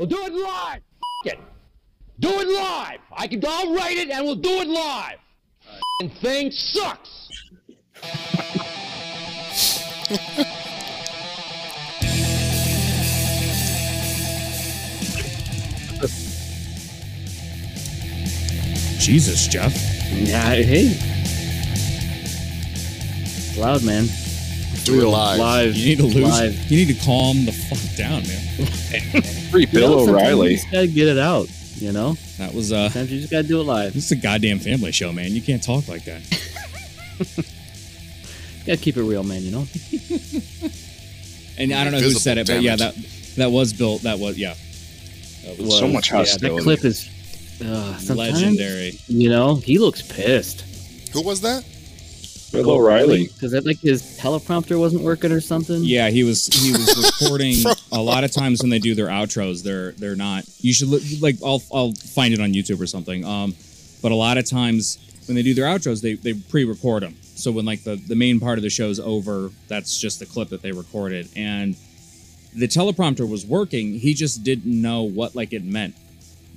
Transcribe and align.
We'll 0.00 0.08
do 0.08 0.24
it 0.24 0.32
live. 0.32 0.80
F- 1.26 1.34
it. 1.34 1.38
Do 2.20 2.40
it 2.40 2.48
live. 2.48 3.00
I 3.12 3.26
can. 3.26 3.44
I'll 3.46 3.74
write 3.74 3.98
it 3.98 4.08
and 4.08 4.24
we'll 4.24 4.34
do 4.34 4.62
it 4.62 4.66
live. 4.66 5.18
And 6.00 6.10
thing 6.10 6.50
sucks. 6.50 7.28
Jesus, 18.98 19.48
Jeff. 19.48 19.74
Yeah, 20.12 20.54
hey. 20.54 20.96
It's 23.26 23.58
loud, 23.58 23.84
man. 23.84 24.06
Do 24.90 25.00
it 25.02 25.08
live. 25.08 25.38
Live. 25.38 25.76
You 25.76 25.86
need 25.86 25.98
to 25.98 26.04
lose. 26.06 26.28
Live. 26.28 26.70
You 26.70 26.84
need 26.86 26.94
to 26.98 27.04
calm 27.04 27.44
the 27.44 27.52
fuck 27.52 27.96
down, 27.96 28.22
man. 28.22 29.22
Free 29.50 29.62
You 29.62 29.66
Bill 29.68 30.06
know, 30.06 30.12
O'Reilly. 30.12 30.50
You 30.52 30.56
just 30.56 30.70
gotta 30.72 30.86
get 30.88 31.08
it 31.08 31.18
out, 31.18 31.48
you 31.76 31.92
know? 31.92 32.14
That 32.38 32.52
was 32.54 32.72
uh 32.72 32.88
Sometimes 32.88 33.12
you 33.12 33.20
just 33.20 33.30
gotta 33.30 33.46
do 33.46 33.60
it 33.60 33.64
live. 33.64 33.94
this 33.94 34.06
is 34.06 34.12
a 34.12 34.16
goddamn 34.16 34.58
family 34.58 34.90
show, 34.92 35.12
man. 35.12 35.30
You 35.32 35.42
can't 35.42 35.62
talk 35.62 35.86
like 35.88 36.04
that. 36.06 36.22
You 37.20 37.44
gotta 38.66 38.78
keep 38.78 38.96
it 38.96 39.02
real, 39.02 39.22
man, 39.22 39.42
you 39.42 39.52
know? 39.52 39.66
And 41.58 41.72
I 41.72 41.84
don't 41.84 41.92
know 41.92 42.00
who 42.00 42.10
said 42.10 42.38
it, 42.38 42.46
but 42.46 42.62
yeah, 42.62 42.76
that 42.76 42.94
that 43.36 43.50
was 43.50 43.72
built. 43.72 44.02
That 44.02 44.18
was 44.18 44.36
yeah. 44.38 44.54
That 45.44 45.58
was 45.58 45.78
So 45.78 45.86
much 45.88 46.10
Yeah, 46.10 46.16
hostility. 46.18 46.56
that 46.56 46.62
clip 46.62 46.84
is 46.84 47.08
uh, 47.64 47.98
legendary. 48.14 48.98
You 49.06 49.28
know, 49.28 49.54
he 49.56 49.78
looks 49.78 50.02
pissed. 50.02 50.62
Who 51.12 51.22
was 51.22 51.40
that? 51.42 51.64
Bill 52.52 52.70
O'Reilly. 52.70 53.28
Because 53.28 53.52
that 53.52 53.64
like 53.64 53.78
his 53.80 54.02
teleprompter 54.18 54.78
wasn't 54.78 55.02
working 55.02 55.32
or 55.32 55.40
something. 55.40 55.82
Yeah, 55.84 56.10
he 56.10 56.24
was 56.24 56.46
he 56.46 56.72
was 56.72 57.20
recording 57.20 57.56
a 57.92 58.00
lot 58.00 58.24
of 58.24 58.32
times 58.32 58.60
when 58.60 58.70
they 58.70 58.78
do 58.78 58.94
their 58.94 59.06
outros, 59.06 59.62
they're 59.62 59.92
they're 59.92 60.16
not. 60.16 60.44
You 60.58 60.72
should 60.72 60.88
look 60.88 61.02
like 61.20 61.36
I'll 61.44 61.62
I'll 61.72 61.92
find 61.92 62.34
it 62.34 62.40
on 62.40 62.52
YouTube 62.52 62.80
or 62.80 62.86
something. 62.86 63.24
Um, 63.24 63.54
but 64.02 64.12
a 64.12 64.16
lot 64.16 64.38
of 64.38 64.48
times 64.48 64.98
when 65.26 65.36
they 65.36 65.42
do 65.42 65.54
their 65.54 65.66
outros, 65.66 66.02
they 66.02 66.14
they 66.14 66.34
pre-record 66.34 67.02
them. 67.02 67.16
So 67.22 67.52
when 67.52 67.64
like 67.64 67.84
the 67.84 67.96
the 67.96 68.16
main 68.16 68.40
part 68.40 68.58
of 68.58 68.62
the 68.62 68.70
show's 68.70 68.98
over, 68.98 69.50
that's 69.68 69.98
just 69.98 70.18
the 70.18 70.26
clip 70.26 70.48
that 70.48 70.62
they 70.62 70.72
recorded, 70.72 71.28
and 71.36 71.76
the 72.54 72.66
teleprompter 72.66 73.28
was 73.28 73.46
working. 73.46 73.94
He 73.98 74.14
just 74.14 74.42
didn't 74.42 74.80
know 74.80 75.02
what 75.02 75.34
like 75.34 75.52
it 75.52 75.64
meant. 75.64 75.94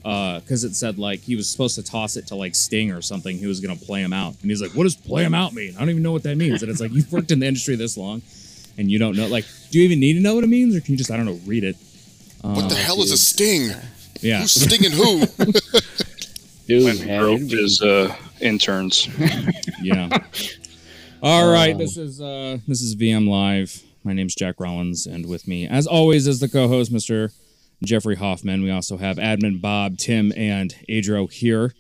Because 0.04 0.66
it 0.66 0.76
said 0.76 1.00
like 1.00 1.22
he 1.22 1.36
was 1.36 1.50
supposed 1.50 1.76
to 1.76 1.84
toss 1.84 2.18
it 2.18 2.28
to 2.28 2.36
like 2.36 2.56
Sting 2.56 2.92
or 2.92 3.02
something. 3.02 3.38
He 3.38 3.48
was 3.48 3.60
gonna 3.62 3.78
play 3.78 4.02
him 4.02 4.12
out, 4.14 4.36
and 4.42 4.52
he's 4.52 4.62
like, 4.62 4.72
"What 4.76 4.84
does 4.84 4.96
play 4.96 5.24
him 5.24 5.34
out 5.34 5.54
mean? 5.54 5.76
I 5.76 5.80
don't 5.80 5.90
even 5.90 6.04
know 6.04 6.12
what 6.12 6.24
that 6.24 6.36
means." 6.36 6.62
And 6.62 6.70
it's 6.70 6.82
like 6.82 6.92
you've 6.92 7.12
worked 7.12 7.32
in 7.32 7.40
the 7.40 7.46
industry 7.46 7.76
this 7.78 7.96
long, 7.98 8.22
and 8.78 8.92
you 8.92 9.00
don't 9.00 9.16
know. 9.16 9.28
Like, 9.28 9.46
do 9.72 9.80
you 9.80 9.86
even 9.86 10.00
need 10.02 10.14
to 10.16 10.20
know 10.20 10.36
what 10.36 10.44
it 10.44 10.48
means, 10.48 10.76
or 10.76 10.82
can 10.82 10.92
you 10.92 10.98
just 10.98 11.10
I 11.10 11.16
don't 11.18 11.26
know 11.26 11.40
read 11.46 11.64
it? 11.64 11.78
What 12.42 12.68
the 12.68 12.76
hell 12.76 13.02
is 13.02 13.12
a 13.12 13.18
sting? 13.18 13.72
Yeah, 14.20 14.42
Who's 14.42 14.52
stinging 14.52 14.92
who? 14.92 15.26
Dude, 16.68 16.84
When 16.84 17.08
man, 17.08 17.20
broke 17.22 17.40
his 17.42 17.82
uh, 17.82 18.14
interns. 18.42 19.08
yeah. 19.82 20.10
All 21.22 21.50
right, 21.52 21.78
this 21.78 21.96
is 21.98 22.20
uh 22.22 22.58
this 22.68 22.82
is 22.82 22.96
VM 22.98 23.30
Live. 23.30 23.82
My 24.04 24.12
name's 24.12 24.36
Jack 24.36 24.60
Rollins, 24.60 25.06
and 25.06 25.26
with 25.26 25.48
me, 25.48 25.66
as 25.66 25.88
always, 25.88 26.28
is 26.28 26.42
the 26.42 26.50
co-host, 26.50 26.92
Mr. 26.92 27.32
Jeffrey 27.86 28.16
Hoffman. 28.16 28.64
We 28.64 28.72
also 28.72 28.98
have 28.98 29.18
admin 29.18 29.62
Bob, 29.62 29.98
Tim, 29.98 30.32
and 30.36 30.74
Adro 30.90 31.32
here. 31.32 31.74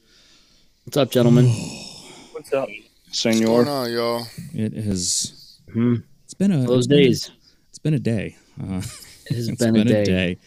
What's 0.86 0.98
up, 0.98 1.12
gentlemen? 1.12 1.46
What's 2.32 2.52
up, 2.54 2.68
What's 2.70 3.24
going 3.24 3.36
senor? 3.38 3.68
on, 3.70 3.92
y'all? 3.92 4.26
It 4.54 4.74
has 4.74 5.58
Hmm. 5.72 5.96
it's 6.26 6.34
been 6.34 6.52
a 6.52 6.64
Those 6.66 6.80
it's 6.80 6.88
been 6.88 7.00
a- 7.00 7.04
days. 7.04 7.32
it's 7.70 7.80
been 7.80 7.94
a 7.94 8.00
day. 8.00 8.36
Uh, 8.62 8.82
It 9.30 9.36
has 9.36 9.48
it's 9.50 9.58
been, 9.64 9.76
a 9.78 9.84
day. 10.06 10.38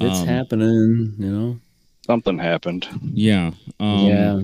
It's 0.00 0.18
Um, 0.20 0.26
happening, 0.26 1.14
you 1.18 1.30
know? 1.30 1.60
Something 2.06 2.38
happened. 2.38 2.86
Yeah. 3.12 3.52
Um, 3.80 4.06
yeah. 4.06 4.40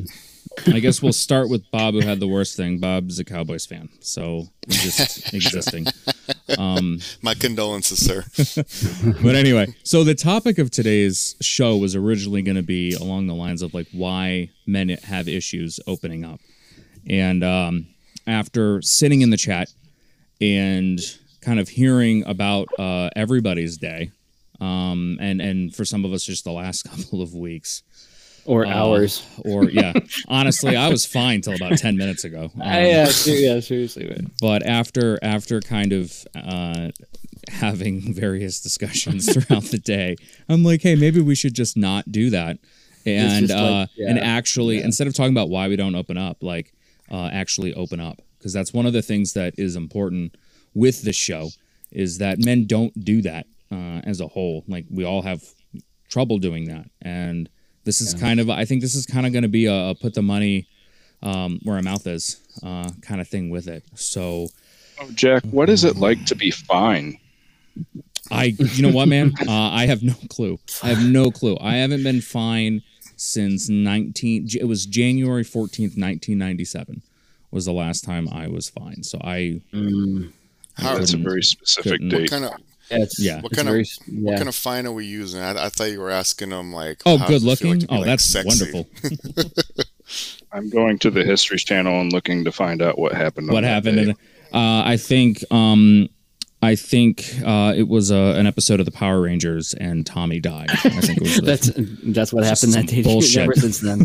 I 0.66 0.80
guess 0.80 1.02
we'll 1.02 1.12
start 1.12 1.48
with 1.48 1.62
Bob, 1.70 1.94
who 1.94 2.00
had 2.00 2.20
the 2.20 2.28
worst 2.28 2.56
thing. 2.56 2.78
Bob's 2.78 3.18
a 3.18 3.24
Cowboys 3.24 3.66
fan, 3.66 3.88
so 4.00 4.48
just 4.68 5.32
existing. 5.34 5.86
Um, 6.58 7.00
My 7.22 7.34
condolences, 7.34 8.04
sir. 8.04 8.24
but 9.22 9.34
anyway, 9.34 9.74
so 9.82 10.04
the 10.04 10.14
topic 10.14 10.58
of 10.58 10.70
today's 10.70 11.36
show 11.40 11.76
was 11.76 11.94
originally 11.94 12.42
going 12.42 12.56
to 12.56 12.62
be 12.62 12.94
along 12.94 13.26
the 13.26 13.34
lines 13.34 13.62
of 13.62 13.74
like 13.74 13.88
why 13.92 14.50
men 14.66 14.88
have 14.88 15.28
issues 15.28 15.80
opening 15.86 16.24
up. 16.24 16.40
And 17.08 17.44
um, 17.44 17.86
after 18.26 18.80
sitting 18.82 19.20
in 19.20 19.30
the 19.30 19.36
chat 19.36 19.72
and 20.40 21.00
kind 21.40 21.60
of 21.60 21.68
hearing 21.68 22.24
about 22.26 22.68
uh, 22.78 23.10
everybody's 23.14 23.76
day, 23.76 24.10
um, 24.60 25.18
and 25.20 25.40
and 25.40 25.74
for 25.74 25.84
some 25.84 26.04
of 26.04 26.12
us 26.12 26.24
just 26.24 26.44
the 26.44 26.52
last 26.52 26.82
couple 26.90 27.22
of 27.22 27.34
weeks, 27.34 27.82
Or 28.46 28.66
uh, 28.66 28.70
hours. 28.70 29.26
or 29.44 29.64
yeah, 29.64 29.92
honestly, 30.28 30.76
I 30.76 30.88
was 30.88 31.06
fine 31.06 31.40
till 31.40 31.54
about 31.54 31.78
ten 31.78 31.96
minutes 31.96 32.24
ago. 32.24 32.50
Um, 32.64 32.70
yeah, 32.84 33.08
yeah, 33.26 33.60
seriously, 33.60 34.06
man. 34.06 34.30
but 34.40 34.64
after 34.66 35.18
after 35.22 35.60
kind 35.60 35.92
of 35.92 36.12
uh, 36.34 36.90
having 37.48 38.14
various 38.14 38.60
discussions 38.60 39.32
throughout 39.32 39.64
the 39.64 39.78
day, 39.78 40.16
I'm 40.48 40.62
like, 40.62 40.82
hey, 40.82 40.94
maybe 40.94 41.20
we 41.20 41.34
should 41.34 41.54
just 41.54 41.76
not 41.76 42.10
do 42.10 42.30
that, 42.30 42.58
and 43.04 43.48
just 43.48 43.58
like- 43.58 43.88
uh, 43.88 44.06
and 44.06 44.18
actually 44.18 44.78
yeah. 44.78 44.84
instead 44.84 45.06
of 45.06 45.14
talking 45.14 45.32
about 45.32 45.48
why 45.48 45.68
we 45.68 45.76
don't 45.76 45.94
open 45.94 46.16
up, 46.16 46.42
like 46.42 46.72
uh, 47.10 47.28
actually 47.32 47.74
open 47.74 48.00
up, 48.00 48.20
because 48.38 48.52
that's 48.52 48.72
one 48.72 48.86
of 48.86 48.92
the 48.92 49.02
things 49.02 49.32
that 49.34 49.54
is 49.58 49.76
important 49.76 50.36
with 50.74 51.02
this 51.02 51.16
show 51.16 51.50
is 51.90 52.18
that 52.18 52.38
men 52.38 52.66
don't 52.66 53.04
do 53.04 53.22
that 53.22 53.46
uh, 53.70 54.00
as 54.04 54.20
a 54.20 54.28
whole. 54.28 54.64
Like 54.66 54.86
we 54.90 55.04
all 55.04 55.22
have 55.22 55.42
trouble 56.08 56.38
doing 56.38 56.66
that, 56.66 56.90
and 57.02 57.48
this 57.84 58.00
is 58.00 58.14
kind 58.14 58.40
of 58.40 58.50
I 58.50 58.64
think 58.64 58.80
this 58.82 58.94
is 58.94 59.06
kind 59.06 59.26
of 59.26 59.32
going 59.32 59.42
to 59.42 59.48
be 59.48 59.66
a, 59.66 59.90
a 59.90 59.94
put 59.94 60.14
the 60.14 60.22
money 60.22 60.66
um, 61.22 61.60
where 61.62 61.76
our 61.76 61.82
mouth 61.82 62.06
is 62.06 62.40
uh, 62.62 62.88
kind 63.02 63.20
of 63.20 63.28
thing 63.28 63.50
with 63.50 63.68
it. 63.68 63.84
So. 63.94 64.48
Oh, 65.00 65.10
Jack, 65.12 65.42
what 65.44 65.68
is 65.68 65.82
it 65.84 65.96
like 65.96 66.24
to 66.26 66.36
be 66.36 66.50
fine? 66.52 67.18
I, 68.30 68.54
you 68.58 68.82
know 68.82 68.90
what, 68.94 69.08
man? 69.08 69.32
Uh, 69.48 69.50
I 69.70 69.86
have 69.86 70.02
no 70.02 70.14
clue. 70.30 70.58
I 70.82 70.88
have 70.90 71.04
no 71.04 71.30
clue. 71.30 71.56
I 71.60 71.74
haven't 71.76 72.02
been 72.04 72.20
fine 72.20 72.82
since 73.16 73.68
19. 73.68 74.48
It 74.60 74.64
was 74.68 74.86
January 74.86 75.44
14th, 75.44 75.98
1997 75.98 77.02
was 77.50 77.64
the 77.66 77.72
last 77.72 78.02
time 78.04 78.28
I 78.30 78.48
was 78.48 78.68
fine. 78.68 79.02
So 79.02 79.18
I, 79.22 79.60
Mm, 79.72 80.32
How, 80.74 80.98
That's 80.98 81.12
a 81.14 81.18
very 81.18 81.42
specific 81.42 81.92
couldn't- 81.92 82.12
what 82.12 82.18
date. 82.20 82.30
kind 82.30 82.44
of 82.44 82.52
yeah, 82.52 82.56
it's, 82.90 83.18
Yeah. 83.20 83.40
What 83.40 83.52
it's 83.52 83.56
kind 83.62 83.68
of- 83.68 83.72
very, 83.74 83.86
what 84.22 84.36
kind 84.36 84.48
of 84.48 84.54
fine 84.54 84.86
are 84.86 84.92
we 84.92 85.06
using? 85.06 85.40
I, 85.40 85.66
I 85.66 85.68
thought 85.68 85.90
you 85.90 86.00
were 86.00 86.10
asking 86.10 86.50
them 86.50 86.72
like. 86.72 87.02
oh, 87.06 87.18
good 87.18 87.42
does 87.42 87.44
it 87.44 87.58
feel 87.58 87.70
like 87.70 87.80
looking. 87.82 87.86
oh, 87.90 87.96
like, 88.00 88.06
that's 88.06 88.24
sexy? 88.24 88.72
wonderful. 88.72 88.88
I'm 90.52 90.70
going 90.70 90.98
to 91.00 91.10
the 91.10 91.24
History 91.24 91.58
Channel 91.58 92.00
and 92.00 92.12
looking 92.12 92.44
to 92.44 92.52
find 92.52 92.80
out 92.82 92.98
what 92.98 93.12
happened. 93.12 93.50
what 93.50 93.64
happened? 93.64 93.96
day. 93.96 94.02
And, 94.02 94.12
uh, 94.52 94.82
I 94.86 94.96
think, 94.96 95.42
um, 95.50 96.08
I 96.62 96.76
think 96.76 97.28
uh, 97.44 97.74
it 97.76 97.88
was 97.88 98.12
uh, 98.12 98.34
an 98.38 98.46
episode 98.46 98.78
of 98.80 98.86
the 98.86 98.92
Power 98.92 99.20
Rangers 99.20 99.74
and 99.74 100.06
Tommy 100.06 100.38
died. 100.40 100.70
I 100.70 100.76
think 101.00 101.18
it 101.18 101.22
was 101.22 101.36
the- 101.40 101.42
that's 101.42 101.70
that's 102.04 102.32
what 102.32 102.44
happened 102.44 102.72
some 102.72 102.82
that 102.86 102.86
day. 102.88 103.02
bullshit. 103.02 103.42
Ever 103.42 103.54
since 103.54 103.80
then. 103.80 103.98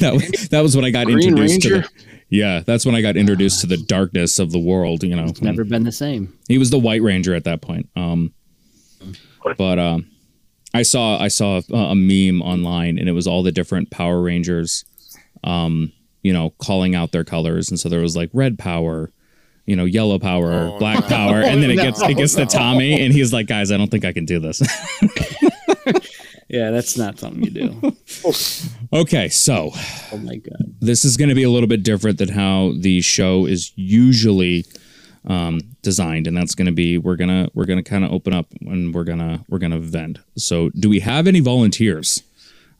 that 0.00 0.12
was 0.14 0.48
that 0.48 0.60
was 0.62 0.74
when 0.76 0.84
I 0.84 0.90
got 0.90 1.06
Green 1.06 1.18
introduced 1.28 1.60
to 1.62 1.68
the. 1.80 1.88
Yeah, 2.34 2.60
that's 2.66 2.84
when 2.84 2.96
I 2.96 3.00
got 3.00 3.16
introduced 3.16 3.60
to 3.60 3.68
the 3.68 3.76
darkness 3.76 4.40
of 4.40 4.50
the 4.50 4.58
world. 4.58 5.04
You 5.04 5.14
know, 5.14 5.26
it's 5.26 5.40
Never 5.40 5.62
been 5.62 5.84
the 5.84 5.92
same. 5.92 6.36
He 6.48 6.58
was 6.58 6.70
the 6.70 6.78
White 6.80 7.00
Ranger 7.00 7.32
at 7.34 7.44
that 7.44 7.60
point. 7.62 7.88
Um, 7.94 8.32
but 9.56 9.78
um, 9.78 10.10
I 10.72 10.82
saw 10.82 11.16
I 11.20 11.28
saw 11.28 11.60
a, 11.70 11.74
a 11.76 11.94
meme 11.94 12.42
online, 12.42 12.98
and 12.98 13.08
it 13.08 13.12
was 13.12 13.28
all 13.28 13.42
the 13.44 13.52
different 13.52 13.90
Power 13.90 14.20
Rangers, 14.20 14.84
um, 15.44 15.92
you 16.22 16.32
know, 16.32 16.50
calling 16.58 16.96
out 16.96 17.12
their 17.12 17.24
colors, 17.24 17.70
and 17.70 17.78
so 17.78 17.88
there 17.88 18.00
was 18.00 18.16
like 18.16 18.30
red 18.32 18.58
power, 18.58 19.12
you 19.66 19.76
know, 19.76 19.84
yellow 19.84 20.18
power, 20.18 20.72
Oh, 20.74 20.78
black 20.80 21.02
no. 21.02 21.06
power, 21.08 21.40
and 21.40 21.62
then 21.62 21.70
it 21.70 21.76
gets 21.86 22.00
No, 22.00 22.08
it 22.08 22.16
gets 22.16 22.36
no. 22.36 22.44
to 22.46 22.50
Tommy, 22.50 23.00
and 23.04 23.12
he's 23.12 23.32
like, 23.32 23.46
guys, 23.46 23.70
I 23.70 23.76
don't 23.76 23.90
think 23.92 24.04
I 24.04 24.12
can 24.12 24.24
do 24.24 24.40
this. 24.40 24.60
Yeah, 26.48 26.70
that's 26.70 26.96
not 26.98 27.18
something 27.18 27.42
you 27.42 27.50
do. 27.50 27.96
okay, 28.92 29.28
so 29.30 29.70
Oh 30.12 30.18
my 30.18 30.36
god. 30.36 30.74
this 30.80 31.04
is 31.04 31.16
going 31.16 31.30
to 31.30 31.34
be 31.34 31.42
a 31.42 31.48
little 31.50 31.66
bit 31.68 31.82
different 31.82 32.18
than 32.18 32.28
how 32.28 32.72
the 32.78 33.00
show 33.00 33.46
is 33.46 33.72
usually 33.76 34.66
um, 35.26 35.60
designed, 35.80 36.26
and 36.26 36.36
that's 36.36 36.54
going 36.54 36.66
to 36.66 36.72
be 36.72 36.98
we're 36.98 37.16
gonna 37.16 37.48
we're 37.54 37.64
gonna 37.64 37.82
kind 37.82 38.04
of 38.04 38.12
open 38.12 38.34
up 38.34 38.46
and 38.60 38.94
we're 38.94 39.04
gonna 39.04 39.42
we're 39.48 39.58
gonna 39.58 39.78
vent. 39.78 40.18
So, 40.36 40.68
do 40.78 40.90
we 40.90 41.00
have 41.00 41.26
any 41.26 41.40
volunteers 41.40 42.22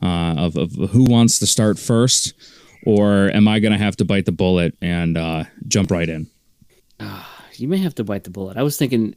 uh, 0.03 0.35
of 0.37 0.57
of 0.57 0.73
who 0.91 1.05
wants 1.05 1.39
to 1.39 1.47
start 1.47 1.79
first, 1.79 2.35
or 2.85 3.31
am 3.31 3.49
I 3.49 3.61
going 3.61 3.73
to 3.73 3.79
have 3.79 3.97
to 3.97 4.05
bite 4.05 4.27
the 4.27 4.33
bullet 4.33 4.77
and 4.83 5.17
uh, 5.17 5.45
jump 5.67 5.91
right 5.91 6.09
in? 6.09 6.27
You 7.57 7.69
may 7.69 7.79
have 7.79 7.95
to 7.95 8.05
bite 8.05 8.25
the 8.25 8.31
bullet. 8.31 8.57
I 8.59 8.63
was 8.63 8.77
thinking 8.77 9.15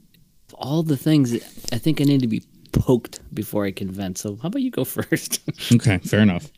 all 0.54 0.84
the 0.84 0.95
things 0.98 1.31
that 1.31 1.44
I 1.74 1.78
think 1.80 2.00
I 2.00 2.06
need 2.06 2.22
to 2.22 2.28
be 2.28 2.44
poked 2.72 3.19
before 3.34 3.66
I 3.66 3.72
can 3.72 3.90
vent. 3.92 4.18
So 4.18 4.38
how 4.42 4.48
about 4.48 4.62
you 4.62 4.72
go 4.72 4.84
first? 4.98 5.42
Okay, 5.74 5.98
fair 6.00 6.19
enough. 6.22 6.50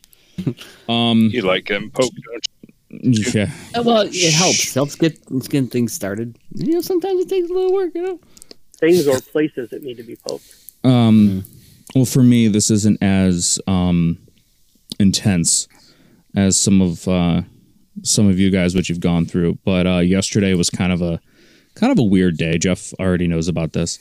Um, 0.88 1.28
You 1.32 1.42
like 1.42 1.68
him 1.68 1.90
poked, 1.90 2.16
don't 2.26 2.44
you? 3.12 3.24
yeah, 3.34 3.50
Uh, 3.76 3.82
well, 3.84 4.02
it 4.10 4.32
helps. 4.32 4.74
Helps 4.74 4.94
get 4.96 5.18
getting 5.48 5.68
things 5.68 5.92
started. 5.92 6.36
You 6.54 6.72
know, 6.74 6.80
sometimes 6.80 7.20
it 7.22 7.28
takes 7.28 7.48
a 7.48 7.52
little 7.52 7.72
work. 7.72 7.92
You 7.94 8.02
know. 8.02 8.20
things 8.78 9.06
or 9.06 9.20
places 9.20 9.70
that 9.70 9.82
need 9.82 9.96
to 9.98 10.02
be 10.02 10.16
poked. 10.16 10.44
Um, 10.82 11.44
well, 11.94 12.04
for 12.06 12.22
me, 12.22 12.48
this 12.48 12.70
isn't 12.70 13.02
as 13.02 13.60
um, 13.66 14.18
intense 14.98 15.68
as 16.34 16.58
some 16.58 16.80
of 16.80 17.06
uh, 17.06 17.42
some 18.02 18.28
of 18.28 18.38
you 18.38 18.50
guys, 18.50 18.74
what 18.74 18.88
you've 18.88 19.00
gone 19.00 19.26
through. 19.26 19.58
But 19.64 19.86
uh, 19.86 19.98
yesterday 19.98 20.54
was 20.54 20.70
kind 20.70 20.92
of 20.92 21.02
a 21.02 21.20
kind 21.74 21.92
of 21.92 21.98
a 21.98 22.02
weird 22.02 22.38
day. 22.38 22.58
Jeff 22.58 22.92
already 22.98 23.28
knows 23.28 23.46
about 23.48 23.72
this. 23.72 23.98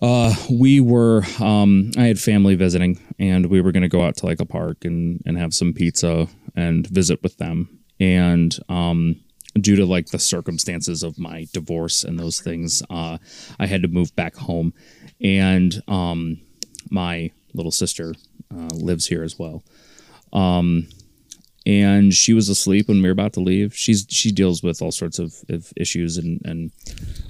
Uh, 0.00 0.32
we 0.50 0.80
were 0.80 1.22
um, 1.40 1.90
I 1.96 2.04
had 2.04 2.20
family 2.20 2.54
visiting, 2.54 3.00
and 3.18 3.46
we 3.46 3.60
were 3.60 3.72
going 3.72 3.82
to 3.82 3.88
go 3.88 4.02
out 4.02 4.16
to 4.18 4.26
like 4.26 4.40
a 4.40 4.46
park 4.46 4.84
and 4.84 5.20
and 5.26 5.36
have 5.38 5.54
some 5.54 5.72
pizza 5.72 6.28
and 6.54 6.86
visit 6.86 7.22
with 7.22 7.36
them. 7.38 7.80
And 8.00 8.56
um, 8.68 9.16
due 9.60 9.76
to 9.76 9.84
like 9.86 10.06
the 10.06 10.18
circumstances 10.18 11.02
of 11.02 11.18
my 11.18 11.46
divorce 11.52 12.04
and 12.04 12.18
those 12.18 12.40
things, 12.40 12.82
uh, 12.90 13.18
I 13.58 13.66
had 13.66 13.82
to 13.82 13.88
move 13.88 14.14
back 14.14 14.36
home. 14.36 14.72
And 15.20 15.82
um, 15.88 16.40
my 16.90 17.32
little 17.54 17.72
sister 17.72 18.14
uh, 18.54 18.68
lives 18.74 19.06
here 19.06 19.24
as 19.24 19.38
well. 19.38 19.64
Um, 20.32 20.88
and 21.68 22.14
she 22.14 22.32
was 22.32 22.48
asleep 22.48 22.88
when 22.88 23.02
we 23.02 23.08
were 23.08 23.12
about 23.12 23.34
to 23.34 23.40
leave. 23.40 23.76
She's 23.76 24.06
she 24.08 24.32
deals 24.32 24.62
with 24.62 24.80
all 24.80 24.90
sorts 24.90 25.18
of, 25.18 25.34
of 25.50 25.70
issues 25.76 26.16
and 26.16 26.40
and 26.46 26.72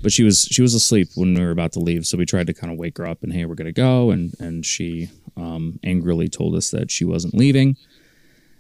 but 0.01 0.13
she 0.13 0.23
was 0.23 0.47
she 0.49 0.63
was 0.63 0.75
asleep 0.75 1.09
when 1.17 1.35
we 1.35 1.41
were 1.41 1.51
about 1.51 1.73
to 1.73 1.81
leave. 1.81 2.07
So 2.07 2.17
we 2.17 2.25
tried 2.25 2.47
to 2.47 2.55
kind 2.55 2.73
of 2.73 2.79
wake 2.79 2.99
her 2.99 3.07
up 3.07 3.25
and 3.25 3.33
hey, 3.33 3.47
we're 3.47 3.57
gonna 3.57 3.73
go. 3.73 4.13
And 4.13 4.33
and 4.39 4.65
she 4.65 5.11
um, 5.37 5.81
angrily 5.83 6.29
told 6.29 6.55
us 6.55 6.71
that 6.71 6.93
she 6.93 7.05
wasn't 7.05 7.35
leaving. 7.35 7.77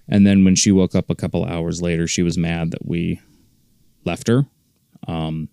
And 0.08 0.26
then 0.26 0.44
when 0.44 0.56
she 0.56 0.72
woke 0.72 0.96
up 0.96 1.10
a 1.10 1.14
couple 1.14 1.44
hours 1.44 1.80
later, 1.80 2.08
she 2.08 2.24
was 2.24 2.36
mad 2.36 2.72
that 2.72 2.84
we 2.84 3.20
left 4.04 4.26
her. 4.26 4.46
Um, 5.06 5.48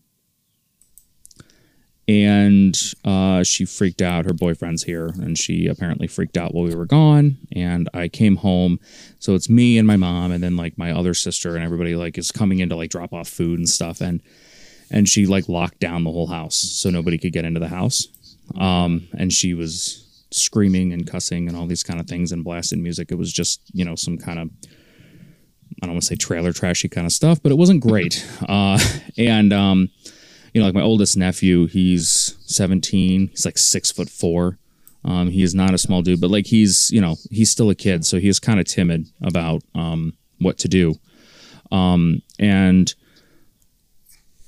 and 2.07 2.77
uh, 3.03 3.43
she 3.43 3.65
freaked 3.65 4.01
out. 4.01 4.25
Her 4.25 4.33
boyfriend's 4.33 4.83
here, 4.83 5.07
and 5.07 5.37
she 5.37 5.67
apparently 5.67 6.07
freaked 6.07 6.37
out 6.37 6.53
while 6.53 6.65
we 6.65 6.75
were 6.75 6.85
gone. 6.85 7.37
And 7.51 7.89
I 7.93 8.09
came 8.09 8.37
home, 8.37 8.79
so 9.19 9.33
it's 9.33 9.49
me 9.49 9.77
and 9.77 9.87
my 9.87 9.97
mom, 9.97 10.31
and 10.31 10.43
then 10.43 10.55
like 10.55 10.77
my 10.77 10.91
other 10.91 11.13
sister 11.13 11.55
and 11.55 11.63
everybody 11.63 11.95
like 11.95 12.17
is 12.17 12.31
coming 12.31 12.59
in 12.59 12.69
to 12.69 12.75
like 12.75 12.91
drop 12.91 13.11
off 13.11 13.27
food 13.27 13.57
and 13.57 13.67
stuff. 13.67 14.01
And 14.01 14.21
and 14.91 15.09
she 15.09 15.25
like 15.25 15.49
locked 15.49 15.79
down 15.79 16.03
the 16.03 16.11
whole 16.11 16.27
house 16.27 16.55
so 16.55 16.89
nobody 16.91 17.17
could 17.17 17.33
get 17.33 17.45
into 17.45 17.59
the 17.59 17.69
house. 17.69 18.07
Um, 18.55 19.07
and 19.17 19.33
she 19.33 19.55
was 19.55 20.25
screaming 20.29 20.93
and 20.93 21.09
cussing 21.09 21.47
and 21.47 21.57
all 21.57 21.65
these 21.65 21.81
kind 21.81 21.99
of 21.99 22.07
things 22.07 22.31
and 22.31 22.43
blasting 22.43 22.83
music. 22.83 23.11
It 23.11 23.17
was 23.17 23.33
just 23.33 23.61
you 23.73 23.83
know 23.83 23.95
some 23.95 24.19
kind 24.19 24.39
of 24.39 24.49
I 25.81 25.87
don't 25.87 25.95
want 25.95 26.03
to 26.03 26.07
say 26.07 26.15
trailer 26.15 26.53
trashy 26.53 26.87
kind 26.87 27.07
of 27.07 27.13
stuff, 27.13 27.41
but 27.41 27.51
it 27.51 27.57
wasn't 27.57 27.81
great. 27.81 28.25
uh, 28.47 28.79
and 29.17 29.51
um, 29.51 29.89
you 30.55 30.61
know, 30.61 30.67
like 30.67 30.73
my 30.73 30.81
oldest 30.81 31.17
nephew, 31.17 31.67
he's 31.67 32.37
17. 32.45 33.27
He's 33.27 33.43
like 33.43 33.57
six 33.57 33.91
foot 33.91 34.09
four. 34.09 34.57
Um, 35.03 35.29
he 35.29 35.43
is 35.43 35.53
not 35.53 35.73
a 35.73 35.77
small 35.77 36.01
dude, 36.01 36.21
but 36.21 36.31
like 36.31 36.47
he's, 36.47 36.89
you 36.91 37.01
know, 37.01 37.17
he's 37.29 37.51
still 37.51 37.69
a 37.69 37.75
kid, 37.75 38.05
so 38.05 38.19
he's 38.19 38.39
kind 38.39 38.57
of 38.57 38.65
timid 38.65 39.09
about 39.21 39.63
um, 39.75 40.13
what 40.39 40.57
to 40.59 40.69
do. 40.69 40.95
Um, 41.73 42.21
and 42.39 42.95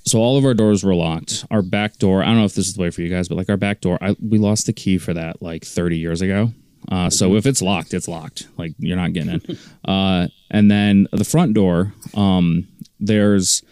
so 0.05 0.19
all 0.19 0.37
of 0.37 0.45
our 0.45 0.53
doors 0.53 0.81
were 0.81 0.95
locked. 0.95 1.45
Our 1.51 1.61
back 1.61 1.97
door, 1.97 2.23
I 2.23 2.27
don't 2.27 2.37
know 2.37 2.45
if 2.45 2.55
this 2.55 2.69
is 2.69 2.75
the 2.75 2.81
way 2.83 2.89
for 2.89 3.01
you 3.01 3.09
guys, 3.09 3.27
but 3.27 3.35
like 3.35 3.49
our 3.49 3.57
back 3.57 3.81
door, 3.81 3.97
I, 3.99 4.15
we 4.21 4.37
lost 4.37 4.65
the 4.65 4.73
key 4.73 4.97
for 4.97 5.13
that 5.13 5.41
like 5.41 5.65
30 5.65 5.97
years 5.97 6.21
ago. 6.21 6.53
Uh, 6.89 7.09
so 7.09 7.35
if 7.35 7.45
it's 7.45 7.61
locked, 7.61 7.93
it's 7.93 8.07
locked. 8.07 8.47
Like 8.57 8.71
you're 8.79 8.95
not 8.95 9.11
getting 9.11 9.41
in. 9.41 9.57
Uh, 9.83 10.27
and 10.51 10.69
then 10.69 11.07
the 11.13 11.23
front 11.23 11.53
door, 11.53 11.93
um, 12.13 12.67
there's 12.99 13.63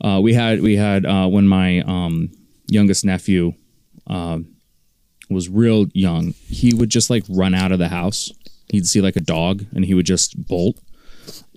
uh, 0.00 0.20
we 0.22 0.34
had 0.34 0.60
we 0.60 0.76
had 0.76 1.04
uh, 1.04 1.28
when 1.28 1.46
my 1.46 1.80
um, 1.80 2.30
youngest 2.66 3.04
nephew 3.04 3.52
uh, 4.06 4.38
was 5.28 5.48
real 5.48 5.86
young, 5.92 6.32
he 6.48 6.74
would 6.74 6.90
just 6.90 7.10
like 7.10 7.24
run 7.28 7.54
out 7.54 7.72
of 7.72 7.78
the 7.78 7.88
house. 7.88 8.32
He'd 8.70 8.86
see 8.86 9.00
like 9.00 9.16
a 9.16 9.20
dog, 9.20 9.66
and 9.74 9.84
he 9.84 9.94
would 9.94 10.06
just 10.06 10.46
bolt. 10.46 10.78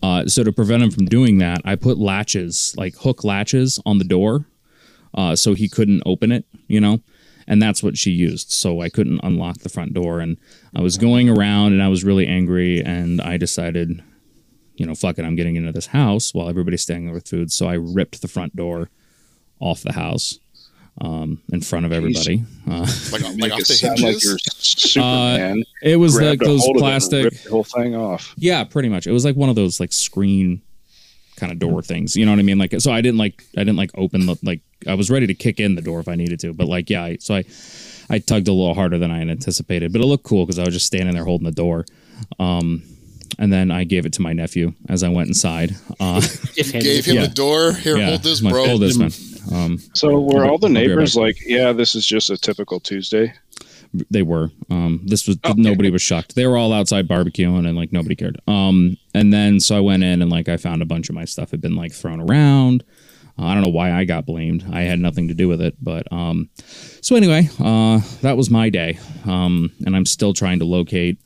Uh, 0.02 0.28
so 0.28 0.44
to 0.44 0.52
prevent 0.52 0.84
him 0.84 0.92
from 0.92 1.06
doing 1.06 1.38
that, 1.38 1.62
I 1.64 1.76
put 1.76 1.98
latches, 1.98 2.76
like 2.78 2.96
hook 2.98 3.24
latches, 3.24 3.80
on 3.86 3.98
the 3.98 4.04
door, 4.04 4.46
uh, 5.14 5.36
so 5.36 5.54
he 5.54 5.70
couldn't 5.70 6.04
open 6.06 6.32
it. 6.32 6.46
You 6.68 6.82
know, 6.82 7.00
and 7.48 7.62
that's 7.62 7.82
what 7.82 7.98
she 7.98 8.12
used. 8.12 8.52
So 8.52 8.82
I 8.82 8.90
couldn't 8.90 9.22
unlock 9.24 9.60
the 9.60 9.70
front 9.70 9.94
door, 9.94 10.20
and 10.20 10.38
I 10.76 10.82
was 10.82 10.98
going 10.98 11.30
around, 11.30 11.74
and 11.74 11.82
I 11.82 11.88
was 11.88 12.04
really 12.04 12.28
angry, 12.28 12.84
and 12.84 13.22
I 13.22 13.38
decided 13.38 14.04
you 14.76 14.86
know, 14.86 14.96
fuck 14.96 15.18
it, 15.20 15.26
I'm 15.26 15.36
getting 15.36 15.56
into 15.56 15.72
this 15.72 15.88
house 15.88 16.34
while 16.34 16.50
everybody's 16.50 16.82
staying 16.82 17.06
there 17.06 17.14
with 17.14 17.28
food. 17.28 17.52
So 17.52 17.68
I 17.68 17.74
ripped 17.76 18.22
the 18.22 18.28
front 18.28 18.56
door 18.56 18.90
off 19.60 19.82
the 19.82 19.94
house 19.94 20.40
um, 21.02 21.42
in 21.52 21.62
front 21.62 21.86
of 21.86 21.92
everybody. 21.92 22.44
Uh, 22.70 22.86
Like, 23.12 23.22
like 23.22 23.36
Make 23.36 23.54
off 23.54 23.60
it 23.62 23.68
the 23.68 23.74
sound 23.74 24.00
like 24.02 24.24
you're 24.24 24.38
it 25.82 25.98
was 25.98 26.20
like 26.20 26.40
those 26.40 26.62
hold 26.64 26.78
of 26.78 26.82
it 26.82 26.86
and 26.86 26.92
plastic. 26.92 27.44
the 27.44 27.50
whole 27.50 27.64
thing 27.64 27.96
off. 27.96 28.34
Yeah, 28.38 28.64
pretty 28.64 28.90
much. 28.90 29.08
It 29.08 29.12
was 29.12 29.26
like 29.26 29.36
one 29.36 29.50
of 29.50 29.56
those 29.56 29.80
like 29.80 29.94
screen 29.94 30.62
kind 31.36 31.52
of 31.52 31.60
door 31.60 31.82
things. 31.82 32.16
You 32.16 32.26
know 32.26 32.32
what 32.32 32.40
I 32.40 32.44
mean? 32.44 32.58
Like, 32.58 32.80
so 32.80 32.92
I 32.92 33.02
didn't 33.02 33.18
like 33.18 33.44
I 33.58 33.62
didn't 33.62 33.78
like 33.78 33.92
open 33.96 34.26
the 34.26 34.38
like 34.44 34.62
I 34.88 34.96
was 34.96 35.10
ready 35.10 35.28
to 35.28 35.34
kick 35.34 35.60
in 35.60 35.76
the 35.76 35.82
door 35.82 36.00
if 36.00 36.08
I 36.08 36.16
needed 36.16 36.40
to, 36.42 36.54
but 36.54 36.68
like 36.68 36.90
yeah, 36.90 37.04
I, 37.04 37.18
so 37.20 37.36
I 37.36 37.44
I 38.10 38.20
tugged 38.20 38.48
a 38.48 38.54
little 38.54 38.74
harder 38.74 38.98
than 38.98 39.12
I 39.12 39.20
had 39.20 39.30
anticipated, 39.30 39.94
but 39.94 40.02
it 40.02 40.06
looked 40.06 40.26
cool 40.26 40.46
because 40.46 40.60
I 40.60 40.64
was 40.66 40.74
just 40.74 40.86
standing 40.86 41.14
there 41.16 41.26
holding 41.26 41.46
the 41.46 41.52
door. 41.52 41.86
Um, 42.40 42.84
and 43.40 43.52
then 43.52 43.72
I 43.72 43.84
gave 43.84 44.06
it 44.06 44.14
to 44.14 44.22
my 44.22 44.34
nephew 44.34 44.74
as 44.90 45.04
I 45.04 45.10
went 45.10 45.28
inside. 45.30 45.76
Uh, 46.00 46.20
Just 46.56 46.74
Gave 46.74 47.06
him 47.06 47.16
Yeah. 47.16 47.22
the 47.28 47.34
door. 47.34 47.74
Here, 47.74 47.98
yeah, 47.98 48.10
hold 48.10 48.24
this, 48.24 48.42
my- 48.42 48.52
bro. 48.52 48.66
Hold 48.68 48.82
this, 48.82 48.98
man. 48.98 49.12
Um, 49.52 49.80
So 49.94 50.20
were 50.20 50.46
all 50.46 50.58
the 50.58 50.68
I'll 50.68 50.74
be 50.74 50.80
right 50.80 50.88
neighbors 50.88 51.16
back. 51.16 51.22
like, 51.22 51.38
yeah, 51.46 51.72
this 51.74 51.96
is 51.96 52.06
just 52.06 52.30
a 52.30 52.38
typical 52.38 52.80
Tuesday? 52.80 53.34
they 54.10 54.24
were. 54.24 54.50
Um, 54.72 55.02
this 55.06 55.28
was 55.28 55.38
Okay. 55.46 55.62
nobody 55.62 55.92
was 55.92 56.02
shocked. 56.02 56.34
They 56.34 56.48
were 56.48 56.58
all 56.58 56.74
outside 56.74 57.08
barbecuing 57.08 57.68
and 57.68 57.78
like 57.78 57.92
nobody 57.92 58.16
cared. 58.16 58.40
Um, 58.48 58.98
and 59.14 59.32
then 59.32 59.60
so 59.60 59.78
I 59.78 59.82
went 59.82 60.02
in 60.04 60.22
and 60.24 60.32
like 60.32 60.50
I 60.50 60.58
found 60.58 60.82
a 60.82 60.86
bunch 60.86 61.10
of 61.10 61.16
my 61.16 61.26
stuff 61.26 61.52
had 61.52 61.62
been 61.62 61.76
like 61.76 61.92
thrown 61.94 62.20
around. 62.20 62.84
Uh, 63.38 63.46
I 63.46 63.54
don't 63.54 63.62
know 63.64 63.70
why 63.70 63.92
I 63.92 64.04
got 64.06 64.26
blamed. 64.26 64.66
I 64.72 64.82
had 64.82 65.00
nothing 65.00 65.28
to 65.28 65.36
do 65.36 65.48
with 65.48 65.62
it. 65.62 65.76
But 65.80 66.12
um, 66.12 66.50
so 67.02 67.16
anyway, 67.16 67.50
uh, 67.60 68.00
that 68.22 68.36
was 68.36 68.50
my 68.50 68.70
day. 68.70 68.98
Um, 69.26 69.72
and 69.86 69.96
I'm 69.96 70.06
still 70.08 70.34
trying 70.34 70.58
to 70.60 70.66
locate, 70.66 71.20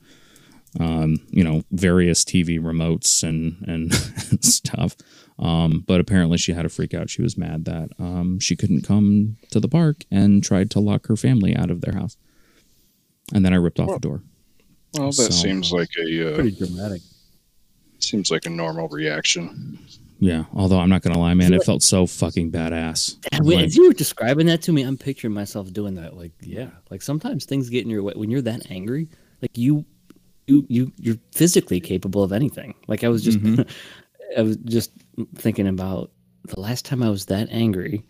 um, 0.79 1.17
you 1.29 1.43
know, 1.43 1.63
various 1.71 2.23
TV 2.23 2.59
remotes 2.59 3.23
and 3.23 3.63
and 3.67 3.93
stuff. 4.43 4.95
Um, 5.39 5.83
but 5.85 5.99
apparently 5.99 6.37
she 6.37 6.53
had 6.53 6.65
a 6.65 6.69
freak 6.69 6.93
out. 6.93 7.09
She 7.09 7.21
was 7.21 7.37
mad 7.37 7.65
that 7.65 7.89
um, 7.99 8.39
she 8.39 8.55
couldn't 8.55 8.81
come 8.81 9.37
to 9.51 9.59
the 9.59 9.67
park 9.67 9.97
and 10.11 10.43
tried 10.43 10.71
to 10.71 10.79
lock 10.79 11.07
her 11.07 11.15
family 11.15 11.55
out 11.55 11.69
of 11.69 11.81
their 11.81 11.93
house. 11.93 12.17
And 13.33 13.45
then 13.45 13.53
I 13.53 13.57
ripped 13.57 13.79
off 13.79 13.89
the 13.89 13.99
door. 13.99 14.23
Well, 14.93 15.07
that 15.07 15.13
So- 15.13 15.29
seems 15.29 15.71
like 15.71 15.89
a 15.99 16.31
uh, 16.31 16.36
Pretty 16.36 16.51
dramatic. 16.51 17.01
seems 18.00 18.31
like 18.31 18.45
a 18.45 18.50
normal 18.50 18.88
reaction. 18.88 19.77
Yeah, 20.19 20.45
although 20.55 20.79
I'm 20.79 20.89
not 20.89 21.03
gonna 21.03 21.19
lie, 21.19 21.36
man, 21.36 21.53
it 21.53 21.63
felt 21.63 21.83
so 21.83 22.07
fucking 22.07 22.51
badass. 22.51 23.17
Yeah, 23.31 23.39
Like, 23.43 23.65
as 23.65 23.75
you 23.75 23.86
were 23.88 23.93
describing 23.93 24.47
that 24.47 24.63
to 24.63 24.71
me, 24.71 24.81
I'm 24.81 24.97
picturing 24.97 25.33
myself 25.33 25.71
doing 25.71 25.93
that. 25.95 26.17
Like, 26.17 26.31
yeah, 26.41 26.69
like 26.89 27.03
sometimes 27.03 27.45
things 27.45 27.69
get 27.69 27.83
in 27.83 27.91
your 27.91 28.01
way 28.01 28.13
when 28.15 28.31
you're 28.31 28.41
that 28.41 28.71
angry. 28.71 29.09
Like 29.43 29.55
you, 29.55 29.86
you, 30.48 30.66
you, 30.70 30.92
you're 30.98 31.18
physically 31.34 31.80
capable 31.80 32.24
of 32.24 32.32
anything. 32.32 32.74
Like 32.88 33.04
I 33.04 33.10
was 33.10 33.24
just, 33.24 33.39
I 34.38 34.42
was 34.42 34.58
just 34.58 34.92
thinking 35.36 35.68
about 35.68 36.12
the 36.46 36.60
last 36.60 36.86
time 36.86 37.04
I 37.04 37.10
was 37.10 37.25
that 37.27 37.50
angry. 37.51 38.04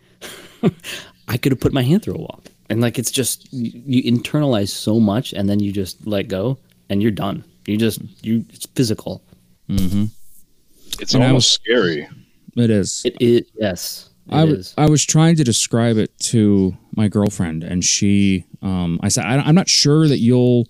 I 1.28 1.36
could 1.36 1.52
have 1.52 1.60
put 1.60 1.72
my 1.72 1.82
hand 1.82 2.02
through 2.02 2.14
a 2.14 2.18
wall, 2.18 2.42
and 2.70 2.80
like 2.80 2.98
it's 2.98 3.10
just 3.10 3.52
you, 3.52 3.82
you 4.02 4.12
internalize 4.12 4.70
so 4.70 4.98
much, 4.98 5.32
and 5.32 5.48
then 5.48 5.60
you 5.60 5.72
just 5.72 6.06
let 6.06 6.28
go, 6.28 6.58
and 6.88 7.02
you're 7.02 7.10
done. 7.10 7.44
You 7.66 7.76
just 7.76 8.00
you, 8.24 8.44
it's 8.50 8.66
physical. 8.74 9.22
It's 9.68 11.14
And 11.14 11.22
I 11.22 11.26
almost 11.26 11.52
scary. 11.52 12.08
it 12.56 12.70
is. 12.70 13.02
It 13.04 13.16
is 13.20 13.42
yes. 13.56 14.10
It 14.28 14.34
I, 14.34 14.40
w- 14.40 14.58
is. 14.58 14.74
I 14.78 14.86
was 14.88 15.04
trying 15.04 15.36
to 15.36 15.44
describe 15.44 15.96
it 15.98 16.16
to 16.20 16.76
my 16.96 17.08
girlfriend, 17.08 17.62
and 17.62 17.84
she, 17.84 18.44
um, 18.62 18.98
I 19.02 19.08
said, 19.08 19.24
I, 19.24 19.36
I'm 19.38 19.54
not 19.54 19.68
sure 19.68 20.08
that 20.08 20.18
you'll 20.18 20.66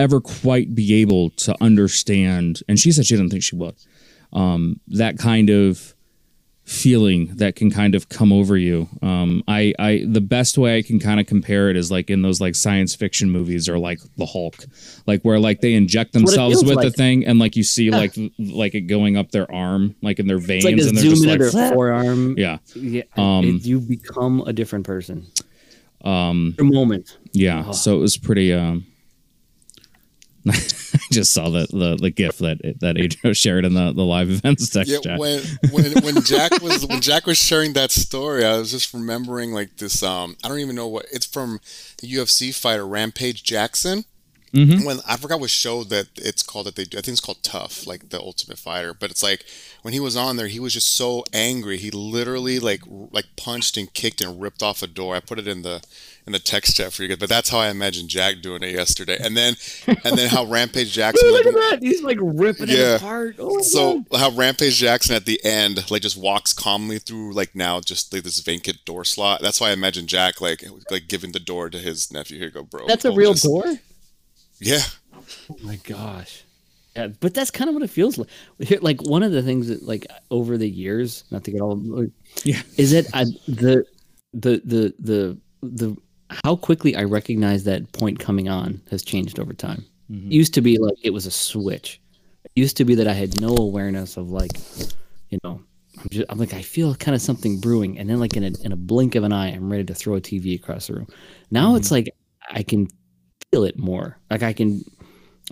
ever 0.00 0.20
quite 0.20 0.74
be 0.74 0.94
able 1.00 1.30
to 1.30 1.54
understand. 1.60 2.62
And 2.68 2.78
she 2.80 2.90
said 2.92 3.06
she 3.06 3.16
didn't 3.16 3.30
think 3.30 3.42
she 3.42 3.54
would. 3.56 3.76
Um, 4.32 4.80
that 4.88 5.18
kind 5.18 5.50
of 5.50 5.94
feeling 6.64 7.26
that 7.36 7.56
can 7.56 7.68
kind 7.68 7.96
of 7.96 8.08
come 8.08 8.32
over 8.32 8.56
you. 8.56 8.88
Um, 9.02 9.42
I, 9.48 9.74
I, 9.78 10.04
the 10.06 10.20
best 10.20 10.56
way 10.56 10.78
I 10.78 10.82
can 10.82 11.00
kind 11.00 11.18
of 11.18 11.26
compare 11.26 11.68
it 11.68 11.76
is 11.76 11.90
like 11.90 12.10
in 12.10 12.22
those 12.22 12.40
like 12.40 12.54
science 12.54 12.94
fiction 12.94 13.28
movies 13.30 13.68
or 13.68 13.76
like 13.78 13.98
the 14.16 14.26
Hulk, 14.26 14.54
like 15.06 15.22
where 15.22 15.40
like 15.40 15.62
they 15.62 15.74
inject 15.74 16.12
themselves 16.12 16.62
with 16.64 16.80
the 16.80 16.92
thing 16.92 17.26
and 17.26 17.40
like 17.40 17.56
you 17.56 17.64
see 17.64 17.90
like 17.90 18.16
like 18.38 18.74
it 18.76 18.82
going 18.82 19.16
up 19.16 19.32
their 19.32 19.50
arm, 19.52 19.96
like 20.00 20.20
in 20.20 20.28
their 20.28 20.38
veins, 20.38 20.64
like 20.64 20.72
and 20.78 20.80
they're 20.96 21.02
just 21.02 21.24
in 21.24 21.30
like, 21.30 21.40
their 21.40 21.50
forearm. 21.72 22.38
yeah. 22.38 22.58
Yeah, 22.76 23.02
Um, 23.16 23.44
it- 23.56 23.64
you 23.66 23.80
become 23.80 24.42
a 24.46 24.52
different 24.52 24.86
person. 24.86 25.26
Um, 26.04 26.54
a 26.58 26.64
moment. 26.64 27.18
Yeah, 27.32 27.64
Oh. 27.66 27.72
so 27.72 27.96
it 27.96 28.00
was 28.00 28.16
pretty. 28.16 28.52
Um, 28.54 28.86
I 30.48 30.52
just 31.12 31.32
saw 31.32 31.48
the 31.50 31.66
the, 31.70 31.96
the 32.00 32.10
gif 32.10 32.38
that 32.38 32.58
that 32.80 32.96
Adrian 32.98 33.34
shared 33.34 33.64
in 33.64 33.74
the, 33.74 33.92
the 33.92 34.04
live 34.04 34.30
events 34.30 34.70
text 34.72 34.90
Yeah, 34.90 34.98
chat. 35.00 35.18
when 35.18 35.42
when 35.70 35.92
when 36.02 36.22
Jack 36.22 36.60
was 36.62 36.86
when 36.86 37.00
Jack 37.00 37.26
was 37.26 37.38
sharing 37.38 37.72
that 37.74 37.90
story, 37.90 38.44
I 38.44 38.56
was 38.58 38.70
just 38.70 38.94
remembering 38.94 39.52
like 39.52 39.76
this. 39.76 40.02
Um, 40.02 40.36
I 40.44 40.48
don't 40.48 40.60
even 40.60 40.76
know 40.76 40.88
what 40.88 41.06
it's 41.12 41.26
from. 41.26 41.60
The 42.00 42.06
UFC 42.08 42.54
fighter 42.54 42.86
Rampage 42.86 43.42
Jackson. 43.44 44.04
Mhm. 44.52 44.84
when 44.84 44.98
I 45.06 45.16
forgot 45.16 45.38
what 45.38 45.48
show 45.50 45.84
that 45.84 46.08
it's 46.16 46.42
called 46.42 46.66
that 46.66 46.74
they 46.74 46.82
do. 46.84 46.98
I 46.98 47.02
think 47.02 47.12
it's 47.12 47.20
called 47.20 47.40
Tough, 47.44 47.86
like 47.86 48.08
the 48.08 48.18
Ultimate 48.18 48.58
Fighter. 48.58 48.92
But 48.92 49.12
it's 49.12 49.22
like 49.22 49.44
when 49.82 49.94
he 49.94 50.00
was 50.00 50.16
on 50.16 50.36
there, 50.38 50.48
he 50.48 50.58
was 50.58 50.72
just 50.72 50.96
so 50.96 51.22
angry. 51.32 51.76
He 51.78 51.92
literally 51.92 52.58
like 52.58 52.80
r- 52.90 53.06
like 53.12 53.26
punched 53.36 53.76
and 53.76 53.94
kicked 53.94 54.20
and 54.20 54.40
ripped 54.42 54.60
off 54.60 54.82
a 54.82 54.88
door. 54.88 55.14
I 55.14 55.20
put 55.20 55.38
it 55.38 55.46
in 55.46 55.62
the 55.62 55.84
in 56.30 56.32
the 56.32 56.38
text 56.38 56.76
chat 56.76 56.92
for 56.92 57.02
you 57.02 57.08
guys. 57.08 57.18
But 57.18 57.28
that's 57.28 57.48
how 57.50 57.58
I 57.58 57.68
imagined 57.68 58.08
Jack 58.08 58.40
doing 58.40 58.62
it 58.62 58.72
yesterday. 58.74 59.18
And 59.20 59.36
then 59.36 59.54
and 59.86 60.16
then 60.16 60.28
how 60.30 60.44
Rampage 60.46 60.92
Jackson. 60.92 61.28
Look 61.30 61.44
like, 61.44 61.54
at 61.54 61.60
that! 61.70 61.82
He's 61.82 62.02
like 62.02 62.18
ripping 62.20 62.68
Yeah. 62.68 62.94
it 62.94 63.02
apart. 63.02 63.36
Oh 63.38 63.56
my 63.56 63.62
so 63.62 64.00
God. 64.10 64.18
how 64.18 64.30
Rampage 64.30 64.76
Jackson 64.76 65.14
at 65.14 65.26
the 65.26 65.40
end 65.44 65.90
like 65.90 66.02
just 66.02 66.16
walks 66.16 66.52
calmly 66.52 66.98
through 66.98 67.32
like 67.32 67.54
now 67.54 67.80
just 67.80 68.12
like 68.12 68.22
this 68.22 68.38
vacant 68.40 68.84
door 68.84 69.04
slot. 69.04 69.40
That's 69.42 69.60
why 69.60 69.70
I 69.70 69.72
imagine 69.72 70.06
Jack 70.06 70.40
like 70.40 70.64
like 70.90 71.08
giving 71.08 71.32
the 71.32 71.40
door 71.40 71.68
to 71.70 71.78
his 71.78 72.12
nephew. 72.12 72.38
Here 72.38 72.46
you 72.46 72.52
go, 72.52 72.62
bro. 72.62 72.86
that's 72.86 73.04
a 73.04 73.12
real 73.12 73.32
just- 73.32 73.44
door. 73.44 73.64
Yeah. 74.60 74.80
Oh 75.14 75.56
my 75.62 75.76
gosh. 75.76 76.44
Yeah, 76.96 77.06
but 77.20 77.34
that's 77.34 77.52
kind 77.52 77.68
of 77.68 77.74
what 77.74 77.84
it 77.84 77.88
feels 77.90 78.18
like. 78.18 78.28
Like 78.82 79.00
one 79.02 79.22
of 79.22 79.30
the 79.30 79.42
things 79.42 79.68
that, 79.68 79.82
like 79.84 80.06
over 80.30 80.58
the 80.58 80.68
years, 80.68 81.22
not 81.30 81.44
to 81.44 81.52
get 81.52 81.60
all, 81.60 81.76
like, 81.76 82.10
Yeah. 82.42 82.60
is 82.76 82.92
it 82.92 83.06
I, 83.14 83.24
the 83.46 83.84
the 84.34 84.60
the 84.64 84.94
the 84.98 85.38
the 85.62 85.96
how 86.44 86.56
quickly 86.56 86.96
I 86.96 87.04
recognize 87.04 87.64
that 87.64 87.92
point 87.92 88.18
coming 88.18 88.48
on 88.48 88.80
has 88.90 89.02
changed 89.02 89.38
over 89.38 89.52
time. 89.52 89.84
Mm-hmm. 90.10 90.28
It 90.28 90.34
used 90.34 90.54
to 90.54 90.60
be 90.60 90.78
like 90.78 90.96
it 91.02 91.10
was 91.10 91.26
a 91.26 91.30
switch. 91.30 92.00
It 92.44 92.52
used 92.54 92.76
to 92.78 92.84
be 92.84 92.94
that 92.96 93.06
I 93.06 93.12
had 93.12 93.40
no 93.40 93.56
awareness 93.56 94.16
of 94.16 94.30
like, 94.30 94.52
you 95.28 95.38
know, 95.44 95.60
I'm, 95.98 96.08
just, 96.10 96.26
I'm 96.30 96.38
like 96.38 96.54
I 96.54 96.62
feel 96.62 96.94
kind 96.94 97.14
of 97.14 97.22
something 97.22 97.60
brewing, 97.60 97.98
and 97.98 98.08
then 98.08 98.18
like 98.18 98.36
in 98.36 98.44
a 98.44 98.52
in 98.64 98.72
a 98.72 98.76
blink 98.76 99.14
of 99.14 99.24
an 99.24 99.32
eye, 99.32 99.48
I'm 99.48 99.70
ready 99.70 99.84
to 99.84 99.94
throw 99.94 100.16
a 100.16 100.20
TV 100.20 100.54
across 100.54 100.86
the 100.86 100.94
room. 100.94 101.08
Now 101.50 101.74
it's 101.74 101.86
mm-hmm. 101.86 101.96
like 101.96 102.14
I 102.50 102.62
can 102.62 102.88
feel 103.50 103.64
it 103.64 103.78
more. 103.78 104.18
Like 104.30 104.42
I 104.42 104.52
can 104.52 104.82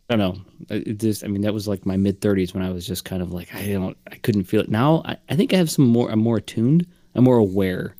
I 0.09 0.17
don't 0.17 0.19
know. 0.19 0.43
Uh, 0.71 0.81
it 0.87 0.99
just, 0.99 1.25
I 1.25 1.29
mean, 1.29 1.43
that 1.43 1.55
was 1.55 1.69
like 1.69 1.87
my 1.87 1.97
mid 1.97 2.21
30s 2.21 2.55
when 2.55 2.63
I 2.63 2.71
was 2.71 2.87
just 2.87 3.05
kind 3.05 3.23
of 3.23 3.33
like, 3.33 3.55
I 3.55 3.73
don't, 3.73 3.97
I 4.11 4.17
couldn't 4.17 4.45
feel 4.45 4.61
it. 4.61 4.71
Now 4.71 5.03
I, 5.05 5.17
I 5.29 5.37
think 5.37 5.53
I 5.53 5.57
have 5.57 5.71
some 5.71 5.87
more, 5.87 6.11
I'm 6.11 6.21
more 6.21 6.39
attuned. 6.39 6.87
I'm 7.15 7.25
more 7.25 7.39
aware 7.39 7.97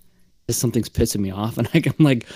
that 0.47 0.53
something's 0.55 0.89
pissing 0.89 1.21
me 1.21 1.31
off. 1.31 1.59
And 1.59 1.69
I, 1.75 1.83
I'm 1.85 2.05
like, 2.05 2.27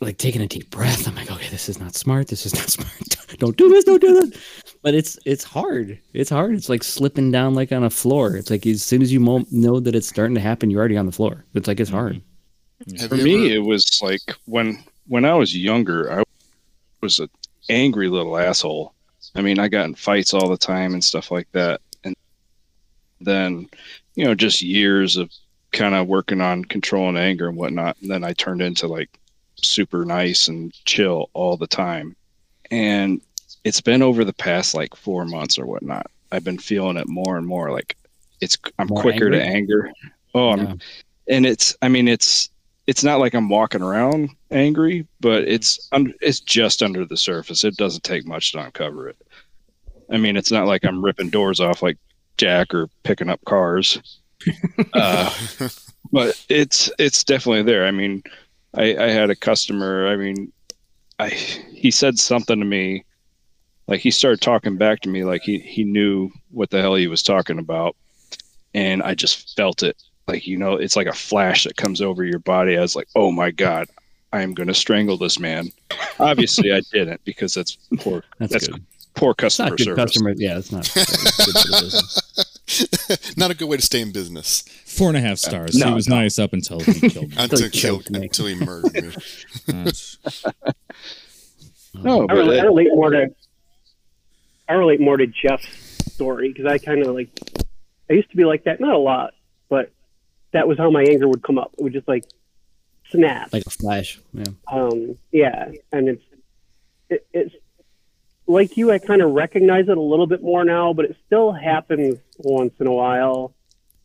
like 0.00 0.18
taking 0.18 0.40
a 0.42 0.46
deep 0.46 0.70
breath. 0.70 1.06
I'm 1.06 1.14
like, 1.14 1.30
okay, 1.30 1.48
this 1.50 1.68
is 1.68 1.78
not 1.78 1.94
smart. 1.94 2.28
This 2.28 2.46
is 2.46 2.54
not 2.54 2.68
smart. 2.70 3.38
don't 3.38 3.56
do 3.56 3.68
this. 3.68 3.84
Don't 3.84 4.00
do 4.00 4.20
this. 4.20 4.74
But 4.82 4.94
it's, 4.94 5.18
it's 5.26 5.44
hard. 5.44 5.98
It's 6.14 6.30
hard. 6.30 6.54
It's 6.54 6.68
like 6.70 6.82
slipping 6.82 7.30
down 7.30 7.54
like 7.54 7.70
on 7.70 7.84
a 7.84 7.90
floor. 7.90 8.34
It's 8.36 8.50
like 8.50 8.66
as 8.66 8.82
soon 8.82 9.02
as 9.02 9.12
you 9.12 9.20
mo- 9.20 9.44
know 9.50 9.78
that 9.78 9.94
it's 9.94 10.08
starting 10.08 10.34
to 10.36 10.40
happen, 10.40 10.70
you're 10.70 10.80
already 10.80 10.96
on 10.96 11.06
the 11.06 11.12
floor. 11.12 11.44
It's 11.54 11.68
like, 11.68 11.80
it's 11.80 11.90
hard. 11.90 12.22
Mm-hmm. 12.86 12.96
Have 12.96 13.10
For 13.10 13.16
me, 13.16 13.46
ever- 13.46 13.54
it 13.56 13.64
was 13.64 14.00
like 14.02 14.34
when 14.46 14.82
when 15.06 15.24
I 15.26 15.34
was 15.34 15.54
younger, 15.56 16.10
I 16.20 16.22
was 17.02 17.18
an 17.18 17.28
angry 17.68 18.08
little 18.08 18.38
asshole. 18.38 18.94
I 19.34 19.42
mean, 19.42 19.58
I 19.58 19.68
got 19.68 19.84
in 19.84 19.94
fights 19.94 20.32
all 20.32 20.48
the 20.48 20.56
time 20.56 20.94
and 20.94 21.04
stuff 21.04 21.30
like 21.30 21.50
that, 21.52 21.82
and 22.04 22.16
then 23.20 23.68
you 24.14 24.24
know, 24.24 24.34
just 24.34 24.62
years 24.62 25.16
of 25.18 25.30
kind 25.72 25.94
of 25.94 26.06
working 26.06 26.40
on 26.40 26.64
controlling 26.64 27.16
anger 27.18 27.48
and 27.48 27.56
whatnot. 27.56 27.96
And 28.00 28.10
then 28.10 28.24
I 28.24 28.32
turned 28.32 28.62
into 28.62 28.86
like 28.86 29.10
super 29.64 30.04
nice 30.04 30.48
and 30.48 30.72
chill 30.84 31.30
all 31.34 31.56
the 31.56 31.66
time, 31.66 32.16
and 32.70 33.20
it's 33.64 33.80
been 33.80 34.02
over 34.02 34.24
the 34.24 34.32
past 34.32 34.74
like 34.74 34.94
four 34.96 35.24
months 35.24 35.58
or 35.58 35.66
whatnot. 35.66 36.06
I've 36.32 36.44
been 36.44 36.58
feeling 36.58 36.96
it 36.96 37.08
more 37.08 37.36
and 37.36 37.46
more. 37.46 37.70
Like 37.70 37.96
it's 38.40 38.56
I'm 38.78 38.86
More 38.88 39.00
quicker 39.02 39.30
to 39.30 39.42
anger. 39.42 39.92
Oh, 40.34 40.50
I'm 40.50 40.58
Yeah. 40.60 40.74
and 41.28 41.46
it's 41.46 41.76
i 41.82 41.88
mean 41.88 42.08
it's 42.08 42.48
it's 42.86 43.04
not 43.04 43.18
like 43.20 43.34
i'm 43.34 43.48
walking 43.48 43.82
around 43.82 44.30
angry 44.50 45.06
but 45.20 45.42
it's 45.46 45.88
un- 45.92 46.14
it's 46.20 46.40
just 46.40 46.82
under 46.82 47.04
the 47.04 47.16
surface 47.16 47.62
it 47.62 47.76
doesn't 47.76 48.02
take 48.04 48.26
much 48.26 48.50
to 48.52 48.58
uncover 48.58 49.08
it 49.08 49.16
i 50.10 50.16
mean 50.16 50.36
it's 50.36 50.50
not 50.50 50.66
like 50.66 50.84
i'm 50.84 51.04
ripping 51.04 51.28
doors 51.30 51.60
off 51.60 51.82
like 51.82 51.98
jack 52.36 52.72
or 52.74 52.88
picking 53.04 53.28
up 53.28 53.44
cars 53.44 54.20
uh, 54.94 55.32
but 56.10 56.42
it's 56.48 56.90
it's 56.98 57.22
definitely 57.22 57.62
there 57.62 57.84
i 57.86 57.90
mean 57.90 58.22
i 58.74 58.96
i 58.96 59.08
had 59.08 59.30
a 59.30 59.36
customer 59.36 60.06
i 60.08 60.16
mean 60.16 60.52
i 61.18 61.28
he 61.28 61.90
said 61.90 62.18
something 62.18 62.58
to 62.58 62.64
me 62.66 63.04
like 63.86 64.00
he 64.00 64.10
started 64.10 64.40
talking 64.40 64.76
back 64.76 65.00
to 65.00 65.08
me 65.08 65.24
like 65.24 65.42
he 65.42 65.58
he 65.58 65.82
knew 65.84 66.30
what 66.52 66.70
the 66.70 66.80
hell 66.80 66.94
he 66.94 67.08
was 67.08 67.22
talking 67.24 67.58
about. 67.58 67.96
And 68.72 69.02
i 69.02 69.14
just 69.16 69.56
felt 69.56 69.82
it. 69.82 70.00
Like 70.28 70.46
you 70.46 70.56
know 70.56 70.74
it's 70.74 70.94
like 70.94 71.08
a 71.08 71.12
flash 71.12 71.64
that 71.64 71.76
comes 71.76 72.00
over 72.00 72.22
your 72.24 72.38
body. 72.38 72.78
I 72.78 72.82
was 72.82 72.94
like 72.94 73.08
oh 73.16 73.32
my 73.32 73.50
god 73.50 73.88
i 74.32 74.42
am 74.42 74.54
going 74.54 74.68
to 74.68 74.74
strangle 74.74 75.16
this 75.16 75.40
man. 75.40 75.72
Obviously 76.20 76.72
i 76.72 76.80
didn't 76.92 77.20
because 77.24 77.52
that's 77.54 77.76
poor 77.98 78.22
That's, 78.38 78.52
that's, 78.52 78.68
poor 79.14 79.34
It's 79.40 79.58
not 79.58 79.70
customer 79.70 79.76
good 79.76 79.84
service. 79.84 80.04
customer. 80.04 80.34
Yeah, 80.36 80.58
it's 80.58 80.70
not. 80.70 80.84
good 80.94 81.06
for 81.08 81.50
the 81.50 81.78
business. 81.82 82.99
Not 83.36 83.50
a 83.50 83.54
good 83.54 83.68
way 83.68 83.76
to 83.76 83.82
stay 83.82 84.00
in 84.00 84.12
business 84.12 84.62
Four 84.86 85.08
and 85.08 85.16
a 85.16 85.20
half 85.20 85.38
stars. 85.38 85.74
he 85.74 85.80
no, 85.84 85.94
was 85.94 86.08
no. 86.08 86.16
nice 86.16 86.38
up 86.38 86.52
until 86.52 86.80
he 86.80 87.08
killed 87.10 87.30
me. 87.30 87.36
until, 87.38 87.58
he 87.58 87.64
he 87.64 87.70
killed, 87.70 88.10
me. 88.10 88.22
until 88.22 88.46
he 88.46 88.54
murdered 88.54 88.94
me. 88.94 89.10
That's- 89.66 90.16
no 91.94 92.22
I 92.22 92.26
but 92.26 92.36
relate, 92.36 92.60
I 92.60 92.64
relate 92.64 92.88
more 92.92 93.10
to 93.10 93.34
I 94.68 94.72
relate 94.74 95.00
more 95.00 95.16
to 95.16 95.26
Jeff's 95.26 95.66
story 96.12 96.52
because 96.52 96.66
I 96.66 96.78
kind 96.78 97.04
of 97.04 97.14
like 97.14 97.28
I 98.08 98.14
used 98.14 98.30
to 98.30 98.36
be 98.36 98.44
like 98.44 98.64
that, 98.64 98.80
not 98.80 98.94
a 98.94 98.98
lot, 98.98 99.34
but 99.68 99.90
that 100.52 100.68
was 100.68 100.78
how 100.78 100.90
my 100.90 101.02
anger 101.02 101.28
would 101.28 101.42
come 101.42 101.58
up. 101.58 101.74
It 101.78 101.82
would 101.82 101.92
just 101.92 102.06
like 102.08 102.24
snap. 103.10 103.52
like 103.52 103.66
a 103.66 103.70
flash. 103.70 104.20
Yeah. 104.32 104.44
Um, 104.70 105.16
yeah, 105.32 105.70
and 105.92 106.08
it's 106.08 106.22
it, 107.08 107.26
it's 107.32 107.54
like 108.50 108.76
you. 108.76 108.90
I 108.90 108.98
kind 108.98 109.22
of 109.22 109.30
recognize 109.32 109.88
it 109.88 109.96
a 109.96 110.00
little 110.00 110.26
bit 110.26 110.42
more 110.42 110.64
now, 110.64 110.92
but 110.92 111.04
it 111.04 111.16
still 111.26 111.52
happens 111.52 112.18
once 112.38 112.74
in 112.80 112.86
a 112.86 112.92
while 112.92 113.54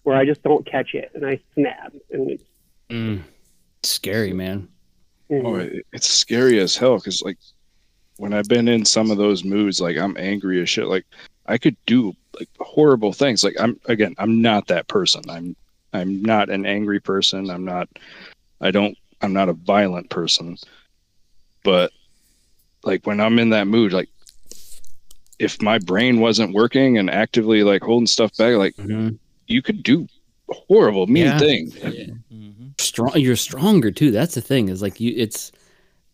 where 0.04 0.16
I 0.16 0.25
just 0.25 0.44
don't 0.44 0.66
catch 0.66 0.94
it 0.94 1.12
and 1.16 1.25
I 1.25 1.40
snap. 1.54 1.94
And 2.12 2.32
it's, 2.32 2.44
Mm. 2.90 3.24
Scary, 3.82 4.32
man. 4.34 4.68
oh, 5.32 5.68
it's 5.92 6.08
scary 6.08 6.60
as 6.60 6.78
hell 6.78 6.98
because 6.98 7.24
like 7.24 7.38
when 8.18 8.32
i've 8.32 8.48
been 8.48 8.68
in 8.68 8.86
some 8.86 9.10
of 9.10 9.18
those 9.18 9.44
moods 9.44 9.82
like 9.82 9.98
i'm 9.98 10.16
angry 10.18 10.62
as 10.62 10.70
shit 10.70 10.86
like 10.86 11.04
i 11.48 11.58
could 11.58 11.75
do 11.88 12.14
like 12.40 12.48
horrible 12.60 13.12
things 13.12 13.44
like 13.44 13.56
i'm 13.60 13.78
again 13.86 14.14
i'm 14.20 14.40
not 14.42 14.68
that 14.68 14.88
person 14.88 15.22
i'm 15.30 15.56
i'm 15.94 16.22
not 16.22 16.50
an 16.52 16.64
angry 16.66 17.00
person 17.00 17.50
i'm 17.50 17.66
not 17.66 17.90
i 18.62 18.70
don't 18.70 18.96
i'm 19.22 19.34
not 19.34 19.50
a 19.50 19.54
violent 19.54 20.10
person 20.12 20.56
but 21.64 21.92
like 22.84 23.06
when 23.08 23.20
i'm 23.20 23.40
in 23.40 23.50
that 23.50 23.68
mood 23.68 23.92
like 23.92 24.10
if 25.39 25.62
my 25.62 25.77
brain 25.77 26.20
wasn't 26.20 26.54
working 26.54 26.98
and 26.98 27.10
actively 27.10 27.63
like 27.63 27.82
holding 27.84 28.08
stuff 28.08 28.36
back 28.38 28.56
like 28.56 28.75
Mhm. 28.77 29.18
you 29.48 29.62
could 29.62 29.84
do 29.84 30.08
horrible 30.50 31.08
mean 31.08 31.25
Yeah. 31.25 31.38
things. 31.39 31.74
Mhm. 31.75 32.80
strong 32.80 33.12
you're 33.15 33.36
stronger 33.36 33.92
too. 33.92 34.12
That's 34.12 34.36
the 34.36 34.42
thing 34.42 34.70
is 34.70 34.82
like 34.82 35.00
you 35.00 35.13
it's 35.15 35.51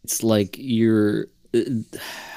it's 0.04 0.24
like 0.24 0.56
you're 0.60 1.28
uh, 1.54 1.60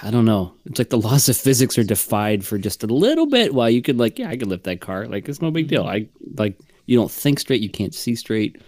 i 0.02 0.10
don't 0.10 0.24
know. 0.24 0.52
It's 0.66 0.78
like 0.78 0.90
the 0.90 0.98
laws 0.98 1.28
of 1.28 1.36
physics 1.36 1.78
are 1.78 1.84
defied 1.84 2.44
for 2.44 2.58
just 2.58 2.82
a 2.82 2.86
little 2.88 3.26
bit 3.26 3.54
while 3.54 3.70
you 3.70 3.80
could 3.82 3.98
like 3.98 4.18
yeah 4.18 4.28
i 4.28 4.36
could 4.36 4.48
lift 4.48 4.64
that 4.64 4.80
car. 4.80 5.06
Like 5.06 5.28
it's 5.28 5.40
no 5.42 5.50
big 5.50 5.68
deal. 5.68 5.84
I 5.84 6.08
like 6.36 6.58
you 6.86 6.96
don't 6.98 7.10
think 7.10 7.38
straight 7.40 7.62
you 7.62 7.70
can't 7.70 7.94
see 7.94 8.14
straight. 8.14 8.60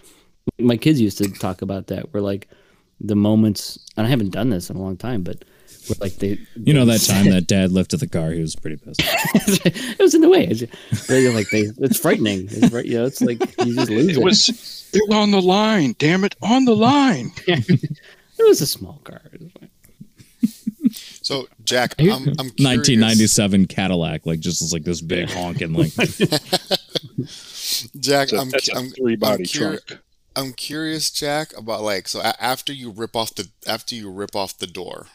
My 0.59 0.77
kids 0.77 0.99
used 1.01 1.17
to 1.19 1.29
talk 1.33 1.61
about 1.61 1.87
that 1.87 2.13
where 2.13 2.21
like 2.23 2.47
the 3.01 3.15
moments 3.15 3.77
and 3.95 4.07
i 4.07 4.09
haven't 4.09 4.31
done 4.31 4.49
this 4.49 4.71
in 4.71 4.75
a 4.75 4.81
long 4.81 4.97
time 4.97 5.21
but 5.21 5.43
where 5.87 5.97
like 5.99 6.15
they 6.19 6.39
You 6.55 6.73
know 6.73 6.85
that 6.85 7.01
time 7.01 7.29
that 7.31 7.47
dad 7.47 7.71
lifted 7.71 7.99
the 7.99 8.07
car, 8.07 8.31
he 8.31 8.41
was 8.41 8.55
pretty 8.55 8.77
pissed. 8.77 9.01
it 9.65 9.99
was 9.99 10.13
in 10.15 10.21
the 10.21 10.29
way. 10.29 10.43
It's- 10.43 11.33
like 11.33 11.49
they 11.49 11.69
it's 11.83 11.99
frightening. 11.99 12.47
It's 12.49 12.71
right 12.73 12.85
you 12.85 12.97
know 12.97 13.05
it's 13.05 13.21
like 13.21 13.39
you 13.65 13.75
just 13.75 13.89
lose 13.89 14.09
it, 14.09 14.17
it. 14.17 14.23
was 14.23 14.89
it 14.93 15.01
was 15.07 15.17
on 15.17 15.31
the 15.31 15.41
line 15.41 15.95
damn 15.99 16.23
it 16.23 16.35
on 16.41 16.65
the 16.65 16.75
line. 16.75 17.31
It 17.47 18.45
was 18.45 18.61
a 18.61 18.67
small 18.67 19.01
car. 19.03 19.21
It 19.33 19.41
was 19.41 19.51
fine. 19.51 19.69
So 21.21 21.47
Jack, 21.63 21.95
I'm, 21.99 22.09
I'm 22.09 22.51
1997 22.55 23.67
Cadillac, 23.67 24.25
like 24.25 24.39
just 24.39 24.61
was 24.61 24.71
like 24.71 24.83
this 24.83 25.01
big 25.01 25.29
honking, 25.29 25.73
like 25.73 25.91
Jack, 27.99 28.29
That's 28.29 28.33
a, 28.33 28.37
I'm, 28.37 28.49
that's 28.49 28.69
a 28.69 28.77
I'm, 28.77 28.89
three 28.91 29.15
body 29.17 29.43
I'm, 29.43 29.47
curi- 29.47 29.99
I'm 30.37 30.53
curious, 30.53 31.09
Jack, 31.11 31.57
about 31.57 31.81
like 31.81 32.07
so 32.07 32.21
after 32.21 32.71
you 32.71 32.91
rip 32.91 33.15
off 33.15 33.35
the 33.35 33.49
after 33.67 33.95
you 33.95 34.09
rip 34.09 34.35
off 34.35 34.57
the 34.57 34.67
door, 34.67 35.07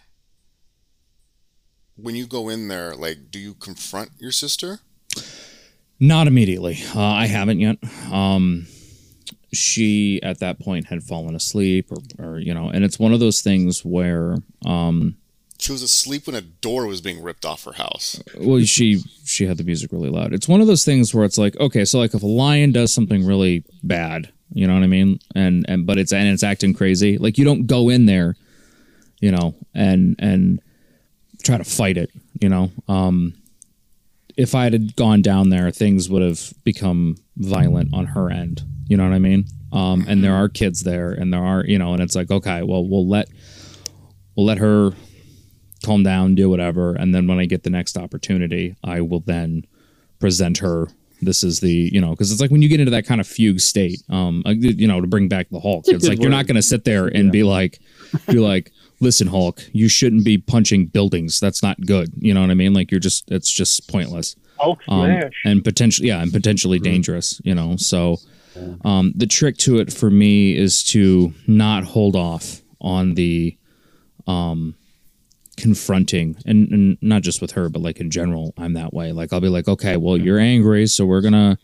when 1.96 2.14
you 2.14 2.26
go 2.26 2.48
in 2.48 2.68
there, 2.68 2.94
like, 2.94 3.30
do 3.30 3.38
you 3.38 3.54
confront 3.54 4.10
your 4.18 4.32
sister? 4.32 4.80
Not 6.00 6.26
immediately. 6.26 6.78
Uh, 6.94 7.00
I 7.00 7.26
haven't 7.26 7.60
yet. 7.60 7.78
Um, 8.10 8.66
she 9.52 10.20
at 10.22 10.40
that 10.40 10.58
point 10.58 10.86
had 10.86 11.02
fallen 11.02 11.34
asleep, 11.34 11.90
or, 11.92 12.24
or 12.24 12.38
you 12.38 12.54
know, 12.54 12.68
and 12.70 12.84
it's 12.84 12.98
one 12.98 13.12
of 13.12 13.20
those 13.20 13.40
things 13.42 13.84
where, 13.84 14.36
um, 14.64 15.16
She 15.58 15.70
was 15.70 15.82
asleep 15.82 16.26
when 16.26 16.34
a 16.34 16.40
door 16.40 16.86
was 16.86 17.00
being 17.00 17.22
ripped 17.22 17.44
off 17.44 17.64
her 17.64 17.72
house. 17.72 18.20
well, 18.38 18.60
she 18.64 19.02
she 19.24 19.46
had 19.46 19.58
the 19.58 19.64
music 19.64 19.92
really 19.92 20.08
loud. 20.08 20.32
It's 20.32 20.48
one 20.48 20.60
of 20.60 20.66
those 20.66 20.84
things 20.84 21.14
where 21.14 21.24
it's 21.24 21.38
like, 21.38 21.56
okay, 21.60 21.84
so 21.84 21.98
like 21.98 22.14
if 22.14 22.22
a 22.22 22.26
lion 22.26 22.72
does 22.72 22.92
something 22.92 23.24
really 23.24 23.62
bad, 23.84 24.32
you 24.52 24.66
know 24.66 24.74
what 24.74 24.82
I 24.82 24.88
mean, 24.88 25.20
and 25.36 25.64
and 25.68 25.86
but 25.86 25.98
it's 25.98 26.12
and 26.12 26.26
it's 26.28 26.42
acting 26.42 26.74
crazy, 26.74 27.16
like 27.18 27.38
you 27.38 27.44
don't 27.44 27.66
go 27.66 27.90
in 27.90 28.06
there, 28.06 28.34
you 29.20 29.30
know, 29.30 29.54
and 29.74 30.16
and 30.18 30.60
try 31.42 31.58
to 31.58 31.64
fight 31.64 31.96
it. 31.96 32.10
You 32.40 32.48
know, 32.48 32.70
um, 32.88 33.34
if 34.36 34.54
I 34.54 34.64
had 34.64 34.96
gone 34.96 35.22
down 35.22 35.50
there, 35.50 35.70
things 35.70 36.08
would 36.08 36.22
have 36.22 36.52
become 36.64 37.16
violent 37.36 37.92
on 37.92 38.06
her 38.06 38.30
end. 38.30 38.62
You 38.88 38.96
know 38.96 39.04
what 39.04 39.14
I 39.14 39.18
mean? 39.18 39.46
Um, 39.72 40.04
and 40.06 40.22
there 40.22 40.34
are 40.34 40.48
kids 40.48 40.82
there, 40.82 41.12
and 41.12 41.32
there 41.32 41.42
are 41.42 41.64
you 41.64 41.78
know, 41.78 41.92
and 41.92 42.02
it's 42.02 42.14
like 42.14 42.30
okay, 42.30 42.62
well, 42.62 42.86
we'll 42.86 43.08
let 43.08 43.28
we'll 44.36 44.46
let 44.46 44.58
her 44.58 44.92
calm 45.84 46.02
down, 46.02 46.34
do 46.34 46.48
whatever, 46.48 46.94
and 46.94 47.14
then 47.14 47.26
when 47.26 47.38
I 47.38 47.46
get 47.46 47.62
the 47.62 47.70
next 47.70 47.96
opportunity, 47.96 48.76
I 48.84 49.00
will 49.00 49.20
then 49.20 49.66
present 50.18 50.58
her. 50.58 50.88
This 51.22 51.44
is 51.44 51.60
the 51.60 51.90
you 51.92 52.00
know 52.00 52.10
because 52.10 52.32
it's 52.32 52.40
like 52.40 52.50
when 52.50 52.62
you 52.62 52.68
get 52.68 52.80
into 52.80 52.90
that 52.90 53.06
kind 53.06 53.20
of 53.20 53.26
fugue 53.26 53.60
state, 53.60 54.02
um, 54.10 54.42
uh, 54.44 54.50
you 54.50 54.88
know, 54.88 55.00
to 55.00 55.06
bring 55.06 55.28
back 55.28 55.48
the 55.50 55.60
Hulk, 55.60 55.84
it's 55.86 56.04
good 56.04 56.08
like 56.10 56.20
you're 56.20 56.30
not 56.30 56.46
going 56.46 56.56
to 56.56 56.62
sit 56.62 56.84
there 56.84 57.06
and 57.06 57.32
be 57.32 57.42
like, 57.44 57.78
be 58.26 58.38
like, 58.38 58.72
listen, 59.02 59.26
Hulk, 59.26 59.62
you 59.72 59.88
shouldn't 59.88 60.24
be 60.24 60.38
punching 60.38 60.86
buildings. 60.86 61.38
That's 61.40 61.62
not 61.62 61.78
good. 61.82 62.08
You 62.18 62.32
know 62.32 62.40
what 62.40 62.50
I 62.50 62.54
mean? 62.54 62.72
Like 62.72 62.90
you're 62.90 63.00
just 63.00 63.30
it's 63.30 63.50
just 63.50 63.86
pointless 63.90 64.36
Hulk 64.58 64.80
um, 64.88 65.06
smash. 65.06 65.32
and 65.44 65.62
potentially 65.64 66.08
yeah 66.08 66.22
and 66.22 66.32
potentially 66.32 66.78
Mm-hmm. 66.78 66.84
dangerous 66.92 67.40
you 67.44 67.54
know 67.54 67.76
so 67.76 68.16
um, 68.84 69.12
the 69.16 69.26
trick 69.26 69.56
to 69.58 69.78
it 69.78 69.92
for 69.92 70.10
me 70.10 70.56
is 70.56 70.82
to 70.84 71.32
not 71.46 71.84
hold 71.84 72.14
off 72.16 72.60
on 72.80 73.14
the 73.14 73.56
um, 74.26 74.74
confronting 75.56 76.36
and, 76.46 76.68
and 76.70 76.98
not 77.00 77.22
just 77.22 77.40
with 77.42 77.52
her 77.52 77.68
but 77.68 77.82
like 77.82 77.98
in 78.00 78.10
general 78.10 78.52
i'm 78.58 78.72
that 78.74 78.92
way 78.94 79.12
like 79.12 79.32
i'll 79.32 79.40
be 79.40 79.48
like 79.48 79.68
okay 79.68 79.96
well 79.96 80.16
you're 80.16 80.38
angry 80.38 80.86
so 80.86 81.04
we're 81.04 81.20
gonna 81.20 81.58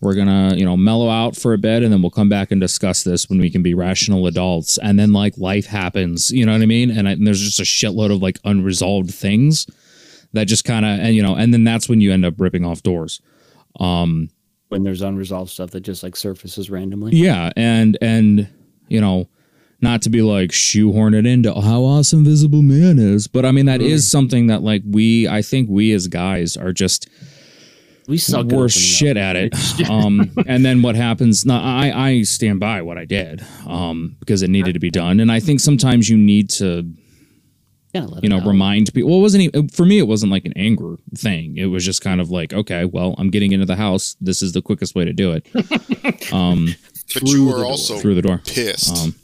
we're 0.00 0.14
gonna 0.14 0.54
you 0.56 0.64
know 0.64 0.76
mellow 0.76 1.08
out 1.08 1.36
for 1.36 1.52
a 1.52 1.58
bit 1.58 1.82
and 1.82 1.92
then 1.92 2.00
we'll 2.02 2.10
come 2.10 2.28
back 2.28 2.50
and 2.50 2.60
discuss 2.60 3.02
this 3.04 3.28
when 3.28 3.38
we 3.38 3.50
can 3.50 3.62
be 3.62 3.74
rational 3.74 4.26
adults. 4.26 4.78
And 4.78 4.98
then 4.98 5.12
like 5.12 5.36
life 5.36 5.66
happens 5.66 6.30
you 6.30 6.46
know 6.46 6.52
what 6.52 6.62
i 6.62 6.66
mean? 6.66 6.90
And, 6.90 7.08
I, 7.08 7.12
and 7.12 7.26
there's 7.26 7.40
just 7.40 7.60
a 7.60 7.64
shitload 7.64 8.14
of 8.14 8.22
like 8.22 8.38
unresolved 8.44 9.12
things 9.12 9.66
that 10.32 10.44
just 10.44 10.64
kind 10.64 10.84
of 10.84 10.98
and 11.00 11.14
you 11.14 11.22
know 11.22 11.34
and 11.34 11.52
then 11.52 11.64
that's 11.64 11.88
when 11.88 12.00
you 12.00 12.12
end 12.12 12.24
up 12.24 12.34
ripping 12.38 12.64
off 12.64 12.82
doors. 12.82 13.20
Um, 13.78 14.30
when 14.68 14.84
there's 14.84 15.02
unresolved 15.02 15.50
stuff 15.50 15.70
that 15.70 15.80
just 15.80 16.02
like 16.02 16.16
surfaces 16.16 16.70
randomly. 16.70 17.12
yeah 17.14 17.50
and 17.56 17.98
and 18.00 18.48
you 18.88 19.00
know 19.00 19.28
not 19.80 20.02
to 20.02 20.10
be 20.10 20.22
like 20.22 20.52
shoehorn 20.52 21.14
it 21.14 21.26
into 21.26 21.52
how 21.52 21.82
awesome 21.82 22.24
visible 22.24 22.62
man 22.62 22.98
is 22.98 23.26
but 23.26 23.44
i 23.44 23.50
mean 23.50 23.66
that 23.66 23.80
is 23.80 24.08
something 24.08 24.46
that 24.46 24.62
like 24.62 24.82
we 24.86 25.26
i 25.26 25.42
think 25.42 25.68
we 25.68 25.92
as 25.92 26.06
guys 26.06 26.56
are 26.56 26.72
just 26.72 27.08
We 28.10 28.18
suck. 28.18 28.46
at 28.46 28.52
worse 28.52 28.76
up. 28.76 28.82
shit 28.82 29.16
at 29.16 29.36
it 29.36 29.54
um 29.90 30.30
and 30.46 30.64
then 30.64 30.82
what 30.82 30.96
happens 30.96 31.46
now 31.46 31.62
i 31.62 32.08
i 32.08 32.22
stand 32.22 32.60
by 32.60 32.82
what 32.82 32.98
i 32.98 33.04
did 33.06 33.42
um 33.66 34.16
because 34.20 34.42
it 34.42 34.50
needed 34.50 34.74
to 34.74 34.80
be 34.80 34.90
done 34.90 35.20
and 35.20 35.30
i 35.32 35.40
think 35.40 35.60
sometimes 35.60 36.08
you 36.10 36.18
need 36.18 36.50
to 36.50 36.84
Yeah, 37.94 38.04
let 38.04 38.22
you 38.22 38.28
know 38.28 38.40
out. 38.40 38.46
remind 38.46 38.92
people 38.92 39.10
well 39.10 39.18
it 39.20 39.22
wasn't 39.22 39.42
even, 39.44 39.68
for 39.68 39.86
me 39.86 39.98
it 39.98 40.06
wasn't 40.06 40.30
like 40.32 40.44
an 40.44 40.52
anger 40.56 40.96
thing 41.16 41.56
it 41.56 41.66
was 41.66 41.84
just 41.84 42.02
kind 42.02 42.20
of 42.20 42.30
like 42.30 42.52
okay 42.52 42.84
well 42.84 43.14
i'm 43.18 43.30
getting 43.30 43.52
into 43.52 43.66
the 43.66 43.76
house 43.76 44.16
this 44.20 44.42
is 44.42 44.52
the 44.52 44.62
quickest 44.62 44.94
way 44.94 45.04
to 45.04 45.12
do 45.12 45.32
it 45.32 45.46
But 47.14 47.22
you 47.28 47.46
were 47.46 47.64
also 47.64 47.98
through 47.98 48.14
the 48.14 48.22
door 48.22 48.40
pissed. 48.46 48.96
Um, 48.96 49.14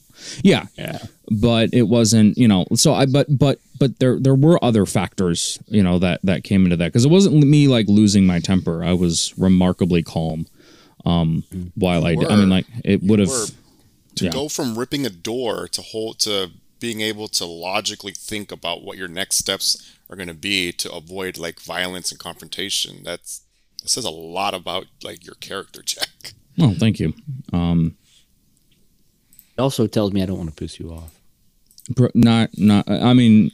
yeah 0.43 0.67
Yeah. 0.77 0.99
But 1.31 1.71
it 1.73 1.83
wasn't 1.83 2.37
you 2.39 2.47
know 2.47 2.65
so 2.75 2.95
i 2.95 3.05
but 3.07 3.27
but 3.31 3.59
but 3.79 3.99
there 3.99 4.19
there 4.19 4.35
were 4.35 4.63
other 4.65 4.87
factors 4.87 5.59
you 5.67 5.83
know 5.83 5.99
that 5.99 6.21
that 6.23 6.45
came 6.45 6.65
into 6.65 6.77
that 6.77 6.87
because 6.87 7.05
it 7.05 7.11
wasn't 7.11 7.35
me 7.35 7.69
like 7.69 7.87
losing 7.89 8.27
my 8.27 8.39
temper. 8.39 8.85
I 8.85 8.93
was 8.93 9.35
remarkably 9.37 10.03
calm 10.03 10.47
um 11.05 11.45
while 11.75 12.05
i 12.05 12.15
did 12.15 12.29
i 12.29 12.37
mean 12.37 12.49
like 12.49 12.67
it 12.85 13.03
would 13.03 13.21
have 13.21 13.31
to 14.15 14.25
yeah. 14.25 14.31
go 14.31 14.49
from 14.49 14.79
ripping 14.79 15.07
a 15.07 15.11
door 15.11 15.69
to 15.69 15.83
hold 15.83 16.19
to 16.19 16.51
being 16.81 17.01
able 17.01 17.29
to 17.29 17.45
logically 17.45 18.13
think 18.13 18.53
about 18.53 18.83
what 18.83 18.99
your 18.99 19.09
next 19.09 19.37
steps 19.37 19.97
are 20.09 20.17
going 20.17 20.29
to 20.29 20.35
be 20.35 20.73
to 20.73 20.93
avoid 20.93 21.39
like 21.39 21.61
violence 21.61 22.11
and 22.11 22.21
confrontation 22.21 23.03
that's 23.03 23.43
that 23.83 23.91
says 23.91 24.05
a 24.05 24.11
lot 24.11 24.53
about 24.55 24.87
like 25.05 25.25
your 25.25 25.37
character 25.37 25.83
jack. 25.85 26.35
Oh 26.59 26.75
thank 26.75 26.99
you. 26.99 27.15
Um 27.53 27.97
It 29.57 29.61
also 29.61 29.87
tells 29.87 30.13
me 30.13 30.23
I 30.23 30.27
don't 30.27 30.39
want 30.39 30.51
to 30.51 30.57
piss 30.57 30.81
you 30.81 30.91
off. 30.91 31.16
Bro, 31.95 32.09
not 32.15 32.51
not 32.59 32.91
i 32.91 33.13
mean 33.13 33.53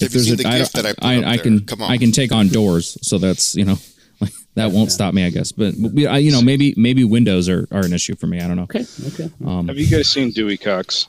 if 0.00 0.12
there's 0.12 0.28
seen 0.28 0.36
the 0.36 0.46
I- 0.46 0.58
gift 0.58 0.74
that 0.74 0.86
i 1.02 1.14
I, 1.16 1.30
I 1.32 1.36
can 1.38 1.64
come 1.66 1.82
on 1.82 1.90
I 1.90 1.98
can 1.98 2.12
take 2.12 2.30
on 2.32 2.48
doors, 2.48 2.96
so 3.02 3.18
that's 3.18 3.56
you 3.56 3.64
know 3.64 3.76
like 4.20 4.32
that 4.54 4.70
won't 4.72 4.90
stop 4.92 5.14
me, 5.14 5.24
I 5.24 5.30
guess. 5.30 5.52
But, 5.52 5.74
but 5.78 5.92
you 6.22 6.32
know, 6.32 6.42
maybe 6.42 6.74
maybe 6.76 7.04
windows 7.04 7.48
are, 7.48 7.66
are 7.70 7.84
an 7.84 7.92
issue 7.92 8.16
for 8.16 8.26
me. 8.26 8.40
I 8.40 8.46
don't 8.48 8.56
know. 8.56 8.64
Okay. 8.64 8.84
Okay. 9.08 9.30
Um, 9.46 9.68
Have 9.68 9.78
you 9.78 9.86
guys 9.88 10.08
seen 10.08 10.30
Dewey 10.32 10.56
Cox? 10.56 11.08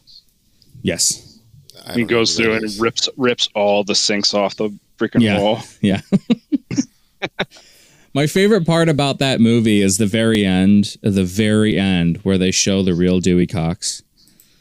yes, 0.84 1.40
I 1.86 1.94
He 1.94 2.04
goes 2.06 2.36
through 2.38 2.54
and 2.54 2.64
is. 2.64 2.80
rips 2.80 3.10
rips 3.18 3.50
all 3.56 3.84
the 3.84 3.96
sinks 3.96 4.34
off 4.34 4.56
the 4.56 4.70
freaking 4.98 5.22
Yeah. 5.22 5.40
wall. 5.40 5.60
yeah. 5.82 6.02
My 8.14 8.26
favorite 8.26 8.66
part 8.66 8.90
about 8.90 9.20
that 9.20 9.40
movie 9.40 9.82
is 9.82 9.98
the 10.00 10.08
very 10.08 10.44
end, 10.46 10.96
the 11.04 11.24
very 11.24 11.78
end 11.78 12.18
where 12.24 12.38
they 12.40 12.50
show 12.52 12.82
the 12.82 12.96
real 12.96 13.20
Dewey 13.20 13.46
Cox. 13.46 14.02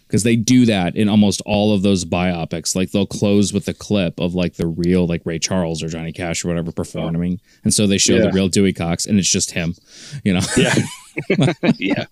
Because 0.09 0.23
they 0.23 0.37
do 0.37 0.65
that 0.65 0.97
in 0.97 1.07
almost 1.07 1.43
all 1.45 1.75
of 1.75 1.83
those 1.83 2.07
biopics. 2.07 2.75
Like 2.75 2.93
they'll 2.93 3.05
close 3.07 3.53
with 3.53 3.69
a 3.69 3.75
clip 3.75 4.19
of 4.19 4.35
like 4.35 4.55
the 4.55 4.67
real, 4.67 5.07
like 5.07 5.21
Ray 5.27 5.39
Charles 5.39 5.83
or 5.83 5.89
Johnny 5.89 6.13
Cash 6.13 6.45
or 6.45 6.49
whatever 6.49 6.73
performing. 6.73 7.41
And 7.63 7.75
so 7.75 7.87
they 7.87 7.99
show 7.99 8.19
the 8.19 8.33
real 8.33 8.49
Dewey 8.49 8.73
Cox 8.73 9.05
and 9.05 9.19
it's 9.19 9.29
just 9.31 9.51
him, 9.51 9.75
you 10.25 10.33
know? 10.33 10.41
Yeah. 10.57 10.75
yeah. 11.77 12.07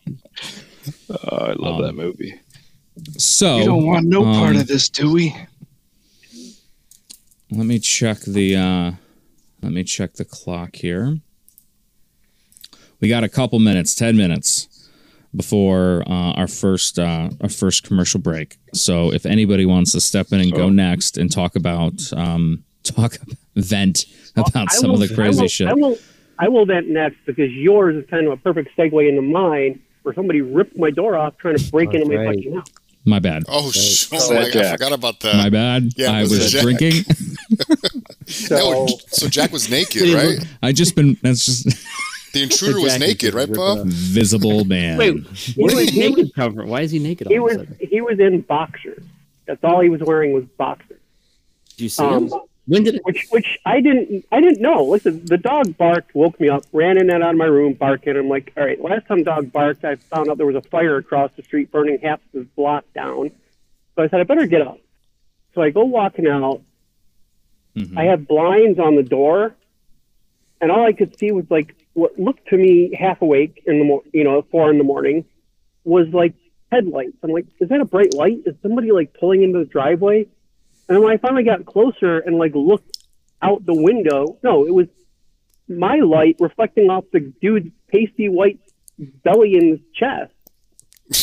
Oh, 1.08 1.36
I 1.36 1.52
love 1.54 1.76
Um, 1.76 1.82
that 1.82 1.94
movie. 1.94 2.38
So 3.16 3.58
you 3.58 3.64
don't 3.64 3.86
want 3.86 4.06
no 4.06 4.24
part 4.24 4.56
um, 4.56 4.60
of 4.60 4.66
this, 4.66 4.90
Dewey. 4.90 5.34
Let 7.50 7.66
me 7.66 7.78
check 7.78 8.20
the 8.20 8.56
uh 8.56 8.92
let 9.62 9.72
me 9.72 9.84
check 9.84 10.14
the 10.14 10.24
clock 10.24 10.76
here. 10.76 11.18
We 13.00 13.08
got 13.08 13.24
a 13.24 13.28
couple 13.28 13.58
minutes, 13.58 13.94
10 13.94 14.16
minutes 14.16 14.68
before 15.36 16.02
uh, 16.06 16.32
our 16.32 16.48
first 16.48 16.98
uh, 16.98 17.28
our 17.42 17.48
first 17.48 17.84
commercial 17.84 18.20
break. 18.20 18.56
So 18.74 19.12
if 19.12 19.26
anybody 19.26 19.66
wants 19.66 19.92
to 19.92 20.00
step 20.00 20.32
in 20.32 20.40
and 20.40 20.52
go 20.52 20.68
next 20.68 21.16
and 21.18 21.30
talk 21.30 21.56
about 21.56 21.92
um 22.14 22.64
talk 22.82 23.18
vent 23.56 24.04
about 24.36 24.68
I 24.70 24.74
some 24.74 24.90
will- 24.92 25.02
of 25.02 25.08
the 25.08 25.14
crazy 25.14 25.38
I 25.38 25.42
will, 25.42 25.48
shit. 25.48 25.68
I 25.68 25.74
will, 25.74 25.98
I 26.38 26.48
will 26.48 26.66
vent 26.66 26.88
next 26.88 27.16
because 27.26 27.50
yours 27.52 27.96
is 27.96 28.08
kind 28.10 28.26
of 28.26 28.32
a 28.32 28.36
perfect 28.36 28.76
segue 28.76 29.08
into 29.08 29.22
mine, 29.22 29.80
where 30.02 30.14
somebody 30.14 30.40
ripped 30.40 30.76
my 30.76 30.90
door 30.90 31.16
off 31.16 31.36
trying 31.38 31.56
to 31.56 31.70
break 31.70 31.94
into 31.94 32.06
my 32.14 32.24
fucking 32.26 32.54
house. 32.54 32.66
My 33.08 33.20
bad. 33.20 33.44
oh 33.48 33.70
sh- 33.70 34.10
Right. 34.10 34.20
oh, 34.22 34.34
my- 34.34 34.40
I 34.68 34.72
forgot 34.72 34.92
about 34.92 35.20
that 35.20 35.36
My 35.36 35.48
bad. 35.48 35.92
yeah, 35.96 36.10
I 36.12 36.22
was 36.22 36.30
was 36.30 36.52
Jack. 36.52 36.62
drinking. 36.62 37.04
No, 38.50 38.86
So 38.86 38.86
so 39.08 39.28
jack 39.28 39.52
was 39.52 39.70
naked 39.70 40.08
right 40.14 40.38
I 40.62 40.72
just 40.72 40.96
been 40.96 41.16
that's 41.22 41.44
just 41.46 41.68
the 42.36 42.42
intruder 42.42 42.80
was 42.80 42.98
naked 42.98 43.34
right 43.34 43.48
ripping 43.48 43.56
bob 43.56 43.86
visible 43.86 44.64
man. 44.76 44.98
wait, 44.98 45.26
Where 45.56 45.78
he 45.80 45.86
did 45.86 45.94
he 45.94 46.00
naked 46.08 46.34
come 46.34 46.54
from? 46.54 46.68
Why 46.68 46.82
is 46.82 46.90
he 46.90 46.98
naked 46.98 47.26
all 47.26 47.32
he 47.32 47.36
of 47.38 47.42
a 47.44 47.46
was 47.60 47.66
he 47.80 48.00
was 48.00 48.18
in 48.20 48.40
boxers. 48.42 49.02
That's 49.46 49.62
all 49.64 49.80
he 49.80 49.88
was 49.88 50.00
wearing 50.00 50.32
was 50.32 50.44
boxers. 50.56 50.98
Did 51.76 51.80
you 51.84 51.88
see 51.88 52.02
Um, 52.04 52.28
him? 52.28 52.40
When 52.68 52.82
did 52.82 52.96
it? 52.96 53.02
which 53.04 53.26
which 53.30 53.58
I 53.64 53.80
didn't 53.80 54.24
I 54.32 54.40
didn't 54.40 54.60
know. 54.60 54.84
Listen, 54.84 55.24
the 55.24 55.38
dog 55.38 55.76
barked, 55.76 56.14
woke 56.16 56.38
me 56.40 56.48
up, 56.48 56.64
ran 56.72 56.98
in 56.98 57.10
and 57.10 57.22
out 57.22 57.30
of 57.30 57.36
my 57.36 57.44
room 57.46 57.74
barking. 57.74 58.16
I'm 58.16 58.28
like, 58.28 58.52
all 58.56 58.64
right. 58.64 58.80
Last 58.82 59.06
time 59.06 59.22
dog 59.22 59.52
barked, 59.52 59.84
I 59.84 59.94
found 59.96 60.28
out 60.28 60.36
there 60.36 60.46
was 60.46 60.56
a 60.56 60.62
fire 60.62 60.96
across 60.96 61.30
the 61.36 61.42
street 61.44 61.70
burning 61.70 61.98
half 62.02 62.18
of 62.18 62.32
this 62.32 62.46
block 62.56 62.84
down. 62.92 63.30
So 63.94 64.02
I 64.02 64.08
said 64.08 64.18
I 64.20 64.24
better 64.24 64.46
get 64.46 64.62
up. 64.62 64.78
So 65.54 65.62
I 65.62 65.70
go 65.70 65.84
walking 65.84 66.26
out. 66.26 66.60
Mhm. 67.76 67.96
I 67.96 68.04
have 68.04 68.26
blinds 68.26 68.78
on 68.80 68.96
the 68.96 69.02
door, 69.02 69.54
and 70.60 70.70
all 70.72 70.84
I 70.84 70.92
could 70.92 71.16
see 71.18 71.30
was 71.30 71.44
like 71.50 71.74
what 71.96 72.18
looked 72.18 72.46
to 72.48 72.56
me 72.56 72.94
half 72.98 73.22
awake 73.22 73.62
in 73.66 73.78
the 73.78 73.84
mor- 73.84 74.02
you 74.12 74.22
know 74.24 74.42
four 74.50 74.70
in 74.70 74.78
the 74.78 74.84
morning 74.84 75.24
was 75.84 76.06
like 76.12 76.34
headlights. 76.70 77.16
I'm 77.22 77.30
like, 77.30 77.46
is 77.60 77.68
that 77.70 77.80
a 77.80 77.84
bright 77.84 78.12
light? 78.14 78.38
Is 78.44 78.54
somebody 78.62 78.92
like 78.92 79.14
pulling 79.18 79.42
into 79.42 79.58
the 79.60 79.64
driveway? 79.64 80.26
And 80.88 81.00
when 81.02 81.12
I 81.12 81.16
finally 81.16 81.42
got 81.44 81.64
closer 81.64 82.18
and 82.18 82.36
like 82.38 82.54
looked 82.54 82.98
out 83.40 83.64
the 83.64 83.74
window, 83.74 84.38
no, 84.42 84.66
it 84.66 84.74
was 84.74 84.86
my 85.68 85.96
light 85.96 86.36
reflecting 86.38 86.90
off 86.90 87.04
the 87.12 87.20
dude's 87.40 87.70
pasty 87.88 88.28
white 88.28 88.60
belly 89.24 89.56
and 89.56 89.80
chest. 89.94 90.32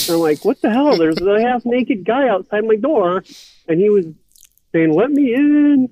And 0.08 0.16
I'm 0.16 0.20
like, 0.22 0.44
what 0.44 0.62
the 0.62 0.70
hell? 0.72 0.98
There's 0.98 1.22
a 1.22 1.42
half 1.42 1.66
naked 1.66 2.04
guy 2.06 2.28
outside 2.30 2.66
my 2.66 2.76
door, 2.78 3.24
and 3.68 3.80
he 3.80 3.90
was 3.90 4.06
saying, 4.72 4.94
"Let 4.94 5.12
me 5.12 5.34
in." 5.34 5.90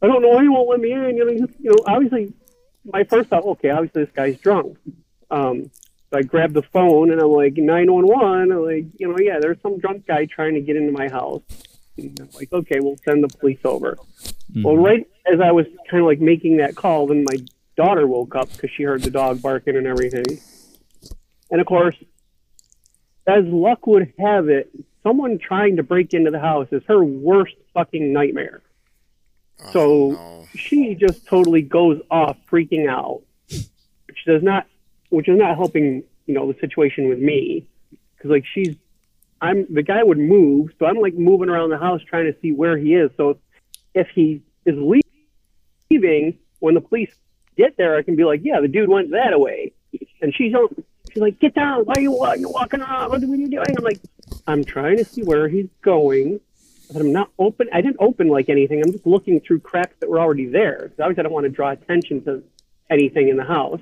I 0.00 0.06
don't 0.06 0.22
know 0.22 0.28
why 0.28 0.42
he 0.42 0.48
won't 0.48 0.68
let 0.68 0.80
me 0.80 0.92
in. 0.92 1.16
You 1.16 1.24
know, 1.26 1.32
he's- 1.32 1.56
you 1.60 1.70
know, 1.70 1.76
obviously, 1.86 2.32
my 2.92 3.04
first 3.04 3.28
thought, 3.30 3.44
okay, 3.44 3.70
obviously 3.70 4.04
this 4.04 4.14
guy's 4.14 4.38
drunk. 4.38 4.78
Um, 5.30 5.70
so 6.10 6.18
I 6.18 6.22
grabbed 6.22 6.54
the 6.54 6.62
phone 6.62 7.10
and 7.10 7.20
I'm 7.20 7.28
like, 7.28 7.54
911. 7.56 8.52
I'm 8.52 8.64
like, 8.64 8.86
you 8.98 9.08
know, 9.08 9.18
yeah, 9.18 9.38
there's 9.40 9.60
some 9.62 9.78
drunk 9.78 10.06
guy 10.06 10.24
trying 10.24 10.54
to 10.54 10.60
get 10.60 10.76
into 10.76 10.92
my 10.92 11.08
house. 11.08 11.42
And 11.96 12.18
I'm 12.20 12.30
like, 12.34 12.52
okay, 12.52 12.80
we'll 12.80 12.96
send 13.04 13.22
the 13.22 13.28
police 13.28 13.60
over. 13.64 13.98
Well, 14.64 14.76
right 14.76 15.06
as 15.30 15.40
I 15.40 15.52
was 15.52 15.66
kind 15.90 16.02
of 16.02 16.06
like 16.06 16.20
making 16.20 16.58
that 16.58 16.74
call, 16.74 17.08
then 17.08 17.24
my 17.30 17.38
daughter 17.76 18.06
woke 18.06 18.34
up 18.34 18.50
because 18.52 18.70
she 18.76 18.84
heard 18.84 19.02
the 19.02 19.10
dog 19.10 19.42
barking 19.42 19.76
and 19.76 19.86
everything. 19.86 20.38
And 21.50 21.60
of 21.60 21.66
course, 21.66 21.96
as 23.26 23.44
luck 23.44 23.86
would 23.86 24.12
have 24.18 24.48
it, 24.48 24.70
someone 25.02 25.38
trying 25.38 25.76
to 25.76 25.82
break 25.82 26.14
into 26.14 26.30
the 26.30 26.40
house 26.40 26.68
is 26.72 26.82
her 26.88 27.02
worst 27.02 27.54
fucking 27.74 28.12
nightmare. 28.12 28.62
Oh, 29.64 29.70
So- 29.72 30.10
no. 30.12 30.44
she 30.54 30.94
just 30.94 31.26
totally 31.26 31.62
goes 31.62 32.00
off 32.10 32.36
freaking 32.50 32.88
out 32.88 33.22
which 34.06 34.24
does 34.26 34.42
not 34.42 34.66
which 35.10 35.28
is 35.28 35.38
not 35.38 35.56
helping 35.56 36.02
you 36.26 36.34
know 36.34 36.50
the 36.52 36.58
situation 36.60 37.08
with 37.08 37.18
me. 37.18 37.66
Because 38.16 38.30
like 38.30 38.44
she's 38.52 38.76
i'm 39.40 39.66
the 39.72 39.82
guy 39.82 40.02
would 40.02 40.18
move 40.18 40.70
so 40.78 40.86
i'm 40.86 40.96
like 40.98 41.14
moving 41.14 41.48
around 41.48 41.70
the 41.70 41.78
house 41.78 42.00
trying 42.02 42.32
to 42.32 42.38
see 42.40 42.52
where 42.52 42.76
he 42.76 42.94
is. 42.94 43.10
So 43.16 43.38
if 43.94 44.08
he 44.14 44.42
is 44.66 44.74
leaving 45.90 46.38
when 46.60 46.74
the 46.74 46.80
police 46.80 47.12
get 47.56 47.76
there 47.76 47.96
i 47.96 48.02
can 48.02 48.16
be 48.16 48.24
like 48.24 48.40
yeah 48.44 48.60
the 48.60 48.68
dude 48.68 48.88
went 48.88 49.10
that 49.10 49.32
away 49.32 49.72
and 50.20 50.34
she's 50.34 50.54
on 50.54 50.68
she's 51.10 51.20
like 51.22 51.38
get 51.40 51.54
down. 51.54 51.84
Why 51.84 51.94
are 51.96 52.00
you, 52.00 52.12
you're 52.38 52.50
walking 52.50 52.80
around 52.80 53.10
what 53.10 53.22
are 53.22 53.26
you 53.26 53.48
doing? 53.48 53.64
I'm 53.76 53.84
like 53.84 54.00
i'm 54.46 54.64
trying 54.64 54.98
to 54.98 55.04
see 55.04 55.22
where 55.22 55.48
he's 55.48 55.68
going 55.82 56.40
but 56.92 57.00
I'm 57.02 57.12
not 57.12 57.30
open. 57.38 57.68
I 57.72 57.80
didn't 57.80 57.98
open 58.00 58.28
like 58.28 58.48
anything. 58.48 58.82
I'm 58.84 58.92
just 58.92 59.06
looking 59.06 59.40
through 59.40 59.60
cracks 59.60 59.94
that 60.00 60.08
were 60.08 60.20
already 60.20 60.46
there. 60.46 60.88
'Cause 60.88 61.00
obviously, 61.00 61.20
I 61.20 61.22
don't 61.24 61.32
want 61.32 61.44
to 61.44 61.50
draw 61.50 61.70
attention 61.70 62.24
to 62.24 62.42
anything 62.90 63.28
in 63.28 63.36
the 63.36 63.44
house. 63.44 63.80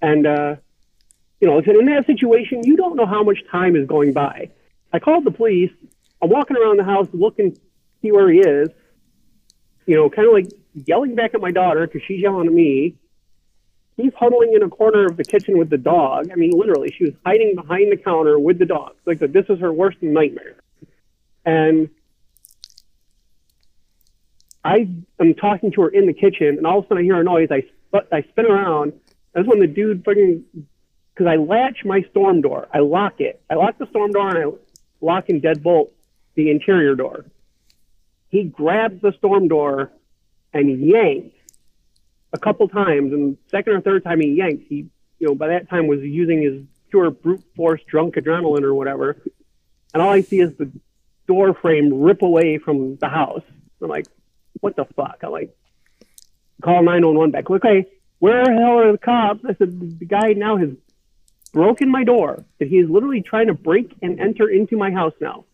And 0.00 0.26
uh, 0.26 0.56
you 1.40 1.48
know, 1.48 1.58
in 1.58 1.86
that 1.86 2.06
situation, 2.06 2.64
you 2.64 2.76
don't 2.76 2.96
know 2.96 3.06
how 3.06 3.22
much 3.22 3.38
time 3.50 3.76
is 3.76 3.86
going 3.86 4.12
by. 4.12 4.50
I 4.92 4.98
called 4.98 5.24
the 5.24 5.30
police. 5.30 5.72
I'm 6.20 6.30
walking 6.30 6.56
around 6.56 6.78
the 6.78 6.84
house 6.84 7.08
looking, 7.12 7.52
to 7.52 7.60
see 8.00 8.12
where 8.12 8.30
he 8.30 8.40
is. 8.40 8.68
You 9.86 9.96
know, 9.96 10.10
kind 10.10 10.28
of 10.28 10.34
like 10.34 10.46
yelling 10.86 11.14
back 11.14 11.34
at 11.34 11.40
my 11.40 11.50
daughter 11.50 11.86
because 11.86 12.02
she's 12.06 12.20
yelling 12.20 12.46
at 12.46 12.52
me. 12.52 12.96
He's 13.96 14.12
huddling 14.14 14.54
in 14.54 14.62
a 14.62 14.68
corner 14.68 15.06
of 15.06 15.16
the 15.16 15.24
kitchen 15.24 15.58
with 15.58 15.68
the 15.68 15.78
dog. 15.78 16.30
I 16.32 16.36
mean, 16.36 16.52
literally, 16.52 16.92
she 16.96 17.04
was 17.04 17.14
hiding 17.26 17.54
behind 17.54 17.92
the 17.92 17.96
counter 17.96 18.38
with 18.38 18.58
the 18.58 18.64
dog. 18.66 18.94
Like 19.04 19.18
this 19.18 19.46
is 19.48 19.58
her 19.60 19.72
worst 19.72 19.98
nightmare. 20.00 20.56
And 21.44 21.90
I 24.64 24.88
am 25.20 25.34
talking 25.34 25.72
to 25.72 25.82
her 25.82 25.88
in 25.88 26.06
the 26.06 26.12
kitchen, 26.12 26.56
and 26.58 26.66
all 26.66 26.78
of 26.78 26.84
a 26.84 26.88
sudden 26.88 27.02
I 27.02 27.04
hear 27.04 27.20
a 27.20 27.24
noise. 27.24 27.48
I 27.50 27.64
I 28.10 28.22
spin 28.22 28.46
around. 28.46 28.92
That's 29.34 29.46
when 29.46 29.60
the 29.60 29.66
dude 29.66 30.04
fucking 30.04 30.44
because 31.14 31.26
I 31.26 31.36
latch 31.36 31.84
my 31.84 32.02
storm 32.10 32.40
door. 32.40 32.68
I 32.72 32.78
lock 32.78 33.20
it. 33.20 33.42
I 33.50 33.54
lock 33.54 33.78
the 33.78 33.86
storm 33.88 34.12
door 34.12 34.28
and 34.28 34.38
I 34.38 34.56
lock 35.00 35.28
and 35.28 35.42
deadbolt 35.42 35.90
the 36.34 36.50
interior 36.50 36.94
door. 36.94 37.26
He 38.30 38.44
grabs 38.44 39.02
the 39.02 39.12
storm 39.18 39.48
door 39.48 39.92
and 40.54 40.80
yanks 40.80 41.36
a 42.32 42.38
couple 42.38 42.68
times, 42.68 43.12
and 43.12 43.36
second 43.50 43.74
or 43.74 43.80
third 43.80 44.04
time 44.04 44.20
he 44.20 44.34
yanks, 44.34 44.64
he 44.68 44.86
you 45.18 45.28
know 45.28 45.34
by 45.34 45.48
that 45.48 45.68
time 45.68 45.86
was 45.86 46.00
using 46.00 46.42
his 46.42 46.62
pure 46.90 47.10
brute 47.10 47.44
force 47.56 47.80
drunk 47.86 48.14
adrenaline 48.14 48.62
or 48.62 48.74
whatever, 48.74 49.22
and 49.92 50.02
all 50.02 50.10
I 50.10 50.22
see 50.22 50.40
is 50.40 50.56
the 50.56 50.70
door 51.26 51.54
frame 51.54 52.00
rip 52.00 52.22
away 52.22 52.58
from 52.58 52.96
the 52.96 53.08
house. 53.08 53.42
I'm 53.80 53.88
like, 53.88 54.06
what 54.60 54.76
the 54.76 54.84
fuck? 54.96 55.18
I'm 55.22 55.30
like, 55.30 55.56
call 56.62 56.82
911 56.82 57.30
back. 57.32 57.50
Okay, 57.50 57.86
where 58.18 58.44
the 58.44 58.52
hell 58.52 58.78
are 58.78 58.92
the 58.92 58.98
cops? 58.98 59.44
I 59.44 59.54
said, 59.54 59.98
the 59.98 60.04
guy 60.06 60.32
now 60.34 60.56
has 60.56 60.70
broken 61.52 61.90
my 61.90 62.04
door. 62.04 62.44
That 62.58 62.68
he 62.68 62.76
is 62.78 62.88
literally 62.88 63.22
trying 63.22 63.48
to 63.48 63.54
break 63.54 63.94
and 64.02 64.20
enter 64.20 64.48
into 64.48 64.76
my 64.76 64.90
house 64.90 65.14
now. 65.20 65.44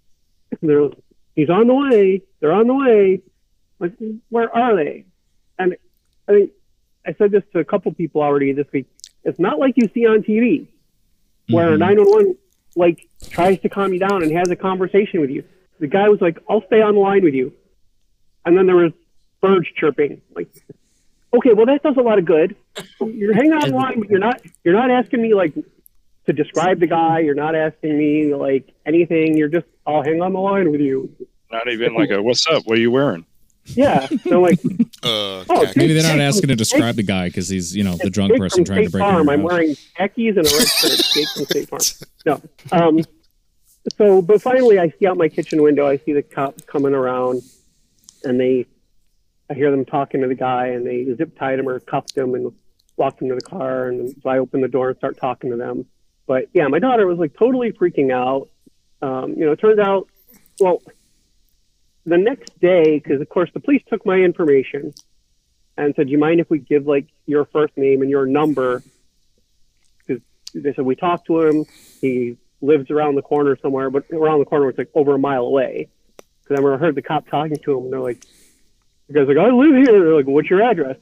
They're, 0.62 0.88
he's 1.34 1.50
on 1.50 1.66
the 1.66 1.74
way. 1.74 2.22
They're 2.40 2.52
on 2.52 2.66
the 2.66 2.74
way. 2.74 3.22
Like, 3.78 3.92
where 4.30 4.54
are 4.54 4.74
they? 4.76 5.04
And 5.58 5.76
I 6.28 6.32
think 6.32 6.50
I 7.06 7.12
said 7.14 7.30
this 7.30 7.42
to 7.52 7.60
a 7.60 7.64
couple 7.64 7.92
people 7.94 8.22
already 8.22 8.52
this 8.52 8.66
week. 8.72 8.86
It's 9.24 9.38
not 9.38 9.58
like 9.58 9.74
you 9.76 9.88
see 9.94 10.06
on 10.06 10.22
TV 10.22 10.66
where 11.50 11.70
Mhm. 11.76 11.78
911 11.78 12.36
like 12.74 13.08
tries 13.30 13.58
to 13.60 13.68
calm 13.68 13.92
you 13.92 13.98
down 13.98 14.22
and 14.22 14.32
has 14.32 14.50
a 14.50 14.56
conversation 14.56 15.20
with 15.20 15.30
you. 15.30 15.44
The 15.78 15.86
guy 15.86 16.08
was 16.08 16.20
like, 16.20 16.38
"I'll 16.48 16.64
stay 16.66 16.80
on 16.82 16.94
the 16.94 17.00
line 17.00 17.22
with 17.22 17.34
you," 17.34 17.52
and 18.46 18.56
then 18.56 18.66
there 18.66 18.76
was 18.76 18.92
birds 19.42 19.66
chirping. 19.76 20.22
Like, 20.34 20.48
okay, 21.34 21.52
well 21.52 21.66
that 21.66 21.82
does 21.82 21.96
a 21.98 22.00
lot 22.02 22.18
of 22.18 22.24
good. 22.24 22.56
You're 23.00 23.34
hanging 23.34 23.52
on 23.52 23.68
the 23.68 23.74
line, 23.76 24.00
but 24.00 24.08
you're 24.08 24.18
not 24.18 24.40
you're 24.64 24.74
not 24.74 24.90
asking 24.90 25.20
me 25.22 25.34
like 25.34 25.52
to 26.26 26.32
describe 26.32 26.80
the 26.80 26.86
guy. 26.86 27.20
You're 27.20 27.34
not 27.34 27.54
asking 27.54 27.98
me 27.98 28.34
like 28.34 28.72
anything. 28.86 29.36
You're 29.36 29.48
just, 29.48 29.66
"I'll 29.86 30.02
hang 30.02 30.22
on 30.22 30.32
the 30.32 30.40
line 30.40 30.70
with 30.72 30.80
you." 30.80 31.14
Not 31.52 31.68
even 31.68 31.94
like 31.94 32.10
a 32.10 32.22
what's 32.22 32.46
up? 32.46 32.64
What 32.66 32.78
are 32.78 32.80
you 32.80 32.90
wearing? 32.90 33.26
Yeah. 33.66 34.06
So 34.24 34.40
like, 34.40 34.58
Uh, 35.02 35.44
Oh. 35.48 35.72
Maybe 35.76 35.92
they're 35.92 36.02
not 36.02 36.20
asking 36.20 36.48
to 36.48 36.56
describe 36.56 36.96
the 36.96 37.02
guy 37.02 37.28
because 37.28 37.48
he's, 37.48 37.76
you 37.76 37.84
know, 37.84 37.96
the 38.02 38.10
drunk 38.10 38.36
person 38.36 38.64
from 38.64 38.64
trying 38.64 38.84
to 38.84 38.88
State 38.88 38.92
break 38.92 39.02
Farm. 39.02 39.28
I'm 39.28 39.42
wearing 39.42 39.76
khakis 39.96 40.36
and 40.36 40.46
a 40.46 40.50
red 40.56 40.66
shirt. 40.68 41.00
Jake 41.14 41.28
from 41.34 41.44
State 41.44 41.68
Farm. 41.68 41.80
No. 42.24 42.42
Um, 42.72 43.04
so, 43.96 44.22
but 44.22 44.42
finally, 44.42 44.78
I 44.80 44.92
see 44.98 45.06
out 45.06 45.16
my 45.16 45.28
kitchen 45.28 45.62
window. 45.62 45.86
I 45.86 45.98
see 45.98 46.12
the 46.12 46.22
cops 46.22 46.64
coming 46.64 46.94
around, 46.94 47.42
and 48.26 48.40
they, 48.40 48.66
I 49.48 49.54
hear 49.54 49.70
them 49.70 49.84
talking 49.84 50.22
to 50.22 50.28
the 50.28 50.34
guy, 50.34 50.68
and 50.68 50.86
they 50.86 51.06
zip 51.16 51.38
tied 51.38 51.58
him 51.58 51.68
or 51.68 51.78
cuffed 51.80 52.16
him 52.16 52.34
and 52.34 52.52
walked 52.96 53.22
him 53.22 53.28
to 53.28 53.34
the 53.34 53.40
car. 53.40 53.88
And 53.88 54.14
so 54.22 54.28
I 54.28 54.38
open 54.38 54.60
the 54.60 54.68
door 54.68 54.88
and 54.88 54.98
start 54.98 55.18
talking 55.18 55.50
to 55.50 55.56
them. 55.56 55.86
But 56.26 56.48
yeah, 56.52 56.66
my 56.68 56.78
daughter 56.78 57.06
was 57.06 57.18
like 57.18 57.36
totally 57.38 57.72
freaking 57.72 58.12
out. 58.12 58.48
Um, 59.00 59.34
you 59.34 59.46
know, 59.46 59.52
it 59.52 59.60
turns 59.60 59.78
out, 59.78 60.08
well, 60.58 60.82
the 62.04 62.18
next 62.18 62.58
day, 62.60 62.98
because 62.98 63.20
of 63.20 63.28
course 63.28 63.50
the 63.54 63.60
police 63.60 63.82
took 63.88 64.04
my 64.04 64.16
information 64.16 64.92
and 65.76 65.94
said, 65.94 66.06
"Do 66.06 66.12
you 66.12 66.18
mind 66.18 66.40
if 66.40 66.50
we 66.50 66.58
give 66.58 66.86
like 66.86 67.06
your 67.26 67.44
first 67.44 67.76
name 67.76 68.02
and 68.02 68.10
your 68.10 68.26
number?" 68.26 68.82
Because 69.98 70.22
they 70.54 70.72
said 70.74 70.84
we 70.84 70.96
talked 70.96 71.26
to 71.26 71.42
him. 71.42 71.64
He 72.00 72.38
lives 72.60 72.90
around 72.90 73.16
the 73.16 73.22
corner 73.22 73.56
somewhere, 73.60 73.90
but 73.90 74.04
around 74.12 74.40
the 74.40 74.46
corner 74.46 74.66
was 74.66 74.78
like 74.78 74.90
over 74.94 75.14
a 75.14 75.18
mile 75.18 75.42
away. 75.42 75.88
Because 76.46 76.60
I 76.60 76.62
remember 76.62 76.74
I 76.84 76.86
heard 76.86 76.94
the 76.94 77.02
cop 77.02 77.26
talking 77.28 77.56
to 77.56 77.76
him, 77.78 77.84
and 77.84 77.92
they're 77.92 78.00
like, 78.00 78.24
"The 79.08 79.14
guy's 79.14 79.26
like, 79.28 79.36
I 79.36 79.48
live 79.50 79.74
here." 79.74 79.86
They're 80.04 80.14
like, 80.14 80.26
"What's 80.26 80.48
your 80.50 80.62
address?" 80.62 80.96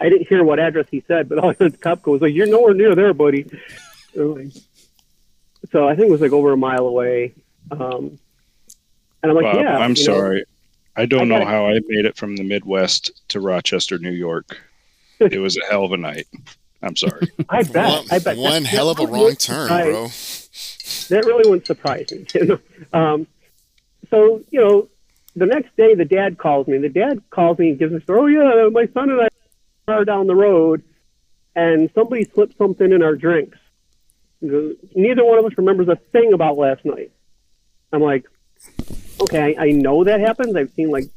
I 0.00 0.08
didn't 0.08 0.28
hear 0.28 0.42
what 0.44 0.58
address 0.58 0.86
he 0.90 1.02
said, 1.06 1.28
but 1.28 1.38
all 1.38 1.50
I 1.50 1.54
heard 1.58 1.72
the 1.72 1.78
cop 1.78 2.02
go 2.02 2.12
was 2.12 2.20
like, 2.22 2.34
"You're 2.34 2.46
nowhere 2.46 2.74
near 2.74 2.94
there, 2.94 3.14
buddy." 3.14 3.44
Like- 4.14 4.52
So 5.72 5.88
I 5.88 5.94
think 5.96 6.08
it 6.08 6.12
was 6.12 6.20
like 6.20 6.32
over 6.32 6.52
a 6.52 6.56
mile 6.56 6.86
away. 6.86 7.34
Um, 7.70 8.18
and 9.22 9.30
I'm 9.30 9.34
like, 9.34 9.44
Bob, 9.44 9.56
"Yeah." 9.56 9.76
I'm 9.78 9.90
you 9.94 10.06
know, 10.06 10.14
sorry. 10.14 10.44
I 10.96 11.06
don't 11.06 11.30
I 11.32 11.38
know 11.38 11.44
how 11.44 11.66
I 11.66 11.74
made 11.86 12.04
it 12.06 12.16
from 12.16 12.34
the 12.36 12.42
Midwest 12.42 13.10
to 13.28 13.40
Rochester, 13.40 13.98
New 13.98 14.10
York. 14.12 14.60
It 15.20 15.40
was 15.40 15.56
a 15.56 15.64
hell 15.68 15.84
of 15.84 15.90
a 15.90 15.96
night. 15.96 16.28
I'm 16.80 16.94
sorry. 16.94 17.28
I 17.48 17.64
bet. 17.64 17.74
One, 17.90 18.04
I 18.12 18.18
bet. 18.20 18.36
one 18.36 18.64
hell 18.64 18.88
of 18.88 19.00
a 19.00 19.06
wrong 19.06 19.34
turn, 19.34 19.66
surprise- 19.66 21.08
bro. 21.08 21.16
That 21.16 21.24
really 21.26 21.48
wouldn't 21.50 21.66
surprise 21.66 22.12
me. 22.12 22.24
You 22.34 22.44
know? 22.46 22.58
um, 22.92 23.26
so 24.10 24.42
you 24.50 24.60
know, 24.60 24.88
the 25.36 25.46
next 25.46 25.76
day 25.76 25.94
the 25.94 26.04
dad 26.04 26.38
calls 26.38 26.66
me. 26.66 26.78
The 26.78 26.88
dad 26.88 27.22
calls 27.30 27.58
me 27.58 27.70
and 27.70 27.78
gives 27.78 27.92
me. 27.92 28.00
"Oh 28.08 28.26
yeah, 28.26 28.66
uh, 28.66 28.70
my 28.70 28.86
son 28.94 29.10
and 29.10 29.20
I 29.20 29.28
are 29.88 30.04
down 30.04 30.26
the 30.26 30.34
road, 30.34 30.82
and 31.54 31.90
somebody 31.94 32.24
slipped 32.24 32.56
something 32.58 32.92
in 32.92 33.02
our 33.02 33.14
drinks. 33.14 33.58
Neither 34.40 35.24
one 35.24 35.38
of 35.38 35.44
us 35.44 35.52
remembers 35.56 35.88
a 35.88 35.96
thing 35.96 36.32
about 36.32 36.56
last 36.56 36.84
night." 36.84 37.12
I'm 37.92 38.02
like, 38.02 38.26
"Okay, 39.20 39.56
I, 39.56 39.66
I 39.66 39.70
know 39.70 40.04
that 40.04 40.20
happens. 40.20 40.54
I've 40.56 40.72
seen 40.72 40.90
like 40.90 41.08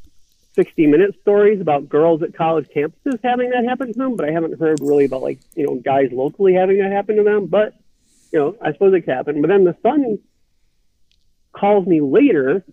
60 0.54 0.86
minute 0.86 1.14
stories 1.22 1.60
about 1.60 1.88
girls 1.88 2.22
at 2.22 2.34
college 2.34 2.68
campuses 2.74 3.18
having 3.24 3.50
that 3.50 3.64
happen 3.64 3.92
to 3.92 3.98
them, 3.98 4.16
but 4.16 4.28
I 4.28 4.32
haven't 4.32 4.58
heard 4.58 4.80
really 4.80 5.06
about 5.06 5.22
like 5.22 5.40
you 5.54 5.66
know 5.66 5.76
guys 5.76 6.10
locally 6.12 6.54
having 6.54 6.78
that 6.78 6.92
happen 6.92 7.16
to 7.16 7.22
them. 7.22 7.46
But 7.46 7.74
you 8.32 8.38
know, 8.38 8.56
I 8.60 8.72
suppose 8.72 8.94
it 8.94 9.02
could 9.02 9.14
happen. 9.14 9.40
But 9.40 9.48
then 9.48 9.64
the 9.64 9.76
son 9.82 10.18
calls 11.52 11.86
me 11.86 12.00
later, 12.00 12.64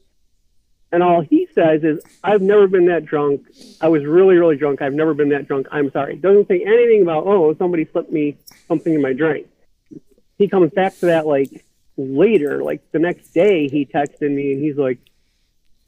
and 0.91 1.03
all 1.03 1.21
he 1.21 1.47
says 1.53 1.83
is, 1.83 2.03
"I've 2.23 2.41
never 2.41 2.67
been 2.67 2.85
that 2.87 3.05
drunk. 3.05 3.41
I 3.81 3.87
was 3.89 4.03
really, 4.05 4.35
really 4.37 4.55
drunk. 4.57 4.81
I've 4.81 4.93
never 4.93 5.13
been 5.13 5.29
that 5.29 5.47
drunk. 5.47 5.67
I'm 5.71 5.91
sorry." 5.91 6.15
Doesn't 6.15 6.47
say 6.47 6.61
anything 6.61 7.01
about, 7.01 7.25
"Oh, 7.27 7.53
somebody 7.55 7.85
slipped 7.91 8.11
me 8.11 8.37
something 8.67 8.93
in 8.93 9.01
my 9.01 9.13
drink." 9.13 9.47
He 10.37 10.47
comes 10.47 10.71
back 10.71 10.95
to 10.99 11.07
that 11.07 11.27
like 11.27 11.65
later, 11.97 12.63
like 12.63 12.81
the 12.91 12.99
next 12.99 13.29
day. 13.33 13.67
He 13.67 13.85
texted 13.85 14.31
me 14.33 14.53
and 14.53 14.63
he's 14.63 14.77
like, 14.77 14.99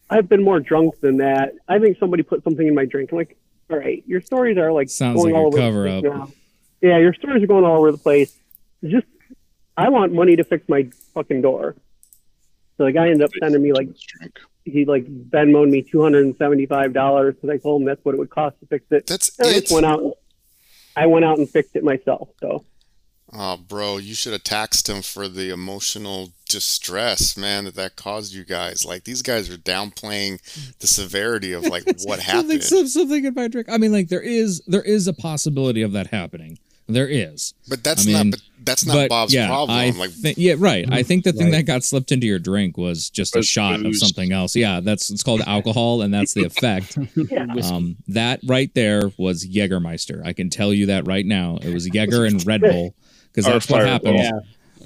"I've 0.09 0.27
been 0.29 0.43
more 0.43 0.59
drunk 0.59 0.99
than 0.99 1.17
that. 1.17 1.53
I 1.67 1.79
think 1.79 1.97
somebody 1.97 2.23
put 2.23 2.43
something 2.43 2.67
in 2.67 2.75
my 2.75 2.85
drink." 2.85 3.11
I'm 3.11 3.17
like, 3.17 3.37
"All 3.69 3.77
right, 3.77 4.03
your 4.05 4.21
stories 4.21 4.57
are 4.57 4.71
like 4.71 4.89
Sounds 4.89 5.15
going 5.21 5.33
like 5.33 5.39
all 5.39 5.55
a 5.55 5.61
over 5.63 5.83
the 5.83 6.01
place 6.01 6.11
up. 6.11 6.17
now. 6.17 6.33
Yeah, 6.81 6.97
your 6.97 7.13
stories 7.13 7.43
are 7.43 7.47
going 7.47 7.63
all 7.63 7.77
over 7.77 7.91
the 7.91 7.97
place. 7.97 8.37
Just, 8.83 9.05
I 9.77 9.89
want 9.89 10.13
money 10.13 10.35
to 10.35 10.43
fix 10.43 10.67
my 10.67 10.89
fucking 11.13 11.41
door. 11.43 11.75
So 12.77 12.85
the 12.85 12.91
guy 12.91 13.05
ended 13.05 13.21
up 13.21 13.29
sending 13.39 13.61
me 13.61 13.71
like 13.71 13.87
Drink. 13.99 14.39
He 14.65 14.85
like 14.85 15.05
Venmoed 15.05 15.69
me 15.69 15.81
two 15.81 16.01
hundred 16.01 16.25
and 16.25 16.35
seventy 16.37 16.65
five 16.65 16.93
dollars 16.93 17.35
because 17.35 17.49
I 17.49 17.57
told 17.57 17.81
him 17.81 17.87
that's 17.87 18.03
what 18.03 18.15
it 18.15 18.17
would 18.19 18.29
cost 18.29 18.59
to 18.59 18.65
fix 18.67 18.85
it. 18.91 19.07
That's 19.07 19.37
And 19.39 19.47
I 19.47 19.59
just 19.59 19.73
went 19.73 19.85
out. 19.85 19.99
And, 20.01 20.13
I 20.95 21.05
went 21.05 21.23
out 21.23 21.37
and 21.37 21.49
fixed 21.49 21.75
it 21.75 21.83
myself. 21.83 22.29
So 22.41 22.65
Oh, 23.33 23.55
bro, 23.55 23.97
you 23.97 24.13
should 24.13 24.33
have 24.33 24.43
taxed 24.43 24.89
him 24.89 25.01
for 25.01 25.29
the 25.29 25.51
emotional 25.51 26.33
distress, 26.49 27.37
man, 27.37 27.63
that 27.63 27.75
that 27.75 27.95
caused 27.95 28.33
you 28.33 28.43
guys. 28.43 28.83
Like 28.83 29.05
these 29.05 29.21
guys 29.21 29.49
are 29.49 29.57
downplaying 29.57 30.41
the 30.79 30.87
severity 30.87 31.53
of 31.53 31.63
like 31.63 31.83
what 32.03 32.19
happened. 32.19 32.61
some- 32.61 32.87
something 32.87 33.23
in 33.23 33.33
my 33.33 33.47
drink. 33.47 33.69
I 33.69 33.77
mean, 33.77 33.93
like 33.93 34.09
there 34.09 34.21
is 34.21 34.61
there 34.67 34.81
is 34.81 35.07
a 35.07 35.13
possibility 35.13 35.81
of 35.81 35.93
that 35.93 36.07
happening. 36.07 36.59
There 36.93 37.07
is. 37.07 37.53
But 37.69 37.83
that's 37.83 38.03
I 38.07 38.11
mean, 38.11 38.29
not. 38.29 38.31
But 38.31 38.41
that's 38.65 38.85
not 38.85 38.93
but 38.93 39.09
Bob's 39.09 39.33
yeah, 39.33 39.47
problem. 39.47 39.75
I 39.77 39.89
like 39.89 40.11
thi- 40.11 40.35
yeah, 40.37 40.53
right. 40.57 40.85
I 40.91 41.01
think 41.03 41.23
the 41.23 41.31
thing 41.33 41.47
Right. 41.47 41.51
that 41.57 41.63
got 41.65 41.83
slipped 41.83 42.11
into 42.11 42.27
your 42.27 42.37
drink 42.37 42.77
was 42.77 43.09
just 43.09 43.35
a 43.35 43.39
Was 43.39 43.47
shot 43.47 43.83
of 43.83 43.95
something 43.95 44.31
else. 44.31 44.55
Yeah, 44.55 44.79
that's 44.81 45.09
it's 45.09 45.23
called 45.23 45.41
alcohol, 45.41 46.01
and 46.03 46.13
that's 46.13 46.33
the 46.33 46.43
effect. 46.43 46.97
Yeah. 47.15 47.45
um, 47.63 47.95
that 48.09 48.39
right 48.45 48.71
there 48.75 49.11
was 49.17 49.45
Jägermeister. 49.47 50.23
I 50.25 50.33
can 50.33 50.49
tell 50.49 50.71
you 50.73 50.85
that 50.87 51.07
right 51.07 51.25
now. 51.25 51.57
It 51.61 51.73
was 51.73 51.89
Jäger 51.89 52.27
and 52.27 52.45
Red 52.45 52.61
Bull 52.61 52.93
because 53.31 53.47
Or 53.47 53.53
that's 53.53 53.69
what 53.69 53.81
Fireball. 53.83 54.17
happened. 54.17 54.43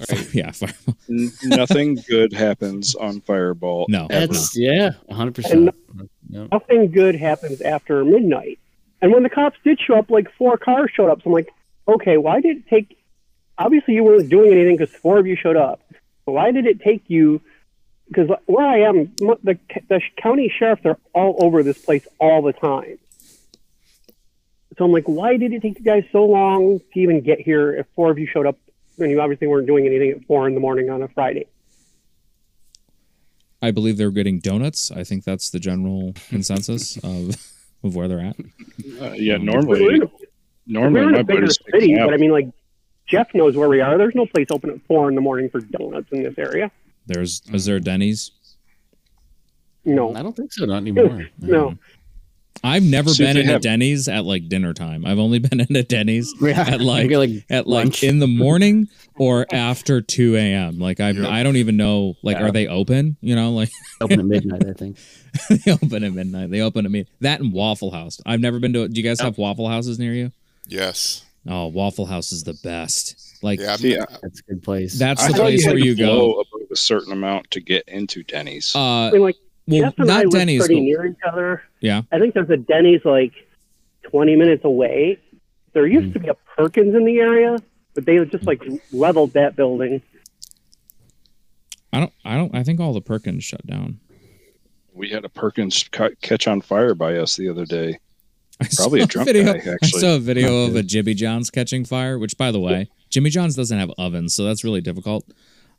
Yeah. 0.08 0.22
yeah, 0.32 0.50
Fireball. 0.52 0.96
Nothing 1.44 1.96
good 2.08 2.32
happens 2.32 2.94
on 2.94 3.20
Fireball. 3.22 3.86
No. 3.88 4.06
ever. 4.10 4.26
That's 4.32 4.56
yeah, 4.56 4.90
hundred 5.10 5.38
And- 5.50 5.70
percent. 5.70 6.50
Nothing 6.52 6.90
good 6.90 7.14
happens 7.14 7.60
after 7.60 8.04
midnight. 8.04 8.58
And 9.02 9.12
when 9.12 9.22
the 9.22 9.30
cops 9.30 9.58
did 9.64 9.78
show 9.80 9.94
up, 9.98 10.10
like 10.10 10.26
four 10.38 10.56
cars 10.56 10.90
showed 10.94 11.10
up. 11.10 11.22
So 11.22 11.26
I'm 11.30 11.32
like, 11.32 11.48
okay, 11.88 12.16
why 12.16 12.40
did 12.40 12.58
it 12.58 12.68
take? 12.68 12.98
Obviously, 13.58 13.94
you 13.94 14.04
weren't 14.04 14.28
doing 14.28 14.52
anything 14.52 14.76
because 14.76 14.94
four 14.94 15.18
of 15.18 15.26
you 15.26 15.36
showed 15.36 15.56
up. 15.56 15.80
But 16.24 16.32
why 16.32 16.52
did 16.52 16.66
it 16.66 16.80
take 16.80 17.04
you? 17.08 17.40
Because 18.08 18.28
where 18.46 18.66
I 18.66 18.80
am, 18.80 19.12
the 19.16 19.58
the 19.88 20.00
county 20.16 20.52
sheriffs 20.56 20.84
are 20.84 20.98
all 21.12 21.36
over 21.40 21.62
this 21.62 21.78
place 21.78 22.06
all 22.20 22.42
the 22.42 22.52
time. 22.52 22.98
So 24.78 24.84
I'm 24.84 24.92
like, 24.92 25.04
why 25.06 25.38
did 25.38 25.52
it 25.52 25.62
take 25.62 25.78
you 25.78 25.84
guys 25.84 26.04
so 26.12 26.26
long 26.26 26.80
to 26.92 27.00
even 27.00 27.22
get 27.22 27.40
here 27.40 27.74
if 27.74 27.86
four 27.94 28.10
of 28.10 28.18
you 28.18 28.26
showed 28.26 28.46
up 28.46 28.58
and 28.98 29.10
you 29.10 29.20
obviously 29.20 29.46
weren't 29.46 29.66
doing 29.66 29.86
anything 29.86 30.10
at 30.10 30.24
four 30.26 30.46
in 30.46 30.54
the 30.54 30.60
morning 30.60 30.90
on 30.90 31.02
a 31.02 31.08
Friday? 31.08 31.46
I 33.62 33.70
believe 33.70 33.96
they're 33.96 34.10
getting 34.10 34.38
donuts. 34.38 34.90
I 34.90 35.02
think 35.02 35.24
that's 35.24 35.50
the 35.50 35.58
general 35.58 36.12
consensus 36.28 36.98
of 36.98 37.36
of 37.82 37.94
where 37.96 38.06
they're 38.06 38.20
at. 38.20 38.36
Uh, 39.00 39.12
yeah, 39.12 39.38
normally, 39.38 39.94
in 39.94 40.02
a, 40.02 40.10
normally 40.66 41.00
we're 41.02 41.08
in 41.10 41.14
a 41.20 41.24
bigger 41.24 41.46
city, 41.48 41.94
but 41.96 42.12
I 42.14 42.16
mean, 42.16 42.30
like, 42.30 42.48
Jeff 43.06 43.28
knows 43.34 43.56
where 43.56 43.68
we 43.68 43.80
are. 43.80 43.96
There's 43.98 44.14
no 44.14 44.26
place 44.26 44.48
open 44.50 44.70
at 44.70 44.80
four 44.88 45.08
in 45.08 45.14
the 45.14 45.20
morning 45.20 45.48
for 45.48 45.60
donuts 45.60 46.08
in 46.12 46.22
this 46.22 46.34
area. 46.38 46.70
There's 47.06 47.42
is 47.52 47.64
there 47.64 47.76
a 47.76 47.80
Denny's? 47.80 48.32
No, 49.84 50.14
I 50.14 50.22
don't 50.22 50.34
think 50.36 50.52
so. 50.52 50.64
Not 50.64 50.78
anymore. 50.82 51.26
no. 51.38 51.76
I've 52.64 52.82
never 52.82 53.10
See 53.10 53.22
been 53.22 53.36
they 53.36 53.42
in 53.42 53.50
a 53.50 53.58
Denny's 53.60 54.08
at 54.08 54.24
like 54.24 54.48
dinner 54.48 54.72
time. 54.72 55.04
I've 55.04 55.18
only 55.18 55.38
been 55.46 55.60
in 55.60 55.76
a 55.76 55.82
Denny's 55.82 56.34
Yeah. 56.40 56.64
at 56.66 56.80
like 56.80 57.10
like 57.10 57.30
at 57.50 57.66
like 57.68 57.84
lunch. 57.84 58.02
in 58.02 58.18
the 58.18 58.26
morning 58.26 58.88
or 59.16 59.46
after 59.52 60.00
two 60.00 60.34
a.m. 60.36 60.78
Like 60.78 60.98
I 60.98 61.10
Yep. 61.10 61.26
I 61.30 61.42
don't 61.42 61.56
even 61.56 61.76
know. 61.76 62.14
Like 62.22 62.38
Yeah. 62.38 62.46
are 62.46 62.50
they 62.50 62.66
open? 62.66 63.18
You 63.20 63.36
know, 63.36 63.52
like 63.52 63.70
open 64.00 64.18
at 64.20 64.26
midnight. 64.26 64.66
I 64.66 64.72
think. 64.72 64.96
they 65.50 65.70
open 65.70 66.02
at 66.02 66.12
midnight. 66.14 66.50
They 66.50 66.62
open 66.62 66.86
at 66.86 66.90
midnight. 66.90 67.12
That 67.20 67.40
and 67.40 67.52
Waffle 67.52 67.90
House. 67.92 68.20
I've 68.26 68.40
never 68.40 68.58
been 68.58 68.72
to. 68.72 68.88
Do 68.88 69.00
you 69.00 69.06
guys 69.06 69.20
have 69.20 69.36
Waffle 69.38 69.68
Houses 69.68 69.98
near 69.98 70.14
you? 70.14 70.32
Yes. 70.66 71.24
Oh, 71.48 71.66
Waffle 71.68 72.06
House 72.06 72.32
is 72.32 72.42
the 72.44 72.54
best. 72.64 73.22
Like 73.42 73.60
Yeah. 73.60 73.74
I'm, 73.74 74.18
That's 74.22 74.40
a 74.40 74.42
good 74.48 74.62
place. 74.62 74.98
that's 74.98 75.22
I 75.22 75.28
the 75.28 75.32
thought 75.34 75.42
place 75.44 75.64
had 75.64 75.74
where 75.74 75.84
you 75.84 75.94
go. 75.94 76.32
above 76.40 76.70
a 76.72 76.76
certain 76.76 77.12
amount 77.12 77.50
to 77.52 77.60
get 77.60 77.86
into 77.88 78.22
Denny's. 78.24 78.74
Uh, 78.74 78.80
I 78.80 79.10
mean, 79.12 79.20
like, 79.22 79.36
well, 79.68 79.80
Jeff 79.82 79.94
and 79.98 80.10
I 80.10 80.14
not 80.16 80.24
live 80.26 80.32
Denny's. 80.32 80.60
pretty 80.60 80.74
but- 80.76 80.80
near 80.82 81.06
each 81.06 81.16
other. 81.26 81.62
Yeah. 81.80 82.02
I 82.10 82.18
think 82.18 82.34
there's 82.34 82.50
a 82.50 82.56
Denny's 82.56 83.04
like 83.04 83.32
20 84.04 84.34
minutes 84.36 84.64
away. 84.64 85.18
There 85.72 85.86
used 85.86 86.06
Hmm. 86.08 86.12
to 86.14 86.18
be 86.20 86.28
a 86.28 86.34
Perkins 86.56 86.94
in 86.94 87.04
the 87.04 87.18
area, 87.18 87.58
but 87.94 88.06
they 88.06 88.24
just 88.24 88.44
like 88.46 88.62
leveled 88.92 89.34
that 89.34 89.54
building. 89.56 90.00
I 91.92 92.00
don't. 92.00 92.12
I 92.24 92.34
don't. 92.36 92.54
I 92.54 92.62
think 92.62 92.80
all 92.80 92.92
the 92.92 93.00
Perkins 93.00 93.44
shut 93.44 93.66
down. 93.66 94.00
we 94.92 95.10
had 95.10 95.24
a 95.26 95.28
Perkins 95.28 95.88
catch 96.22 96.48
on 96.48 96.62
fire 96.62 96.94
by 96.94 97.16
us 97.18 97.36
the 97.36 97.48
other 97.50 97.66
day. 97.66 97.98
I 98.60 98.68
Probably 98.74 99.00
a 99.00 99.02
saw 99.02 99.08
drunk 99.08 99.26
video, 99.26 99.44
guy, 99.44 99.70
I 99.70 99.74
actually. 99.74 100.00
saw 100.00 100.14
a 100.14 100.18
video 100.18 100.64
of 100.64 100.76
a 100.76 100.82
Jimmy 100.82 101.12
John's 101.12 101.50
catching 101.50 101.84
fire, 101.84 102.18
which, 102.18 102.38
by 102.38 102.50
the 102.50 102.60
way, 102.60 102.88
Jimmy 103.10 103.28
John's 103.28 103.54
doesn't 103.54 103.78
have 103.78 103.90
ovens, 103.98 104.34
so 104.34 104.44
that's 104.44 104.64
really 104.64 104.80
difficult. 104.80 105.26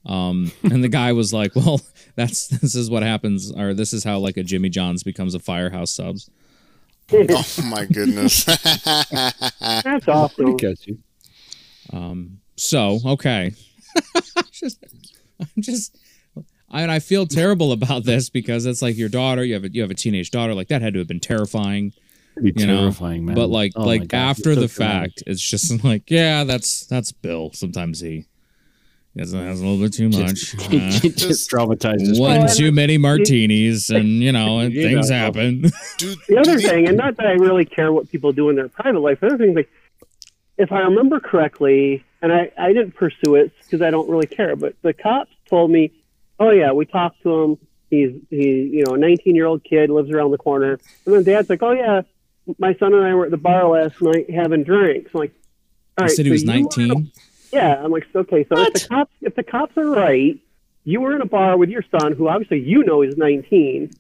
Um, 0.06 0.52
and 0.64 0.84
the 0.84 0.90
guy 0.90 1.12
was 1.12 1.34
like, 1.34 1.56
"Well, 1.56 1.82
that's 2.16 2.48
this 2.48 2.76
is 2.76 2.90
what 2.90 3.04
happens, 3.04 3.52
or 3.52 3.74
this 3.74 3.94
is 3.94 4.04
how 4.04 4.20
like 4.20 4.38
a 4.38 4.44
Jimmy 4.44 4.70
John's 4.70 5.04
becomes 5.04 5.34
a 5.34 5.40
firehouse 5.40 5.92
subs." 5.92 6.30
oh 7.14 7.46
my 7.66 7.86
goodness. 7.86 8.44
That's 8.44 10.08
awesome. 10.08 10.58
catchy. 10.58 10.98
Um, 11.94 12.42
so 12.58 13.00
okay, 13.06 13.54
just, 14.52 14.84
I'm 15.40 15.62
just, 15.62 15.98
I, 16.70 16.82
and 16.82 16.92
I 16.92 17.00
feel 17.00 17.26
terrible 17.26 17.72
about 17.72 18.04
this 18.04 18.30
because 18.30 18.66
it's 18.66 18.82
like 18.82 18.98
your 18.98 19.10
daughter. 19.10 19.44
You 19.44 19.54
have 19.56 19.64
a 19.64 19.72
you 19.72 19.82
have 19.82 19.92
a 19.92 19.96
teenage 19.96 20.32
daughter. 20.32 20.54
Like 20.54 20.68
that 20.68 20.82
had 20.82 20.94
to 20.94 21.00
have 21.00 21.08
been 21.08 21.22
terrifying. 21.22 21.94
It'd 22.38 22.56
be 22.56 22.62
You 22.62 22.68
know, 22.68 22.92
man. 23.02 23.36
But 23.36 23.48
like 23.48 23.74
Oh 23.76 23.84
like 23.86 24.14
after 24.14 24.54
so 24.56 24.62
the 24.62 24.68
traumatic. 24.68 25.12
fact, 25.14 25.24
it's 25.28 25.42
just 25.42 25.84
like 25.84 26.10
yeah, 26.10 26.44
that's 26.44 26.86
that's 26.88 27.12
Bill. 27.12 27.52
Sometimes 27.54 28.00
he 28.00 28.26
has, 29.18 29.32
has 29.32 29.60
a 29.62 29.66
little 29.66 29.84
bit 29.84 29.94
too 29.94 30.10
much. 30.10 30.56
Uh, 30.68 30.90
just 30.92 31.50
traumatized. 31.50 32.08
as 32.12 32.20
one 32.20 32.42
Well, 32.42 32.56
too 32.56 32.72
many 32.72 32.98
martinis, 32.98 33.90
and 33.90 34.22
you 34.22 34.32
know, 34.32 34.60
and 34.60 34.74
You 34.74 34.84
things 34.84 35.10
know. 35.10 35.16
happen. 35.16 35.62
The 36.00 36.38
other 36.40 36.60
thing, 36.60 36.88
and 36.88 36.98
not 36.98 37.18
that 37.18 37.26
I 37.26 37.32
really 37.32 37.66
care 37.66 37.92
what 37.92 38.10
people 38.12 38.32
do 38.32 38.50
in 38.50 38.56
their 38.56 38.68
private 38.68 39.00
life, 39.00 39.20
the 39.20 39.28
other 39.28 39.38
thing 39.38 39.50
is 39.52 39.56
like, 39.56 39.70
if 40.58 40.72
I 40.72 40.80
remember 40.82 41.20
correctly, 41.20 42.04
and 42.22 42.32
I, 42.34 42.52
I 42.58 42.68
didn't 42.74 42.92
pursue 42.92 43.36
it 43.36 43.52
because 43.64 43.82
I 43.82 43.90
don't 43.92 44.10
really 44.10 44.28
care, 44.28 44.56
but 44.56 44.76
the 44.82 44.94
cops 44.94 45.32
told 45.50 45.72
me, 45.72 45.92
oh 46.40 46.52
yeah, 46.52 46.72
we 46.72 46.86
talked 46.86 47.22
to 47.24 47.34
him. 47.44 47.58
He's 47.90 48.12
he, 48.30 48.70
you 48.74 48.84
know, 48.86 48.96
a 48.96 48.98
19 48.98 49.36
year 49.36 49.46
old 49.46 49.64
kid 49.64 49.90
lives 49.90 50.12
around 50.12 50.32
the 50.32 50.38
corner, 50.38 50.78
and 51.06 51.16
then 51.16 51.24
Dad's 51.24 51.50
like, 51.50 51.64
oh 51.64 51.72
yeah, 51.72 52.02
my 52.58 52.74
son 52.76 52.94
and 52.94 53.04
I 53.06 53.14
were 53.14 53.26
at 53.26 53.32
the 53.32 53.38
bar 53.38 53.68
last 53.68 54.02
night 54.02 54.30
having 54.30 54.64
drinks. 54.64 55.12
I'm 55.14 55.20
like, 55.22 55.34
all 55.98 56.04
He 56.06 56.10
right, 56.10 56.12
said 56.12 56.26
he 56.26 56.30
so 56.30 56.34
was 56.34 56.44
you 56.44 56.50
were 56.50 56.56
in 56.86 56.92
a- 56.92 56.94
19. 56.96 57.12
yeah, 57.52 57.84
I'm 57.84 57.92
like, 57.92 58.08
okay, 58.16 58.46
so 58.50 58.58
if 58.60 58.74
the 58.74 58.88
cops 58.88 59.12
if 59.22 59.36
the 59.36 59.44
cops 59.44 59.78
are 59.78 59.90
right, 59.90 60.40
you 60.84 61.02
were 61.02 61.16
in 61.16 61.22
a 61.22 61.26
bar 61.26 61.58
with 61.58 61.70
your 61.70 61.84
son, 61.92 62.14
who 62.14 62.28
obviously 62.28 62.60
you 62.60 62.84
know 62.84 63.02
is 63.02 63.18
19, 63.18 63.92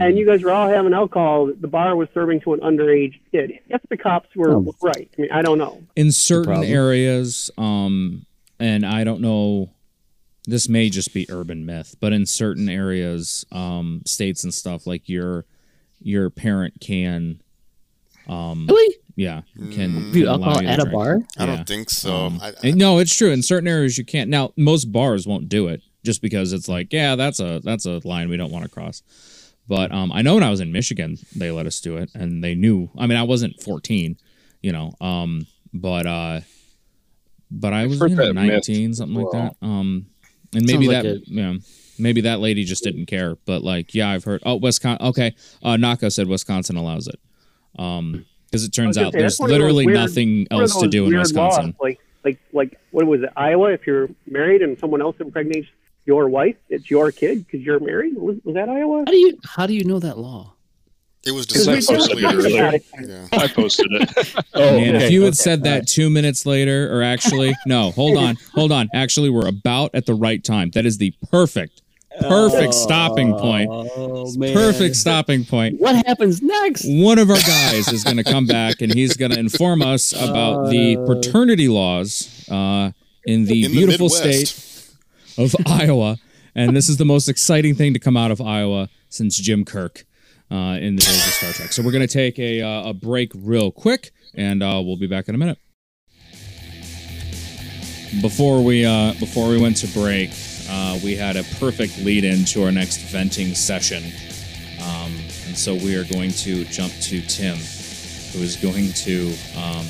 and 0.00 0.16
you 0.18 0.24
guys 0.26 0.42
were 0.42 0.50
all 0.50 0.68
having 0.68 0.94
alcohol. 0.94 1.52
The 1.60 1.68
bar 1.68 1.94
was 1.96 2.08
serving 2.14 2.40
to 2.40 2.54
an 2.54 2.60
underage 2.60 3.20
kid. 3.30 3.58
If 3.68 3.82
the 3.90 3.96
cops 3.98 4.34
were 4.34 4.52
Oh. 4.54 4.74
right, 4.82 5.08
I 5.18 5.20
mean, 5.20 5.30
I 5.30 5.42
don't 5.42 5.58
know. 5.58 5.82
in 5.96 6.10
certain 6.12 6.64
areas 6.64 7.50
um 7.58 8.24
and 8.58 8.86
i 8.86 9.02
don't 9.04 9.20
know 9.20 9.70
this 10.46 10.68
may 10.68 10.88
just 10.88 11.12
be 11.12 11.26
urban 11.30 11.66
myth 11.66 11.96
but 12.00 12.12
in 12.12 12.24
certain 12.26 12.68
areas 12.68 13.44
um 13.52 14.02
states 14.06 14.44
and 14.44 14.54
stuff 14.54 14.86
like 14.86 15.08
your 15.08 15.44
your 16.00 16.30
parent 16.30 16.74
can 16.80 17.40
um 18.28 18.66
Really? 18.68 18.96
yeah 19.16 19.42
can, 19.56 19.66
Mm. 19.92 20.12
Dude, 20.12 20.24
can 20.24 20.26
allow 20.26 20.32
alcohol 20.32 20.60
you 20.62 20.66
to 20.68 20.72
at 20.72 20.78
a 20.78 20.82
drink. 20.84 20.94
bar? 20.94 21.18
I 21.38 21.44
Yeah. 21.44 21.56
don't 21.56 21.68
think 21.68 21.90
so. 21.90 22.14
Um, 22.14 22.38
I, 22.42 22.52
I, 22.62 22.70
no 22.70 22.98
it's 22.98 23.14
true 23.14 23.30
in 23.30 23.42
certain 23.42 23.68
areas 23.68 23.98
you 23.98 24.04
can't 24.04 24.30
now 24.30 24.52
most 24.56 24.86
bars 24.92 25.26
won't 25.26 25.48
do 25.48 25.68
it 25.68 25.82
just 26.04 26.22
because 26.22 26.52
it's 26.52 26.68
like 26.68 26.92
yeah 26.92 27.14
that's 27.16 27.40
a 27.40 27.60
that's 27.64 27.86
a 27.86 28.00
line 28.04 28.28
we 28.28 28.36
don't 28.36 28.50
want 28.50 28.64
to 28.64 28.70
cross 28.70 29.02
but 29.68 29.92
um 29.92 30.10
i 30.12 30.20
know 30.22 30.34
when 30.34 30.42
i 30.42 30.50
was 30.50 30.60
in 30.60 30.72
michigan 30.72 31.16
they 31.36 31.50
let 31.52 31.66
us 31.66 31.80
do 31.80 31.96
it 31.96 32.10
and 32.14 32.42
they 32.42 32.54
knew 32.54 32.90
i 32.98 33.06
mean 33.06 33.16
i 33.18 33.22
wasn't 33.22 33.60
14 33.62 34.16
you 34.62 34.72
know 34.72 34.92
um 35.00 35.46
but 35.72 36.06
uh 36.06 36.40
but 37.50 37.72
i 37.72 37.86
was 37.86 38.00
you 38.00 38.08
know, 38.08 38.26
that 38.26 38.34
myth 38.34 38.68
19 38.68 38.94
something 38.94 39.22
like 39.22 39.32
that 39.32 39.54
um 39.66 40.06
and 40.54 40.64
maybe 40.66 40.86
Sounds 40.86 40.88
like 40.88 41.02
that 41.04 41.22
yeah 41.28 41.54
maybe 41.98 42.22
that 42.22 42.40
lady 42.40 42.64
just 42.64 42.82
didn't 42.82 43.06
care 43.06 43.36
but 43.46 43.62
like 43.62 43.94
yeah 43.94 44.08
i've 44.10 44.24
heard 44.24 44.42
oh 44.44 44.56
wisconsin 44.56 45.06
okay 45.06 45.34
uh 45.62 45.76
naka 45.76 46.10
said 46.10 46.26
wisconsin 46.26 46.76
allows 46.76 47.06
it 47.06 47.20
um 47.78 48.24
because 48.46 48.64
it 48.64 48.70
turns 48.70 48.98
out 48.98 49.12
gonna 49.12 49.22
there's 49.22 49.22
say, 49.22 49.24
that's 49.24 49.40
one 49.40 49.50
of 49.50 49.50
those 49.54 49.58
literally 49.60 49.86
weird- 49.86 49.98
nothing 49.98 50.46
else 50.50 50.76
to 50.78 50.88
do 50.88 51.06
in 51.06 51.16
wisconsin 51.18 51.66
laws, 51.66 51.74
like 51.80 52.00
like 52.24 52.38
like 52.52 52.80
what 52.90 53.06
was 53.06 53.22
it? 53.22 53.30
Iowa? 53.36 53.72
If 53.72 53.86
you're 53.86 54.08
married 54.26 54.62
and 54.62 54.78
someone 54.78 55.00
else 55.00 55.16
impregnates 55.20 55.68
your 56.04 56.28
wife, 56.28 56.56
it's 56.68 56.90
your 56.90 57.10
kid 57.12 57.46
because 57.46 57.64
you're 57.64 57.80
married. 57.80 58.14
Was, 58.16 58.36
was 58.44 58.54
that 58.54 58.68
Iowa? 58.68 59.04
How 59.06 59.12
do 59.12 59.16
you 59.16 59.38
how 59.44 59.66
do 59.66 59.74
you 59.74 59.84
know 59.84 59.98
that 60.00 60.18
law? 60.18 60.54
it 61.24 61.30
was 61.30 61.46
Because 61.46 61.68
I 61.68 61.74
posted 61.76 62.18
it 62.18 62.24
earlier. 62.24 62.64
earlier. 62.66 62.80
Yeah. 63.00 63.28
I 63.32 63.46
posted 63.48 63.86
it. 63.90 64.34
Oh, 64.54 64.76
Man, 64.80 64.96
if 64.96 65.10
you 65.12 65.22
had 65.22 65.28
okay, 65.28 65.34
said 65.36 65.62
that 65.64 65.86
two 65.86 66.10
minutes 66.10 66.44
later, 66.46 66.92
or 66.96 67.02
actually, 67.02 67.54
no, 67.66 67.90
hold 67.92 68.16
on, 68.24 68.36
hold 68.54 68.72
on. 68.72 68.88
Actually, 68.92 69.30
we're 69.30 69.46
about 69.46 69.92
at 69.94 70.06
the 70.06 70.14
right 70.14 70.42
time. 70.42 70.70
That 70.72 70.84
is 70.84 70.98
the 70.98 71.14
perfect, 71.30 71.81
perfect 72.20 72.74
stopping 72.74 73.32
point. 73.34 73.68
Oh 73.70 74.30
man. 74.36 74.52
Perfect 74.52 74.96
stopping 74.96 75.44
point. 75.44 75.80
What 75.80 76.06
happens 76.06 76.42
next? 76.42 76.84
One 76.86 77.18
of 77.18 77.30
our 77.30 77.36
guys 77.36 77.92
is 77.92 78.04
going 78.04 78.18
to 78.18 78.24
come 78.24 78.46
back 78.46 78.80
and 78.80 78.92
he's 78.92 79.16
going 79.16 79.30
to 79.32 79.38
inform 79.38 79.82
us 79.82 80.12
about 80.12 80.70
the 80.70 80.96
paternity 81.06 81.68
laws 81.68 82.46
uh, 82.50 82.92
in 83.24 83.46
the 83.46 83.64
In 83.64 83.72
beautiful 83.72 84.08
Midwest. 84.08 84.56
state 84.56 85.44
of 85.44 85.54
Iowa. 85.66 86.18
And 86.54 86.76
this 86.76 86.88
is 86.88 86.98
the 86.98 87.06
most 87.06 87.28
exciting 87.28 87.74
thing 87.74 87.94
to 87.94 87.98
come 87.98 88.16
out 88.16 88.30
of 88.30 88.40
Iowa 88.40 88.88
since 89.08 89.36
Jim 89.38 89.64
Kirk 89.64 90.04
uh, 90.50 90.76
in 90.80 90.96
the 90.96 91.02
days 91.02 91.26
of 91.26 91.32
Star 91.32 91.52
Trek. 91.52 91.72
So 91.72 91.82
we're 91.82 91.92
going 91.92 92.06
to 92.06 92.12
take 92.12 92.38
a, 92.38 92.60
uh, 92.60 92.90
a 92.90 92.92
break 92.92 93.32
real 93.34 93.70
quick, 93.70 94.10
and 94.34 94.62
uh, 94.62 94.82
we'll 94.84 94.98
be 94.98 95.06
back 95.06 95.28
in 95.28 95.34
a 95.34 95.38
minute. 95.38 95.58
Before 98.20 98.62
we 98.62 98.84
uh, 98.84 99.14
before 99.18 99.48
we 99.48 99.58
went 99.58 99.78
to 99.78 99.86
break, 99.98 100.30
uh, 100.72 100.98
we 101.04 101.14
had 101.14 101.36
a 101.36 101.44
perfect 101.60 101.98
lead 101.98 102.24
in 102.24 102.44
to 102.46 102.64
our 102.64 102.72
next 102.72 102.96
venting 103.12 103.54
session, 103.54 104.02
um, 104.80 105.12
and 105.46 105.56
so 105.56 105.74
we 105.74 105.94
are 105.96 106.04
going 106.04 106.30
to 106.30 106.64
jump 106.64 106.92
to 107.02 107.20
Tim, 107.22 107.56
who 108.32 108.38
is 108.42 108.56
going 108.56 108.90
to 108.92 109.34
um, 109.56 109.86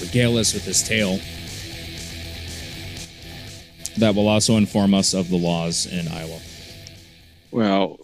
regale 0.00 0.38
us 0.38 0.54
with 0.54 0.64
his 0.64 0.82
tale. 0.82 1.18
That 3.98 4.14
will 4.14 4.28
also 4.28 4.56
inform 4.56 4.94
us 4.94 5.12
of 5.12 5.28
the 5.28 5.36
laws 5.36 5.86
in 5.86 6.06
Iowa. 6.08 6.38
Well, 7.50 7.98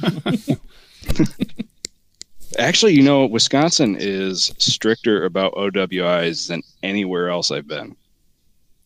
Actually, 2.58 2.94
you 2.94 3.02
know, 3.02 3.26
Wisconsin 3.26 3.96
is 3.98 4.52
stricter 4.58 5.24
about 5.24 5.52
OWIs 5.54 6.48
than 6.48 6.62
anywhere 6.82 7.28
else 7.28 7.50
I've 7.50 7.68
been. 7.68 7.94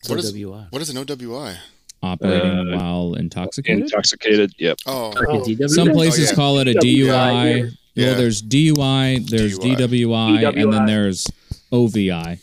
What 0.09 0.19
is 0.19 0.33
OWI. 0.33 0.67
what 0.71 0.83
is 0.83 0.91
an 0.91 0.97
OWI? 0.97 1.57
Operating 2.03 2.51
Uh, 2.73 2.77
while 2.79 3.15
intoxicated. 3.15 3.83
Intoxicated. 3.85 4.53
Yep. 4.59 4.79
Oh, 4.87 5.13
Oh. 5.29 5.67
Some 5.69 5.91
places 5.93 6.29
Oh, 6.29 6.31
yeah. 6.31 6.35
call 6.35 6.59
it 6.59 6.69
a 6.69 6.75
DUI. 6.75 7.71
yeah. 7.95 8.07
Well, 8.07 8.17
there's 8.17 8.41
DUI, 8.43 9.29
there's 9.29 9.59
DUI. 9.59 9.77
DWI, 9.77 10.63
and 10.63 10.73
then 10.73 10.87
there's 10.87 11.27
OVI. 11.73 12.39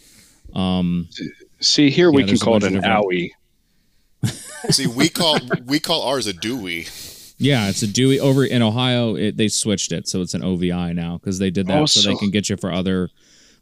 Um, 0.54 1.08
See, 1.60 1.90
here 1.90 2.12
we 2.12 2.24
can 2.24 2.38
call 2.38 2.58
it 2.58 2.64
an 2.64 2.78
of 2.78 2.84
owie. 2.84 3.32
see, 4.70 4.88
we 4.88 5.10
call 5.10 5.40
we 5.66 5.80
call 5.80 6.04
ours 6.04 6.28
a 6.28 6.34
Dewey. 6.34 6.88
yeah, 7.38 7.70
it's 7.70 7.82
a 7.82 7.88
Dewey. 7.88 8.20
Over 8.20 8.46
in 8.46 8.62
Ohio, 8.62 9.16
it, 9.16 9.38
they 9.38 9.48
switched 9.48 9.92
it, 9.92 10.08
so 10.08 10.22
it's 10.22 10.34
an 10.34 10.44
OVI 10.44 10.94
now 10.94 11.18
because 11.18 11.40
they 11.40 11.50
did 11.50 11.68
that 11.68 11.82
Oh, 11.82 11.86
so, 11.86 12.08
they 12.08 12.16
can 12.16 12.32
get 12.32 12.50
you 12.50 12.58
for 12.58 12.72
other, 12.72 13.10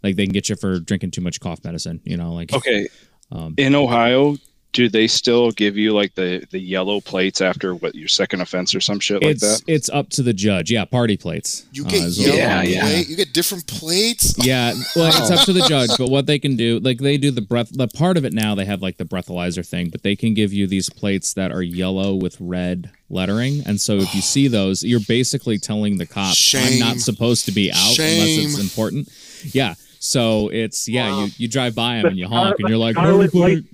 like 0.03 0.15
they 0.15 0.25
can 0.25 0.33
get 0.33 0.49
you 0.49 0.55
for 0.55 0.79
drinking 0.79 1.11
too 1.11 1.21
much 1.21 1.39
cough 1.39 1.63
medicine. 1.63 2.01
You 2.03 2.17
know, 2.17 2.33
like 2.33 2.53
Okay. 2.53 2.87
Um, 3.31 3.55
In 3.57 3.75
Ohio, 3.75 4.35
do 4.75 4.89
they 4.89 5.07
still 5.07 5.51
give 5.51 5.77
you 5.77 5.93
like 5.93 6.13
the 6.15 6.45
the 6.51 6.59
yellow 6.59 6.99
plates 6.99 7.39
after 7.39 7.73
what 7.75 7.95
your 7.95 8.09
second 8.09 8.41
offense 8.41 8.75
or 8.75 8.81
some 8.81 8.99
shit 8.99 9.21
like 9.23 9.31
it's 9.31 9.41
that? 9.41 9.63
it's 9.71 9.89
up 9.89 10.09
to 10.09 10.21
the 10.21 10.33
judge. 10.33 10.69
Yeah, 10.69 10.83
party 10.83 11.15
plates. 11.15 11.65
You 11.71 11.85
uh, 11.85 11.89
get 11.89 12.03
is 12.03 12.17
what- 12.19 12.27
yellow 12.27 12.37
Yeah, 12.37 12.61
yeah. 12.63 12.97
You 12.97 13.15
get 13.15 13.33
different 13.33 13.65
plates. 13.67 14.35
Yeah, 14.45 14.73
well, 14.97 15.07
it's 15.07 15.31
up 15.31 15.45
to 15.45 15.53
the 15.53 15.61
judge, 15.67 15.91
but 15.97 16.09
what 16.11 16.25
they 16.27 16.37
can 16.39 16.55
do, 16.57 16.79
like 16.79 16.99
they 16.99 17.17
do 17.17 17.31
the 17.31 17.41
breath, 17.41 17.69
the 17.71 17.87
part 17.87 18.17
of 18.17 18.25
it 18.25 18.33
now, 18.33 18.53
they 18.53 18.65
have 18.65 18.81
like 18.81 18.97
the 18.97 19.05
breathalyzer 19.05 19.65
thing, 19.65 19.89
but 19.89 20.03
they 20.03 20.15
can 20.15 20.33
give 20.33 20.51
you 20.53 20.67
these 20.67 20.89
plates 20.89 21.33
that 21.35 21.51
are 21.53 21.63
yellow 21.63 22.13
with 22.13 22.35
red 22.41 22.91
lettering, 23.09 23.63
and 23.65 23.79
so 23.79 23.93
if 23.95 24.13
you 24.13 24.21
see 24.35 24.47
those, 24.49 24.83
you're 24.83 24.99
basically 25.07 25.57
telling 25.57 25.97
the 25.97 26.05
cop, 26.05 26.35
"I'm 26.53 26.79
not 26.79 26.97
supposed 26.97 27.45
to 27.45 27.51
be 27.53 27.71
out 27.71 27.97
unless 27.97 28.27
it's 28.27 28.51
Shame. 28.55 28.61
important." 28.61 29.09
Yeah, 29.55 29.75
so 29.99 30.49
it's 30.49 30.87
yeah, 30.89 31.09
Wow. 31.09 31.23
you 31.25 31.31
you 31.37 31.47
drive 31.47 31.73
by 31.75 31.95
them 31.97 32.07
and 32.07 32.17
you 32.17 32.27
honk, 32.27 32.59
and 32.59 32.67
you're 32.67 32.77
like, 32.77 32.95
Scarlet 32.95 33.25
"Everybody-" 33.33 33.55
light 33.55 33.65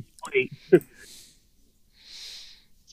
plate. 0.71 0.81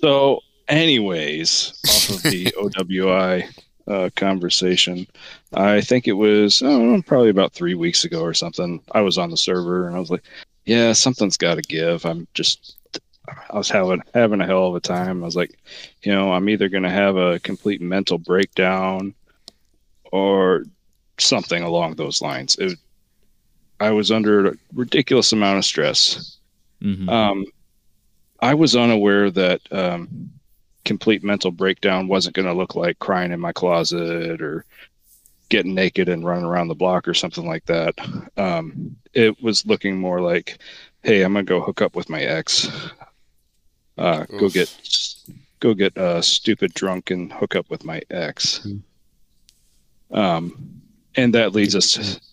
So, 0.01 0.41
anyways, 0.69 1.73
off 1.89 2.11
of 2.11 2.23
the 2.31 2.45
OWI 2.59 3.45
uh, 3.89 4.11
conversation, 4.15 5.07
I 5.55 5.81
think 5.81 6.07
it 6.07 6.13
was 6.13 6.63
I 6.63 7.03
probably 7.07 7.31
about 7.31 7.53
three 7.53 7.75
weeks 7.75 8.05
ago 8.05 8.23
or 8.23 8.35
something. 8.35 8.81
I 8.93 9.01
was 9.01 9.19
on 9.19 9.31
the 9.31 9.37
server 9.37 9.89
and 9.89 9.97
I 9.97 9.99
was 9.99 10.11
like, 10.11 10.23
"Yeah, 10.67 10.93
something's 10.93 11.37
got 11.37 11.57
to 11.57 11.63
give." 11.63 12.05
I'm 12.07 12.29
just, 12.35 12.77
I 13.51 13.57
was 13.57 13.69
having 13.69 14.03
having 14.15 14.41
a 14.41 14.47
hell 14.47 14.69
of 14.69 14.77
a 14.77 14.81
time. 14.81 15.23
I 15.23 15.27
was 15.27 15.37
like, 15.37 15.59
you 16.03 16.13
know, 16.13 16.33
I'm 16.33 16.49
either 16.49 16.69
going 16.69 16.85
to 16.85 16.91
have 16.91 17.17
a 17.17 17.41
complete 17.41 17.81
mental 17.81 18.19
breakdown 18.19 19.15
or 20.13 20.65
something 21.19 21.63
along 21.63 21.97
those 21.97 22.23
lines. 22.23 22.55
It, 22.57 22.79
I 23.81 23.91
was 23.91 24.13
under 24.13 24.49
a 24.49 24.55
ridiculous 24.75 25.33
amount 25.33 25.59
of 25.59 25.65
stress. 25.65 26.37
Mhm. 26.83 27.09
Um, 27.09 27.45
I 28.41 28.55
was 28.55 28.77
unaware 28.77 29.31
that 29.31 29.61
um, 29.73 30.31
complete 30.85 31.25
mental 31.25 31.51
breakdown 31.51 32.09
wasn't 32.09 32.37
going 32.37 32.47
to 32.47 32.55
look 32.55 32.75
like 32.75 32.99
crying 32.99 33.33
in 33.33 33.41
my 33.41 33.53
closet 33.53 34.41
or 34.41 34.65
getting 35.49 35.75
naked 35.75 36.09
and 36.09 36.25
running 36.25 36.45
around 36.45 36.69
the 36.69 36.75
block 36.75 37.09
or 37.09 37.15
something 37.15 37.47
like 37.47 37.65
that. 37.67 37.95
Um, 38.37 38.97
it 39.15 39.43
was 39.43 39.67
looking 39.67 39.99
more 39.99 40.21
like, 40.21 40.59
"Hey, 41.03 41.23
I'm 41.23 41.33
gonna 41.33 41.45
go 41.45 41.61
hook 41.61 41.83
up 41.83 41.97
with 41.97 42.09
my 42.11 42.23
ex. 42.23 42.69
Uh, 43.99 44.25
go 44.37 44.49
get 44.49 44.71
go 45.61 45.75
get 45.75 45.97
uh, 45.99 46.23
stupid 46.23 46.73
drunk 46.75 47.11
and 47.11 47.33
hook 47.33 47.57
up 47.57 47.69
with 47.71 47.85
my 47.85 48.03
ex." 48.11 48.67
Um, 50.11 50.83
and 51.17 51.35
that 51.35 51.53
leads 51.53 51.75
us 51.75 51.93
to. 51.93 52.21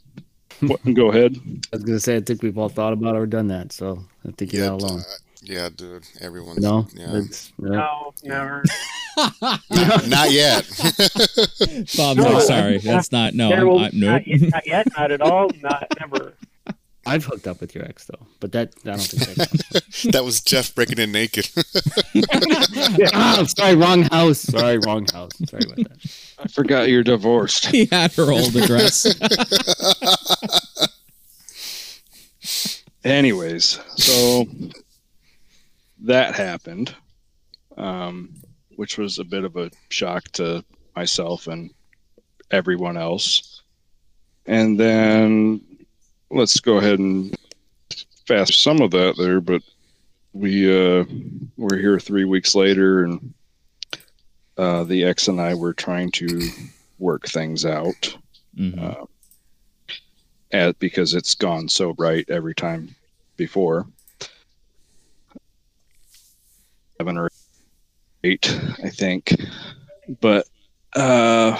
What, 0.67 0.81
go 0.93 1.09
ahead. 1.09 1.35
I 1.73 1.75
was 1.75 1.83
gonna 1.83 1.99
say 1.99 2.15
I 2.15 2.21
think 2.21 2.41
we've 2.41 2.57
all 2.57 2.69
thought 2.69 2.93
about 2.93 3.15
or 3.15 3.27
done 3.27 3.47
that, 3.47 3.71
so 3.71 4.03
I 4.27 4.31
think 4.31 4.53
you're 4.53 4.61
Yeah, 4.61 4.69
not 4.69 4.81
alone. 4.81 5.05
Yeah, 5.45 5.69
dude. 5.75 6.03
Everyone's 6.21 6.59
No, 6.59 6.87
yeah. 6.93 7.17
it's 7.17 7.51
yeah. 7.61 7.69
No, 7.69 8.13
never. 8.23 8.63
not, 9.17 10.07
not 10.07 10.31
yet. 10.31 10.67
Bob, 11.97 12.17
No, 12.17 12.31
like, 12.31 12.43
"Sorry, 12.43 12.77
that's 12.79 13.11
not 13.11 13.33
no, 13.33 13.49
There 13.49 13.59
I'm, 13.59 13.67
will- 13.67 13.79
I, 13.79 13.89
nope." 13.93 14.11
not, 14.11 14.27
yet, 14.27 14.41
not 14.51 14.67
yet, 14.67 14.87
not 14.97 15.11
at 15.11 15.21
all, 15.21 15.49
not 15.61 15.87
never. 15.99 16.33
I've 17.07 17.23
hooked 17.23 17.45
up 17.47 17.61
with 17.61 17.75
your 17.75 17.85
ex 17.85 18.05
though, 18.05 18.25
but 18.39 18.51
that 18.53 18.73
I 18.83 18.89
don't 18.89 18.99
think 18.99 19.35
that 19.37 20.11
that 20.11 20.23
was 20.25 20.41
Jeff 20.41 20.73
breaking 20.73 20.97
in 20.97 21.11
naked. 21.11 21.47
oh, 23.13 23.45
sorry, 23.45 23.75
wrong 23.75 24.01
house. 24.03 24.39
Sorry, 24.39 24.79
wrong 24.79 25.05
house. 25.13 25.31
Sorry 25.47 25.61
about 25.65 25.75
that. 25.77 25.97
I 26.39 26.47
forgot 26.47 26.89
you're 26.89 27.03
divorced. 27.03 27.67
he 27.67 27.85
had 27.85 28.11
her 28.13 28.31
old 28.31 28.55
address. 28.55 29.05
Anyways, 33.03 33.79
so 33.97 34.45
that 36.05 36.35
happened, 36.35 36.95
um, 37.77 38.33
which 38.75 38.97
was 38.97 39.19
a 39.19 39.23
bit 39.23 39.43
of 39.43 39.55
a 39.55 39.71
shock 39.89 40.23
to 40.33 40.63
myself 40.95 41.47
and 41.47 41.71
everyone 42.51 42.97
else. 42.97 43.61
And 44.45 44.79
then 44.79 45.61
let's 46.29 46.59
go 46.59 46.77
ahead 46.77 46.99
and 46.99 47.35
fast 48.27 48.61
some 48.61 48.81
of 48.81 48.91
that 48.91 49.15
there, 49.17 49.41
but 49.41 49.61
we 50.33 50.69
uh, 50.69 51.05
were 51.57 51.77
here 51.77 51.99
three 51.99 52.25
weeks 52.25 52.55
later, 52.55 53.03
and 53.05 53.33
uh, 54.57 54.83
the 54.83 55.03
ex 55.05 55.27
and 55.27 55.39
I 55.41 55.53
were 55.53 55.73
trying 55.73 56.11
to 56.11 56.49
work 56.99 57.27
things 57.27 57.65
out 57.65 58.17
Mhm. 58.57 58.81
uh, 58.81 59.05
at, 60.51 60.79
because 60.79 61.13
it's 61.13 61.35
gone 61.35 61.67
so 61.67 61.91
bright 61.91 62.29
every 62.29 62.55
time 62.55 62.95
before. 63.35 63.85
Seven 66.97 67.17
or 67.17 67.29
eight, 68.23 68.57
I 68.83 68.89
think. 68.89 69.35
But, 70.21 70.47
uh, 70.95 71.59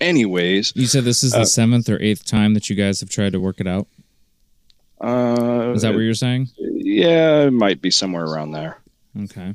anyways, 0.00 0.72
You 0.76 0.86
said 0.86 1.04
this 1.04 1.24
is 1.24 1.32
the 1.32 1.40
Uh, 1.40 1.44
seventh 1.44 1.88
or 1.88 2.00
eighth 2.00 2.24
time 2.24 2.54
that 2.54 2.70
you 2.70 2.76
guys 2.76 3.00
have 3.00 3.08
tried 3.10 3.32
to 3.32 3.40
work 3.40 3.60
it 3.60 3.66
out. 3.66 3.88
uh, 5.00 5.72
Is 5.74 5.82
that 5.82 5.94
what 5.94 6.00
you're 6.00 6.14
saying? 6.14 6.48
yeah, 6.58 7.42
it 7.46 7.52
might 7.52 7.80
be 7.82 7.90
somewhere 7.90 8.24
around 8.24 8.52
there. 8.52 8.78
Okay. 9.24 9.54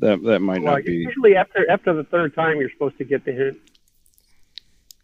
That 0.00 0.22
that 0.24 0.40
might 0.40 0.62
Well, 0.62 0.74
not 0.76 0.84
be. 0.84 0.94
usually 0.94 1.36
after 1.36 1.70
after 1.70 1.92
the 1.94 2.04
third 2.04 2.34
time, 2.34 2.58
you're 2.58 2.70
supposed 2.70 2.98
to 2.98 3.04
get 3.04 3.24
the 3.24 3.32
hint. 3.32 3.56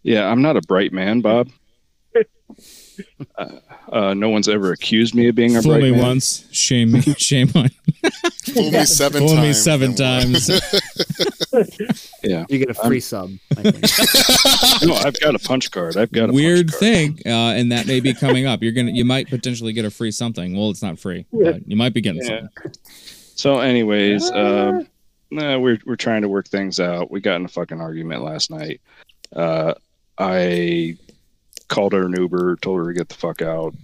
Yeah, 0.03 0.27
I'm 0.29 0.43
not 0.43 0.57
a 0.57 0.63
bright 0.63 0.93
man, 0.93 1.21
Bob. 1.21 1.51
Uh, 3.39 3.49
uh, 3.91 4.15
no 4.15 4.29
one's 4.29 4.49
ever 4.49 4.73
accused 4.73 5.15
me 5.15 5.29
of 5.29 5.35
being 5.35 5.57
a 5.57 5.63
Fool 5.63 5.73
bright 5.73 5.83
me 5.85 5.91
man. 5.93 6.01
once, 6.01 6.47
shame 6.53 6.93
me, 6.93 7.01
shame 7.19 7.51
on. 7.55 7.69
Fool 8.53 8.71
me 8.71 8.85
seven 8.85 9.21
Fool 9.21 9.37
times. 9.37 9.43
me 9.43 9.53
seven 9.53 9.95
times. 9.95 10.51
Yeah, 12.23 12.45
You 12.49 12.59
get 12.59 12.71
a 12.71 12.75
free 12.75 13.01
sub. 13.01 13.31
I 13.57 13.63
think. 13.71 14.83
no, 14.89 14.95
I've 14.95 15.19
got 15.21 15.35
a 15.35 15.39
punch 15.39 15.71
card. 15.71 15.97
I've 15.97 16.13
got 16.13 16.31
a 16.31 16.33
Weird 16.33 16.69
punch 16.69 16.71
card. 16.73 16.81
thing, 16.81 17.19
uh, 17.27 17.55
and 17.55 17.73
that 17.73 17.87
may 17.87 18.01
be 18.01 18.15
coming 18.15 18.47
up. 18.47 18.63
You're 18.63 18.73
gonna, 18.73 18.93
you 18.93 19.05
might 19.05 19.29
potentially 19.29 19.73
get 19.73 19.85
a 19.85 19.91
free 19.91 20.11
something. 20.11 20.57
Well, 20.57 20.71
it's 20.71 20.83
not 20.83 20.99
free, 20.99 21.27
but 21.33 21.67
you 21.69 21.77
might 21.77 21.93
be 21.95 22.01
getting 22.01 22.23
Yeah. 22.23 22.41
something. 22.63 22.73
So, 23.35 23.59
anyways, 23.61 24.31
um, 24.31 24.87
nah, 25.31 25.59
we're 25.59 25.79
we're 25.87 25.97
trying 25.97 26.23
to 26.23 26.29
work 26.29 26.47
things 26.47 26.79
out. 26.79 27.11
We 27.11 27.21
got 27.21 27.37
in 27.37 27.45
a 27.47 27.49
fucking 27.49 27.81
argument 27.81 28.23
last 28.23 28.51
night. 28.51 28.81
Uh, 29.35 29.75
I 30.19 30.97
called 31.71 31.95
her 31.95 32.05
an 32.05 32.15
Uber, 32.19 32.57
told 32.57 32.81
her 32.81 32.93
to 32.93 32.99
get 32.99 33.09
the 33.09 33.15
fuck 33.15 33.41
out. 33.41 33.75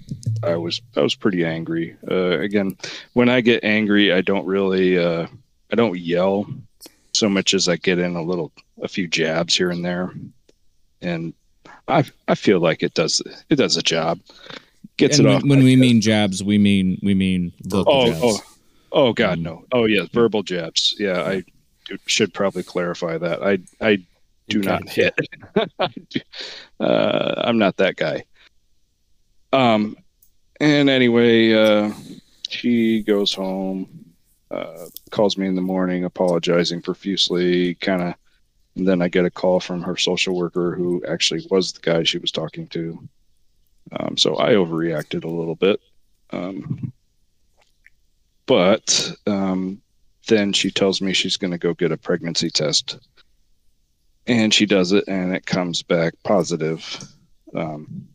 I 0.43 0.57
was 0.57 0.83
I 0.97 1.01
was 1.01 1.15
pretty 1.15 1.45
angry. 1.47 1.97
Uh, 2.11 2.39
again, 2.41 2.77
when 3.15 3.31
I 3.31 3.41
get 3.41 3.65
angry, 3.65 4.13
I 4.13 4.21
don't 4.21 4.45
really 4.45 4.99
uh, 4.99 5.27
I 5.73 5.77
don't 5.77 5.99
yell 5.99 6.47
so 7.15 7.31
much 7.31 7.55
as 7.55 7.67
I 7.67 7.77
get 7.77 7.99
in 7.99 8.15
a 8.15 8.23
little 8.23 8.53
a 8.83 8.89
few 8.89 9.09
jabs 9.09 9.57
here 9.57 9.71
and 9.71 9.83
there, 9.83 10.13
and 11.01 11.33
I 11.89 12.05
I 12.29 12.35
feel 12.35 12.61
like 12.61 12.83
it 12.83 12.93
does 12.93 13.23
it 13.49 13.57
does 13.57 13.79
a 13.79 13.83
job. 13.83 14.21
Gets 14.99 15.19
and 15.19 15.27
it 15.27 15.31
when, 15.31 15.37
off. 15.37 15.43
when 15.45 15.63
we 15.65 15.73
chest. 15.75 15.81
mean 15.81 16.01
jabs, 16.01 16.43
we 16.45 16.59
mean 16.59 16.99
we 17.03 17.15
mean 17.15 17.53
vocal 17.63 17.93
Oh, 17.93 18.07
jabs. 18.07 18.21
oh, 18.23 18.41
oh, 18.93 19.13
God, 19.13 19.39
Um, 19.39 19.43
no. 19.43 19.65
Oh, 19.73 19.85
yes, 19.85 20.09
verbal 20.13 20.43
jabs. 20.43 20.95
Yeah, 20.99 21.21
I 21.23 21.45
should 22.07 22.33
probably 22.33 22.63
clarify 22.63 23.19
that. 23.19 23.43
I, 23.43 23.59
I 23.81 23.99
do 24.49 24.61
not 24.61 24.89
hit. 24.89 25.15
uh, 26.81 27.35
I'm 27.39 27.59
not 27.59 27.77
that 27.79 27.97
guy. 27.97 28.25
Um, 29.53 29.97
and 30.61 30.89
anyway, 30.89 31.53
uh, 31.53 31.93
she 32.49 33.03
goes 33.03 33.33
home, 33.33 34.15
uh, 34.51 34.87
calls 35.11 35.37
me 35.37 35.47
in 35.47 35.55
the 35.55 35.63
morning, 35.63 36.05
apologizing 36.05 36.83
profusely, 36.83 37.75
kind 37.77 38.03
of. 38.03 38.15
And 38.77 38.87
then 38.87 39.01
I 39.01 39.09
get 39.09 39.25
a 39.25 39.31
call 39.31 39.59
from 39.59 39.83
her 39.83 39.97
social 39.97 40.37
worker, 40.37 40.75
who 40.75 41.03
actually 41.07 41.47
was 41.51 41.73
the 41.73 41.81
guy 41.81 42.03
she 42.03 42.19
was 42.19 42.31
talking 42.31 42.67
to. 42.69 43.09
Um, 43.93 44.19
so 44.19 44.37
I 44.37 44.51
overreacted 44.51 45.25
a 45.25 45.29
little 45.29 45.55
bit. 45.55 45.81
Um, 46.31 46.93
but 48.45 49.13
um, 49.27 49.81
then 50.27 50.53
she 50.53 50.71
tells 50.71 51.01
me 51.01 51.13
she's 51.13 51.37
going 51.37 51.53
to 51.53 51.59
go 51.59 51.75
get 51.75 51.93
a 51.93 51.97
pregnancy 51.97 52.51
test. 52.51 52.99
And 54.27 54.53
she 54.53 54.67
does 54.67 54.93
it, 54.93 55.05
and 55.09 55.35
it 55.35 55.47
comes 55.47 55.83
back 55.83 56.15
positive. 56.25 56.85
Um, 57.55 58.09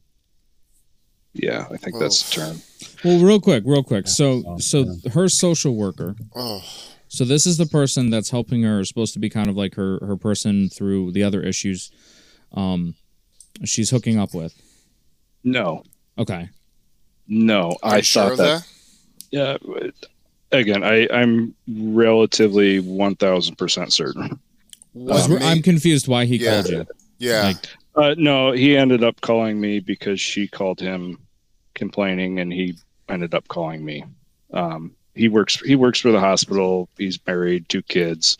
yeah, 1.34 1.66
I 1.72 1.78
think 1.78 1.98
that's 2.00 2.30
the 2.30 2.42
term. 2.42 2.62
Well, 3.06 3.24
real 3.24 3.40
quick, 3.40 3.64
real 3.66 3.84
quick. 3.84 4.08
So, 4.08 4.44
Oh, 4.46 4.58
so 4.58 4.98
her 5.14 5.30
social 5.30 5.76
worker. 5.76 6.16
Oh, 6.36 6.62
So 7.08 7.24
this 7.24 7.46
is 7.48 7.58
the 7.58 7.66
person 7.66 8.10
that's 8.10 8.30
helping 8.30 8.64
her. 8.64 8.84
Supposed 8.84 9.14
to 9.14 9.20
be 9.20 9.30
kind 9.30 9.48
of 9.48 9.56
like 9.56 9.76
her 9.76 10.00
her 10.06 10.18
person 10.18 10.70
through 10.70 11.12
the 11.14 11.24
other 11.24 11.42
issues. 11.42 11.92
Um, 12.54 12.96
she's 13.64 13.90
hooking 13.90 14.20
up 14.20 14.34
with. 14.34 14.54
No, 15.44 15.84
Okay. 16.18 16.50
no, 17.28 17.78
are 17.82 17.94
I 17.94 17.98
you 17.98 18.04
sure 18.04 18.36
that. 18.36 18.38
that? 18.38 18.68
Yeah, 19.32 19.58
again, 20.52 20.84
I 20.84 21.08
I'm 21.12 21.56
relatively 21.68 22.80
one 22.82 23.16
thousand 23.16 23.56
percent 23.58 23.94
certain. 23.94 24.40
What 24.94 25.42
I'm 25.42 25.62
confused 25.62 26.08
why 26.08 26.26
he 26.26 26.38
Yeah. 26.38 26.62
called 26.62 26.70
you. 26.70 26.86
yeah. 27.20 27.42
like- 27.44 27.66
Uh, 27.96 28.16
no, 28.18 28.52
he 28.54 28.78
ended 28.78 29.04
up 29.04 29.20
calling 29.22 29.60
me 29.60 29.80
because 29.80 30.20
she 30.22 30.48
called 30.48 30.80
him 30.80 31.18
complaining, 31.76 32.40
and 32.40 32.52
he 32.54 32.76
ended 33.10 33.34
up 33.34 33.48
calling 33.50 33.84
me. 33.84 34.04
Um, 34.54 34.96
he 35.14 35.28
works 35.28 35.60
he 35.60 35.76
works 35.76 36.00
for 36.00 36.12
the 36.12 36.20
hospital. 36.20 36.88
He's 36.98 37.20
married, 37.28 37.68
two 37.70 37.82
kids. 37.82 38.38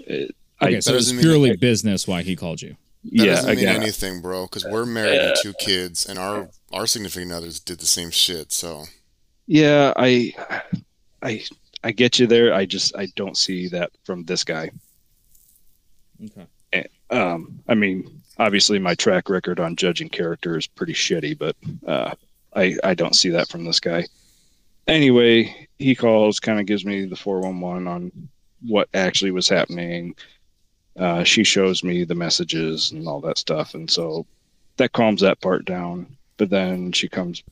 It, 0.00 0.34
Okay, 0.62 0.76
I, 0.76 0.80
so 0.80 0.90
it's 0.94 1.04
doesn't 1.06 1.16
mean- 1.16 1.24
purely 1.24 1.56
business 1.56 2.06
why 2.06 2.20
he 2.22 2.36
called 2.36 2.60
you. 2.60 2.76
That 3.04 3.12
yeah, 3.14 3.24
doesn't 3.36 3.48
mean 3.56 3.58
again, 3.60 3.76
anything, 3.82 4.20
bro. 4.20 4.44
Because 4.44 4.66
we're 4.66 4.84
married 4.84 5.18
and 5.18 5.34
two 5.42 5.54
kids, 5.54 6.04
and 6.04 6.18
our 6.18 6.50
our 6.70 6.86
significant 6.86 7.32
others 7.32 7.58
did 7.58 7.78
the 7.78 7.86
same 7.86 8.10
shit. 8.10 8.52
So 8.52 8.84
yeah, 9.46 9.94
I, 9.96 10.34
I, 11.22 11.42
I 11.82 11.92
get 11.92 12.18
you 12.18 12.26
there. 12.26 12.52
I 12.52 12.66
just 12.66 12.94
I 12.94 13.06
don't 13.16 13.38
see 13.38 13.68
that 13.68 13.90
from 14.04 14.24
this 14.24 14.44
guy. 14.44 14.70
Okay. 16.24 16.46
Um, 17.10 17.60
I 17.68 17.74
mean, 17.74 18.22
obviously 18.38 18.78
my 18.78 18.94
track 18.94 19.28
record 19.28 19.60
on 19.60 19.76
judging 19.76 20.08
character 20.08 20.56
is 20.56 20.66
pretty 20.66 20.94
shitty, 20.94 21.38
but 21.38 21.56
uh, 21.86 22.14
I 22.54 22.76
I 22.82 22.94
don't 22.94 23.16
see 23.16 23.30
that 23.30 23.48
from 23.48 23.64
this 23.64 23.80
guy. 23.80 24.06
Anyway, 24.86 25.68
he 25.78 25.94
calls, 25.94 26.40
kind 26.40 26.58
of 26.58 26.66
gives 26.66 26.84
me 26.84 27.04
the 27.04 27.16
four 27.16 27.40
one 27.40 27.60
one 27.60 27.86
on 27.86 28.10
what 28.66 28.88
actually 28.94 29.30
was 29.30 29.48
happening. 29.48 30.14
Uh, 30.96 31.24
she 31.24 31.44
shows 31.44 31.84
me 31.84 32.04
the 32.04 32.14
messages 32.14 32.92
and 32.92 33.06
all 33.06 33.20
that 33.20 33.38
stuff, 33.38 33.74
and 33.74 33.90
so 33.90 34.26
that 34.76 34.92
calms 34.92 35.20
that 35.20 35.40
part 35.40 35.64
down. 35.64 36.06
But 36.36 36.50
then 36.50 36.92
she 36.92 37.08
comes 37.08 37.42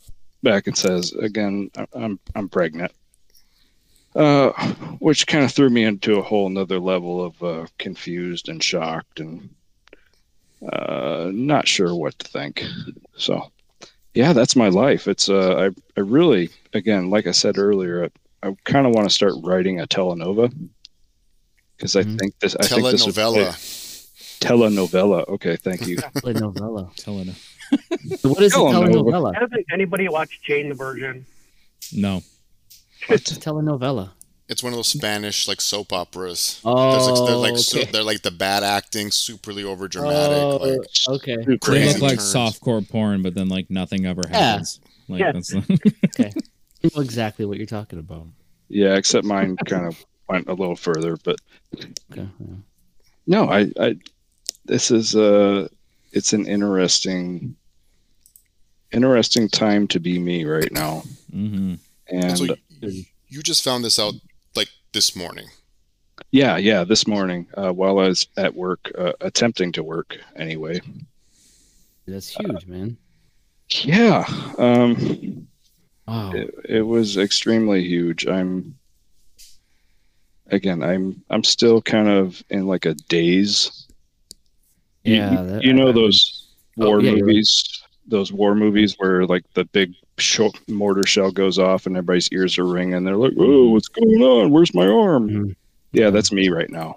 back 0.42 0.66
and 0.66 0.76
says, 0.76 1.12
"Again, 1.12 1.70
I'm 1.92 2.18
I'm 2.34 2.48
pregnant." 2.48 2.92
Uh, 4.14 4.50
which 4.98 5.26
kind 5.26 5.44
of 5.44 5.52
threw 5.52 5.70
me 5.70 5.84
into 5.84 6.18
a 6.18 6.22
whole 6.22 6.48
nother 6.48 6.78
level 6.80 7.24
of 7.24 7.42
uh, 7.42 7.66
confused 7.78 8.48
and 8.48 8.62
shocked 8.62 9.20
and 9.20 9.48
uh, 10.72 11.30
not 11.32 11.68
sure 11.68 11.94
what 11.94 12.18
to 12.18 12.26
think. 12.28 12.64
So, 13.16 13.50
yeah, 14.14 14.32
that's 14.32 14.56
my 14.56 14.68
life. 14.68 15.06
It's 15.06 15.28
uh, 15.28 15.70
I 15.70 16.00
I 16.00 16.02
really 16.02 16.50
again, 16.74 17.11
like 17.11 17.26
I 17.26 17.32
said 17.32 17.59
earlier, 17.59 18.11
I, 18.42 18.48
I 18.48 18.56
kind 18.64 18.86
of 18.86 18.92
want 18.94 19.09
to 19.09 19.14
start 19.14 19.34
writing 19.42 19.80
a 19.80 19.86
telenova 19.86 20.52
because 21.76 21.94
I 21.94 22.02
Mhm. 22.02 22.18
think 22.18 22.38
this 22.40 22.56
I 22.56 22.66
think 22.66 22.84
this 22.90 23.06
would 23.06 23.14
play- 23.14 23.22
telenovela. 23.24 24.40
telenovela. 24.40 25.28
Okay, 25.28 25.56
thank 25.56 25.86
you. 25.86 25.96
Telenovela. 26.16 26.92
Tell 26.96 27.18
her. 27.18 27.32
What 28.22 28.42
is 28.42 28.52
Telenovela. 28.54 28.88
telenovela? 28.88 29.34
Hasn't 29.34 29.66
anybody 29.72 30.09
watched 30.09 30.42
Jane 30.42 30.68
the 30.70 30.74
Virgin? 30.74 31.24
No. 31.92 32.22
What's 33.07 33.30
a 33.32 33.36
telenovela. 33.40 34.11
It's 34.49 34.62
one 34.62 34.72
of 34.72 34.78
those 34.78 34.88
Spanish 34.88 35.46
like 35.46 35.61
soap 35.61 35.92
operas. 35.92 36.61
Oh, 36.64 36.72
like, 36.74 37.26
they're 37.26 37.36
like 37.36 37.59
so, 37.59 37.80
okay. 37.80 37.90
they're 37.92 38.03
like 38.03 38.22
the 38.22 38.30
bad 38.30 38.62
acting, 38.62 39.09
superly 39.11 39.62
over 39.62 39.88
dramatic. 39.88 40.38
Oh, 40.42 40.57
like 40.57 40.88
okay. 41.09 41.36
They 41.44 41.53
look 41.92 42.01
like 42.01 42.18
turns. 42.18 42.34
softcore 42.34 42.86
porn, 42.88 43.22
but 43.22 43.34
then 43.34 43.49
like 43.49 43.68
nothing 43.70 44.07
ever 44.07 44.22
Yeah. 44.30 44.36
happens. 44.38 44.80
Like 45.07 45.20
Yeah. 45.20 45.32
that's 45.32 45.55
I 46.18 46.32
know 46.94 47.03
exactly 47.03 47.44
what 47.44 47.59
you're 47.59 47.66
talking 47.66 47.99
about. 47.99 48.26
Yeah, 48.68 48.96
except 48.96 49.26
mine 49.26 49.57
kind 49.66 49.86
of 49.86 50.03
went 50.28 50.49
a 50.49 50.55
little 50.55 50.76
further, 50.76 51.18
but 51.22 51.36
Okay. 52.12 52.28
yeah. 52.40 52.57
no, 53.26 53.49
I, 53.51 53.70
I 53.78 53.96
this 54.64 54.90
is 54.90 55.14
uh 55.14 55.68
it's 56.12 56.32
an 56.32 56.46
interesting 56.46 57.55
interesting 58.92 59.49
time 59.49 59.86
to 59.88 60.01
be 60.01 60.18
me 60.18 60.44
right 60.44 60.72
now. 60.72 61.03
hmm 61.30 61.74
And 62.09 62.38
so 62.38 62.55
you, 62.81 63.05
you 63.29 63.43
just 63.43 63.64
found 63.64 63.85
this 63.85 63.99
out 63.99 64.14
like 64.57 64.68
this 64.93 65.14
morning. 65.16 65.47
yeah, 66.31 66.57
yeah, 66.57 66.85
this 66.85 67.07
morning 67.07 67.47
uh, 67.57 67.72
while 67.72 67.99
I 67.99 68.09
was 68.09 68.26
at 68.37 68.55
work, 68.55 68.91
uh, 68.99 69.12
attempting 69.20 69.72
to 69.72 69.83
work 69.83 70.16
anyway. 70.37 70.81
That's 72.07 72.29
huge, 72.29 72.66
man. 72.66 72.97
Yeah, 73.70 74.24
um, 74.59 75.47
Wow. 76.07 76.33
it, 76.33 76.55
it 76.66 76.83
was 76.83 77.18
extremely 77.18 77.85
huge. 77.85 78.26
I'm 78.26 78.74
again, 80.47 80.83
I'm 80.83 81.22
I'm 81.29 81.45
still 81.45 81.83
kind 81.83 82.09
of 82.09 82.43
in 82.51 82.66
like 82.66 82.87
a 82.87 82.95
daze. 82.95 83.87
You- 85.05 85.16
Yeah, 85.16 85.31
you, 85.43 85.47
that- 85.49 85.62
you 85.64 85.72
know 85.72 85.89
I- 85.89 85.93
those 85.93 86.45
Oh, 86.81 86.87
war 86.87 87.01
yeah, 87.01 87.11
you're 87.11 87.14
right. 87.16 87.24
movies, 87.26 87.83
those 88.07 88.33
war 88.33 88.55
movies 88.55 88.95
where 88.99 89.26
like 89.26 89.43
the 89.55 89.64
big 89.64 89.93
sh- 89.95 90.03
mortar 90.68 91.06
shell 91.06 91.30
goes 91.30 91.58
off 91.58 91.86
and 91.86 91.96
everybody's 91.96 92.30
ears 92.32 92.58
are 92.58 92.66
ringing. 92.66 93.04
They're 93.04 93.16
like, 93.16 93.34
"Oh, 93.38 93.70
what's 93.70 93.88
going 93.88 94.22
on? 94.22 94.50
Where's 94.50 94.74
my 94.74 94.86
arm?" 94.86 95.28
Mhm. 95.28 95.56
Yeah, 95.92 96.10
that's 96.10 96.32
me 96.32 96.48
right 96.48 96.70
now. 96.70 96.96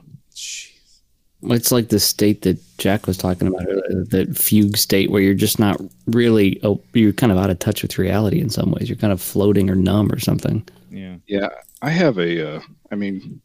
It's 1.43 1.71
like 1.71 1.89
the 1.89 1.99
state 1.99 2.43
that 2.43 2.59
Jack 2.77 3.07
was 3.07 3.17
talking 3.17 3.47
about, 3.47 3.65
that 4.09 4.37
fugue 4.37 4.77
state 4.77 5.09
where 5.09 5.21
you're 5.21 5.33
just 5.33 5.57
not 5.57 5.81
really, 6.05 6.59
oh, 6.63 6.79
you're 6.93 7.13
kind 7.13 7.31
of 7.31 7.37
out 7.39 7.49
of 7.49 7.57
touch 7.57 7.81
with 7.81 7.97
reality 7.97 8.39
in 8.39 8.49
some 8.49 8.71
ways. 8.71 8.87
You're 8.87 8.97
kind 8.97 9.13
of 9.13 9.21
floating 9.21 9.69
or 9.69 9.75
numb 9.75 10.11
or 10.11 10.19
something. 10.19 10.63
Yeah. 10.91 11.15
Yeah, 11.27 11.49
I 11.81 11.89
have 11.89 12.19
a. 12.19 12.57
Uh, 12.57 12.61
I 12.91 12.95
mean, 12.95 13.41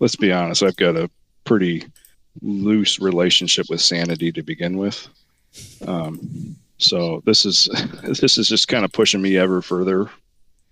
let's 0.00 0.16
be 0.16 0.32
honest. 0.32 0.62
I've 0.62 0.76
got 0.76 0.96
a 0.96 1.08
pretty 1.44 1.84
loose 2.42 2.98
relationship 2.98 3.66
with 3.68 3.80
sanity 3.80 4.32
to 4.32 4.42
begin 4.42 4.76
with. 4.76 5.06
Um, 5.86 6.56
so 6.84 7.22
this 7.24 7.44
is 7.44 7.68
this 8.02 8.38
is 8.38 8.48
just 8.48 8.68
kind 8.68 8.84
of 8.84 8.92
pushing 8.92 9.22
me 9.22 9.36
ever 9.36 9.62
further. 9.62 10.10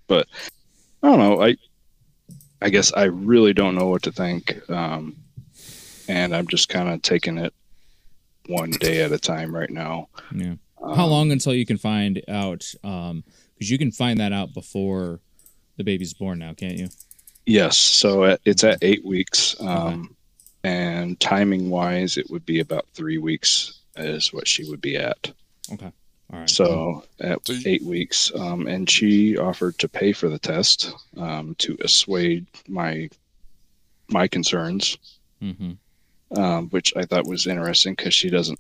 But 0.06 0.28
I 1.02 1.08
don't 1.08 1.18
know. 1.18 1.42
I 1.42 1.56
I 2.60 2.70
guess 2.70 2.92
I 2.92 3.04
really 3.04 3.52
don't 3.52 3.74
know 3.74 3.88
what 3.88 4.02
to 4.04 4.12
think. 4.12 4.68
Um, 4.70 5.16
and 6.08 6.34
I'm 6.34 6.46
just 6.46 6.68
kind 6.68 6.88
of 6.88 7.02
taking 7.02 7.38
it 7.38 7.52
one 8.46 8.70
day 8.70 9.02
at 9.02 9.12
a 9.12 9.18
time 9.18 9.54
right 9.54 9.70
now. 9.70 10.08
Yeah. 10.34 10.54
Um, 10.80 10.96
How 10.96 11.06
long 11.06 11.32
until 11.32 11.54
you 11.54 11.66
can 11.66 11.78
find 11.78 12.22
out? 12.28 12.72
Um, 12.84 13.24
because 13.54 13.70
you 13.70 13.78
can 13.78 13.92
find 13.92 14.18
that 14.20 14.32
out 14.32 14.52
before 14.52 15.20
the 15.76 15.84
baby's 15.84 16.14
born 16.14 16.40
now, 16.40 16.52
can't 16.52 16.76
you? 16.76 16.88
Yes, 17.46 17.76
so 17.76 18.24
at, 18.24 18.40
it's 18.44 18.64
at 18.64 18.78
eight 18.82 19.04
weeks, 19.04 19.56
um, 19.60 20.16
and 20.64 21.18
timing 21.20 21.70
wise, 21.70 22.16
it 22.16 22.30
would 22.30 22.44
be 22.44 22.60
about 22.60 22.86
three 22.92 23.18
weeks 23.18 23.80
is 23.96 24.32
what 24.32 24.48
she 24.48 24.68
would 24.68 24.80
be 24.80 24.96
at. 24.96 25.32
Okay. 25.72 25.92
All 26.32 26.38
right. 26.40 26.50
So 26.50 27.04
at 27.20 27.46
So 27.46 27.52
you- 27.52 27.62
eight 27.66 27.82
weeks, 27.82 28.32
um, 28.34 28.66
and 28.66 28.88
she 28.88 29.36
offered 29.36 29.78
to 29.78 29.88
pay 29.88 30.12
for 30.12 30.28
the 30.28 30.38
test 30.38 30.92
um, 31.16 31.54
to 31.56 31.76
assuage 31.84 32.46
my 32.68 33.08
my 34.08 34.28
concerns, 34.28 34.96
hmm 35.40 35.72
um, 36.36 36.68
which 36.70 36.92
I 36.96 37.04
thought 37.04 37.26
was 37.26 37.46
interesting 37.46 37.94
because 37.94 38.14
she 38.14 38.30
doesn't. 38.30 38.58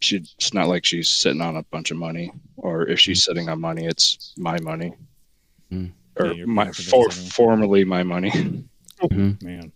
She, 0.00 0.16
it's 0.16 0.52
not 0.52 0.68
like 0.68 0.84
she's 0.84 1.08
sitting 1.08 1.40
on 1.40 1.56
a 1.56 1.62
bunch 1.64 1.90
of 1.90 1.96
money, 1.96 2.30
or 2.58 2.86
if 2.86 3.00
she's 3.00 3.24
sitting 3.24 3.48
on 3.48 3.58
money, 3.60 3.86
it's 3.86 4.34
my 4.36 4.58
money, 4.60 4.92
Mm. 5.72 5.92
or 6.16 6.26
Yeah, 6.26 6.44
my 6.44 6.64
paying 6.64 6.72
for 6.74 6.82
the 6.82 6.88
for, 6.90 7.04
consideration. 7.04 7.30
formerly 7.32 7.84
my 7.84 8.02
money. 8.02 8.30
Man. 9.40 9.72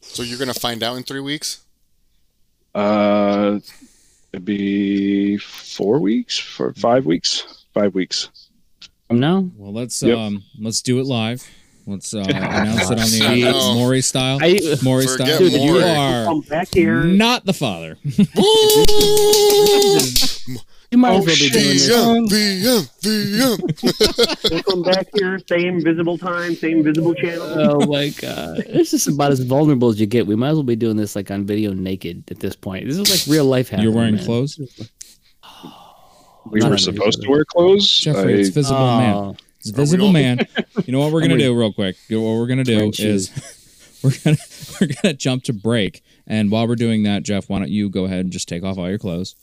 So 0.00 0.22
you're 0.22 0.38
gonna 0.38 0.54
find 0.54 0.82
out 0.82 0.96
in 0.96 1.02
three 1.02 1.20
weeks. 1.20 1.60
Uh, 2.74 3.60
it'd 4.32 4.44
be 4.44 5.38
four 5.38 5.98
weeks 6.00 6.36
for 6.38 6.72
five 6.74 7.06
weeks. 7.06 7.64
Five 7.74 7.94
weeks. 7.94 8.28
From 9.08 9.20
now? 9.20 9.48
Well, 9.56 9.72
let's 9.72 10.02
Yep. 10.02 10.16
um 10.18 10.42
let's 10.58 10.82
do 10.82 10.98
it 11.00 11.06
live. 11.06 11.46
Let's 11.86 12.14
uh, 12.14 12.18
announce 12.28 12.90
it 12.90 12.98
on 13.00 13.10
the 13.10 13.22
I 13.26 13.38
air. 13.40 13.52
know. 13.52 13.74
Maury 13.74 14.02
style. 14.02 14.38
I, 14.40 14.60
Maury 14.84 15.06
style. 15.08 15.38
Dude, 15.38 15.52
you 15.52 15.72
Maury. 15.72 15.82
are 15.82 16.24
Come 16.26 16.40
back 16.42 16.68
here. 16.72 17.02
not 17.02 17.44
the 17.44 17.52
father. 17.52 17.96
you 20.92 20.98
might 20.98 21.10
Oh, 21.12 21.18
as 21.18 21.26
well 21.26 21.36
be 21.36 21.48
doing 21.50 21.64
this. 21.68 21.90
VM, 21.90 22.28
VM, 23.02 23.58
VM. 23.82 24.50
We'll 24.50 24.62
come 24.62 24.82
back 24.82 25.08
here. 25.14 25.38
Same 25.48 25.82
visible 25.82 26.18
time. 26.18 26.54
Same 26.54 26.84
visible 26.84 27.14
channel. 27.14 27.42
Oh 27.44 27.86
my 27.86 28.10
god, 28.10 28.58
this 28.68 28.92
is 28.92 29.08
about 29.08 29.32
as 29.32 29.40
vulnerable 29.40 29.88
as 29.88 29.98
you 30.00 30.06
get. 30.06 30.26
We 30.26 30.36
might 30.36 30.50
as 30.50 30.54
well 30.56 30.62
be 30.62 30.76
doing 30.76 30.96
this 30.96 31.16
like 31.16 31.30
on 31.30 31.44
video 31.46 31.72
naked 31.72 32.24
at 32.30 32.38
this 32.40 32.54
point. 32.54 32.86
This 32.86 32.98
is 32.98 33.10
like 33.10 33.34
real 33.34 33.46
life. 33.46 33.72
You're 33.72 33.90
wearing 33.92 34.16
man. 34.16 34.24
clothes, 34.24 34.60
We 36.50 36.60
Not 36.60 36.70
were 36.70 36.78
supposed 36.78 37.22
to 37.22 37.28
wear 37.30 37.44
clothes. 37.44 37.88
Jeffrey. 38.00 38.40
It's 38.40 38.50
I- 38.50 38.52
visible 38.52 38.96
man. 38.98 39.36
It's 39.60 39.70
visible 39.70 40.12
man. 40.12 40.40
You 40.84 40.92
know 40.92 40.98
what 41.00 41.12
we're 41.12 41.20
gonna 41.20 41.34
I'm 41.34 41.38
do 41.40 41.58
real 41.58 41.72
quick. 41.72 41.96
What 42.10 42.20
we're 42.20 42.46
gonna 42.48 42.64
do 42.64 42.90
is 42.98 43.30
we're 44.02 44.10
gonna 44.24 44.36
we're 44.80 44.88
gonna 45.02 45.14
jump 45.14 45.44
to 45.44 45.52
break. 45.52 46.02
And 46.26 46.50
while 46.50 46.66
we're 46.68 46.74
doing 46.76 47.04
that, 47.04 47.22
Jeff, 47.22 47.48
why 47.48 47.60
don't 47.60 47.68
you 47.70 47.88
go 47.88 48.04
ahead 48.04 48.20
and 48.20 48.30
just 48.32 48.48
take 48.48 48.62
off 48.64 48.76
all 48.78 48.88
your 48.88 48.98
clothes, 48.98 49.34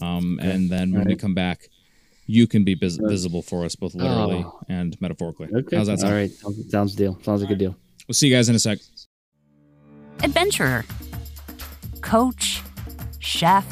um, 0.00 0.38
and 0.42 0.70
then 0.70 0.92
when 0.92 1.06
we 1.06 1.16
come 1.16 1.34
back, 1.34 1.68
you 2.26 2.46
can 2.46 2.64
be 2.64 2.74
vis- 2.74 2.96
visible 3.00 3.40
for 3.42 3.64
us 3.64 3.76
both 3.76 3.94
literally 3.94 4.42
Oh. 4.44 4.60
and 4.68 4.96
metaphorically. 5.00 5.48
okay. 5.54 5.76
How's 5.76 5.86
that 5.86 6.00
sound? 6.00 6.12
All 6.12 6.18
right, 6.18 6.30
sounds, 6.30 6.70
sounds 6.70 6.94
deal. 6.94 7.18
Sounds 7.22 7.40
like 7.40 7.50
a 7.50 7.52
good 7.54 7.58
deal. 7.58 7.76
We'll 8.08 8.14
see 8.14 8.28
you 8.28 8.34
guys 8.34 8.48
in 8.48 8.54
a 8.54 8.58
sec. 8.58 8.78
Adventurer, 10.22 10.84
coach, 12.00 12.62
chef, 13.18 13.64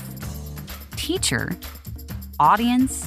teacher, 0.96 1.50
audience, 2.38 3.06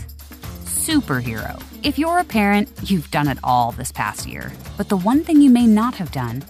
superhero. 0.64 1.62
If 1.84 2.00
you're 2.00 2.18
a 2.20 2.24
parent, 2.24 2.70
you've 2.84 3.10
done 3.12 3.28
it 3.28 3.38
all 3.44 3.72
this 3.72 3.92
past 3.92 4.26
year. 4.28 4.52
But 4.78 4.90
the 4.90 4.98
one 4.98 5.24
thing 5.24 5.42
you 5.42 5.50
may 5.50 5.68
not 5.68 5.96
have 5.96 6.12
done 6.12 6.44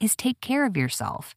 is 0.00 0.14
take 0.16 0.40
care 0.40 0.64
of 0.64 0.76
yourself. 0.76 1.34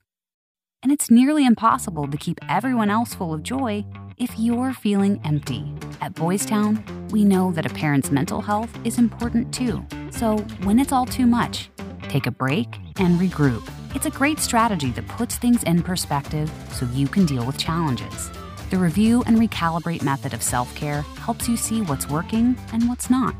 And 0.84 0.92
it's 0.92 1.10
nearly 1.10 1.46
impossible 1.46 2.08
to 2.10 2.18
keep 2.18 2.40
everyone 2.50 2.90
else 2.90 3.16
full 3.16 3.34
of 3.34 3.42
joy 3.42 3.86
if 4.18 4.38
you're 4.38 4.74
feeling 4.74 5.22
empty. 5.24 5.64
At 6.02 6.14
Boys 6.16 6.46
Town, 6.46 6.84
we 7.10 7.24
know 7.24 7.54
that 7.54 7.66
a 7.66 7.70
parent's 7.70 8.12
mental 8.12 8.42
health 8.42 8.78
is 8.84 8.98
important 8.98 9.54
too. 9.54 9.82
So 10.12 10.40
when 10.64 10.80
it's 10.80 10.92
all 10.92 11.06
too 11.06 11.26
much, 11.26 11.70
take 12.10 12.28
a 12.28 12.32
break 12.32 12.68
and 12.98 13.18
regroup. 13.18 13.66
It's 13.96 14.08
a 14.08 14.12
great 14.12 14.40
strategy 14.40 14.92
that 14.92 15.08
puts 15.08 15.38
things 15.38 15.64
in 15.64 15.84
perspective 15.84 16.52
so 16.74 16.86
you 16.88 17.08
can 17.08 17.26
deal 17.26 17.46
with 17.46 17.58
challenges. 17.58 18.30
The 18.70 18.78
review 18.78 19.24
and 19.26 19.38
recalibrate 19.38 20.04
method 20.04 20.34
of 20.34 20.44
self 20.44 20.76
care 20.76 21.04
helps 21.22 21.48
you 21.48 21.56
see 21.56 21.82
what's 21.82 22.10
working 22.10 22.58
and 22.74 22.90
what's 22.90 23.10
not. 23.10 23.36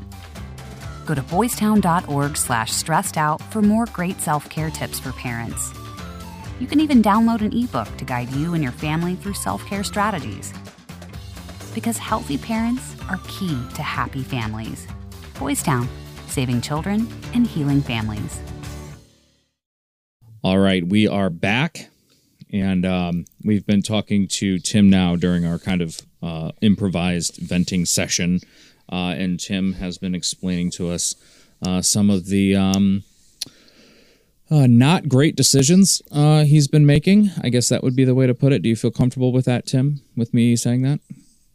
Go 1.04 1.14
to 1.14 1.22
boystown.org 1.22 2.36
slash 2.36 2.72
stressed 2.72 3.18
out 3.18 3.42
for 3.52 3.60
more 3.60 3.84
great 3.86 4.20
self 4.20 4.48
care 4.48 4.70
tips 4.70 4.98
for 4.98 5.12
parents. 5.12 5.74
You 6.60 6.66
can 6.66 6.78
even 6.80 7.02
download 7.02 7.40
an 7.40 7.56
ebook 7.56 7.88
to 7.96 8.04
guide 8.04 8.30
you 8.30 8.54
and 8.54 8.62
your 8.62 8.72
family 8.72 9.16
through 9.16 9.34
self 9.34 9.64
care 9.66 9.82
strategies. 9.82 10.52
Because 11.74 11.98
healthy 11.98 12.38
parents 12.38 12.94
are 13.08 13.18
key 13.26 13.58
to 13.74 13.82
happy 13.82 14.22
families. 14.22 14.86
Boys 15.38 15.62
Town, 15.62 15.88
saving 16.28 16.60
children 16.60 17.08
and 17.32 17.46
healing 17.46 17.82
families. 17.82 18.40
All 20.44 20.58
right, 20.58 20.86
we 20.86 21.08
are 21.08 21.30
back, 21.30 21.88
and 22.52 22.84
um, 22.84 23.24
we've 23.42 23.66
been 23.66 23.82
talking 23.82 24.28
to 24.28 24.58
Tim 24.58 24.88
now 24.90 25.16
during 25.16 25.44
our 25.44 25.58
kind 25.58 25.80
of 25.80 26.00
uh, 26.22 26.52
improvised 26.60 27.38
venting 27.38 27.84
session, 27.86 28.40
uh, 28.92 29.14
and 29.16 29.40
Tim 29.40 29.72
has 29.74 29.98
been 29.98 30.14
explaining 30.14 30.70
to 30.72 30.90
us 30.90 31.16
uh, 31.66 31.80
some 31.82 32.10
of 32.10 32.26
the 32.26 32.54
um, 32.54 33.04
uh, 34.54 34.66
not 34.66 35.08
great 35.08 35.34
decisions 35.36 36.00
uh, 36.12 36.44
he's 36.44 36.68
been 36.68 36.86
making. 36.86 37.30
I 37.42 37.48
guess 37.48 37.68
that 37.70 37.82
would 37.82 37.96
be 37.96 38.04
the 38.04 38.14
way 38.14 38.26
to 38.26 38.34
put 38.34 38.52
it. 38.52 38.62
Do 38.62 38.68
you 38.68 38.76
feel 38.76 38.90
comfortable 38.90 39.32
with 39.32 39.44
that, 39.46 39.66
Tim? 39.66 40.00
With 40.16 40.32
me 40.32 40.54
saying 40.56 40.82
that? 40.82 41.00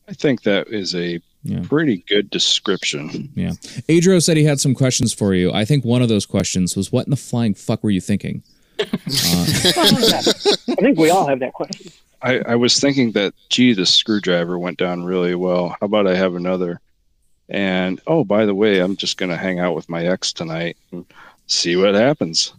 I 0.08 0.14
think 0.14 0.44
that 0.44 0.68
is 0.68 0.94
a 0.96 1.20
Yeah. 1.44 1.62
pretty 1.64 2.04
good 2.08 2.30
description. 2.30 3.30
Yeah. 3.36 3.52
Adro 3.88 4.22
said 4.22 4.36
he 4.38 4.44
had 4.44 4.60
some 4.60 4.76
questions 4.76 5.14
for 5.14 5.34
you. 5.34 5.52
I 5.54 5.64
think 5.66 5.86
one 5.86 6.02
of 6.02 6.10
those 6.10 6.26
questions 6.26 6.76
was, 6.76 6.92
"What 6.92 7.06
in 7.08 7.12
the 7.12 7.16
flying 7.16 7.54
fuck 7.54 7.82
were 7.84 7.92
you 7.92 8.02
thinking?" 8.02 8.44
I 8.80 10.76
think 10.80 10.98
we 10.98 11.10
all 11.10 11.28
have 11.28 11.40
that 11.40 11.54
question. 11.54 11.92
I, 12.22 12.40
I 12.40 12.56
was 12.56 12.80
thinking 12.80 13.12
that, 13.14 13.34
gee, 13.50 13.74
the 13.74 13.86
screwdriver 13.86 14.60
went 14.60 14.78
down 14.78 15.04
really 15.06 15.36
well. 15.36 15.70
How 15.80 15.86
about 15.86 16.08
I 16.08 16.16
have 16.16 16.36
another? 16.36 16.82
And 17.48 18.00
oh, 18.08 18.24
by 18.24 18.46
the 18.46 18.54
way, 18.56 18.80
I'm 18.80 18.96
just 18.98 19.18
going 19.18 19.30
to 19.32 19.38
hang 19.38 19.60
out 19.60 19.76
with 19.76 19.88
my 19.90 20.06
ex 20.06 20.34
tonight 20.34 20.76
and 20.92 21.06
see 21.48 21.76
what 21.76 21.96
happens. 21.96 22.54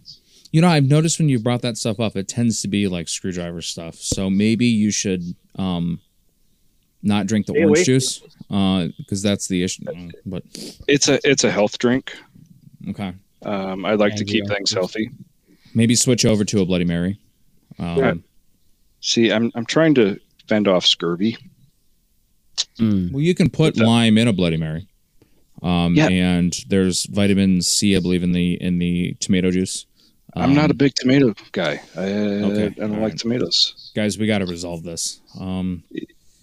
You 0.51 0.59
know, 0.61 0.67
I've 0.67 0.85
noticed 0.85 1.17
when 1.19 1.29
you 1.29 1.39
brought 1.39 1.61
that 1.61 1.77
stuff 1.77 1.99
up, 1.99 2.15
it 2.17 2.27
tends 2.27 2.61
to 2.61 2.67
be 2.67 2.87
like 2.87 3.07
screwdriver 3.07 3.61
stuff. 3.61 3.95
So 3.95 4.29
maybe 4.29 4.65
you 4.65 4.91
should 4.91 5.23
um, 5.55 6.01
not 7.01 7.25
drink 7.27 7.45
the 7.45 7.53
Stay 7.53 7.63
orange 7.63 7.77
away 7.77 7.83
from 7.83 7.93
juice 7.93 8.95
because 8.97 9.21
that's 9.21 9.47
the 9.47 9.63
issue. 9.63 9.83
Mm, 9.85 10.11
But 10.25 10.43
It's 10.87 11.07
a 11.07 11.19
it's 11.23 11.43
a 11.45 11.51
health 11.51 11.77
drink. 11.77 12.13
okay, 12.89 13.13
Um, 13.43 13.85
I'd 13.85 13.99
like 13.99 14.15
to 14.17 14.25
keep 14.25 14.43
Antioxidants. 14.45 14.55
things 14.55 14.71
healthy. 14.73 15.09
maybe 15.73 15.95
switch 15.95 16.25
over 16.25 16.43
to 16.45 16.59
a 16.61 16.65
Bloody 16.65 16.85
Mary. 16.85 17.17
Um, 17.79 17.97
Yeah. 17.97 18.13
See, 18.99 19.31
I'm 19.31 19.51
I'm 19.55 19.65
trying 19.65 19.95
to 19.95 20.19
fend 20.47 20.67
off 20.67 20.85
scurvy. 20.85 21.37
Mm. 22.77 23.11
Well, 23.11 23.21
you 23.21 23.33
can 23.33 23.49
put 23.49 23.75
What's 23.75 23.79
lime 23.79 24.17
in 24.17 24.27
a 24.27 24.33
Bloody 24.33 24.57
Mary. 24.57 24.87
Um, 25.63 25.95
Yeah. 25.95 26.09
and 26.09 26.53
there's 26.67 27.05
vitamin 27.05 27.61
C, 27.61 27.95
I 27.95 27.99
believe, 27.99 28.21
in 28.23 28.33
the 28.33 28.53
in 28.61 28.79
the 28.79 29.15
tomato 29.21 29.49
juice. 29.49 29.85
I'm 30.35 30.53
not 30.53 30.69
a 30.69 30.73
Um, 30.73 30.77
big 30.77 30.93
tomato 30.95 31.33
guy. 31.51 31.81
I, 31.95 31.99
Okay, 32.01 32.65
I 32.65 32.69
don't 32.69 32.81
all 32.95 33.01
like 33.01 33.11
right. 33.11 33.17
tomatoes. 33.17 33.91
guys. 33.95 34.17
We 34.17 34.27
got 34.27 34.39
to 34.39 34.45
resolve 34.45 34.83
this. 34.83 35.19
Um, 35.39 35.83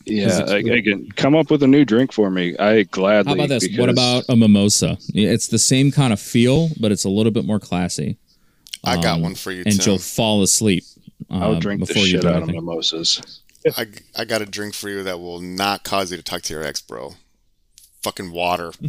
Yeah, 0.05 0.27
it's- 0.27 0.51
I, 0.51 0.59
again, 0.59 1.09
come 1.17 1.35
up 1.37 1.51
with 1.51 1.63
a 1.63 1.67
new 1.67 1.85
drink 1.85 2.13
for 2.13 2.31
me. 2.31 2.57
I 2.59 2.85
gladly. 2.85 3.31
how 3.31 3.35
about 3.45 3.49
this? 3.51 3.69
What 3.77 3.91
about 3.91 4.25
a 4.29 4.37
mimosa? 4.37 4.97
It's 5.15 5.49
the 5.49 5.59
same 5.59 5.91
kind 5.93 6.13
of 6.13 6.21
feel, 6.21 6.71
but 6.81 6.93
it's 6.93 7.05
a 7.05 7.11
little 7.11 7.33
bit 7.33 7.45
more 7.45 7.61
classy. 7.61 8.17
I 8.85 8.97
got 8.97 9.17
Um, 9.17 9.23
one 9.23 9.35
for 9.35 9.53
you, 9.53 9.63
and 9.67 9.79
Tim. 9.81 9.91
you'll 9.93 9.99
fall 9.99 10.43
asleep. 10.43 10.85
I'll 11.31 11.57
uh, 11.57 11.61
drink 11.61 11.81
the 11.81 11.87
before 11.87 12.03
you 12.05 12.13
shit 12.13 12.21
do 12.23 12.29
out 12.29 12.43
of 12.43 12.49
mimosas. 12.49 13.41
I, 13.77 13.87
I 14.17 14.25
got 14.25 14.41
a 14.41 14.47
drink 14.47 14.73
for 14.75 14.89
you 14.89 15.03
that 15.03 15.21
will 15.21 15.41
not 15.41 15.85
cause 15.85 16.11
you 16.11 16.17
to 16.17 16.23
talk 16.23 16.41
to 16.43 16.55
your 16.55 16.63
ex, 16.63 16.81
bro. 16.81 17.15
Fucking 18.03 18.31
water. 18.33 18.73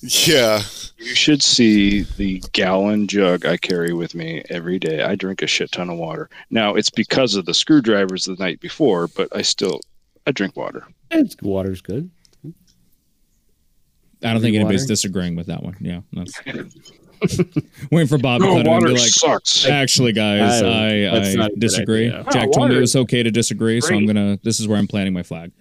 yeah. 0.00 0.62
You 0.98 1.14
should 1.14 1.42
see 1.42 2.02
the 2.02 2.42
gallon 2.52 3.06
jug 3.06 3.46
I 3.46 3.56
carry 3.56 3.92
with 3.92 4.14
me 4.16 4.42
every 4.50 4.78
day. 4.80 5.02
I 5.02 5.14
drink 5.14 5.42
a 5.42 5.46
shit 5.46 5.70
ton 5.70 5.88
of 5.90 5.96
water. 5.98 6.28
Now 6.50 6.74
it's 6.74 6.90
because 6.90 7.36
of 7.36 7.44
the 7.46 7.54
screwdrivers 7.54 8.24
the 8.24 8.34
night 8.34 8.58
before, 8.60 9.06
but 9.08 9.28
I 9.34 9.42
still 9.42 9.80
I 10.26 10.32
drink 10.32 10.56
water. 10.56 10.84
It's, 11.10 11.36
water's 11.40 11.80
good. 11.80 12.10
I 12.44 14.32
don't 14.32 14.42
think 14.42 14.54
Water? 14.54 14.56
anybody's 14.56 14.86
disagreeing 14.86 15.36
with 15.36 15.46
that 15.46 15.62
one. 15.62 15.76
Yeah, 15.80 16.00
that's 16.12 16.32
waiting 17.92 18.08
for 18.08 18.18
Bob 18.18 18.40
to 18.40 18.46
No, 18.46 18.52
cut 18.54 18.60
in 18.60 18.66
and 18.66 18.68
water 18.68 18.86
be 18.88 18.92
like, 18.94 19.00
sucks. 19.02 19.64
actually, 19.66 20.12
guys, 20.12 20.60
I- 20.60 20.66
I, 20.66 21.00
that's 21.20 21.34
not 21.36 21.44
I 21.44 21.46
a 21.46 21.50
good 21.50 21.60
disagree. 21.60 22.10
Jack 22.32 22.48
Oh, 22.48 22.50
told 22.50 22.70
me 22.70 22.76
it 22.76 22.80
was 22.80 22.96
okay 22.96 23.22
to 23.22 23.30
disagree, 23.30 23.80
so 23.80 23.94
I'm 23.94 24.06
gonna. 24.06 24.36
This 24.42 24.58
is 24.58 24.66
where 24.66 24.76
I'm 24.76 24.88
planting 24.88 25.14
my 25.14 25.22
flag. 25.22 25.52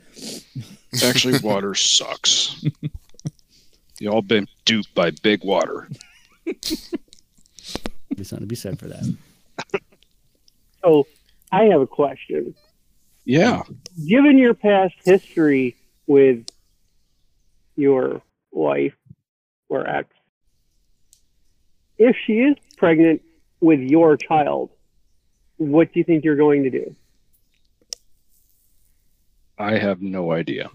Actually, 1.03 1.37
water 1.43 1.75
sucks. 1.75 2.65
Y'all 3.99 4.21
been 4.21 4.47
duped 4.65 4.93
by 4.93 5.11
big 5.11 5.43
water. 5.43 5.89
There's 6.45 8.29
something 8.29 8.39
to 8.39 8.45
be 8.45 8.55
said 8.55 8.79
for 8.79 8.87
that. 8.87 9.17
So 10.83 11.05
I 11.51 11.63
have 11.65 11.81
a 11.81 11.87
question. 11.87 12.55
Yeah. 13.25 13.63
Given 14.07 14.37
your 14.37 14.53
past 14.53 14.93
history 15.03 15.75
with 16.05 16.45
your 17.75 18.21
wife 18.51 18.95
or 19.67 19.85
ex, 19.85 20.07
if 21.97 22.15
she 22.25 22.33
is 22.39 22.55
pregnant 22.77 23.21
with 23.59 23.81
your 23.81 24.15
child, 24.15 24.69
what 25.57 25.91
do 25.91 25.99
you 25.99 26.05
think 26.05 26.23
you're 26.23 26.37
going 26.37 26.63
to 26.63 26.69
do? 26.69 26.95
I 29.57 29.77
have 29.77 30.01
no 30.01 30.31
idea. 30.31 30.69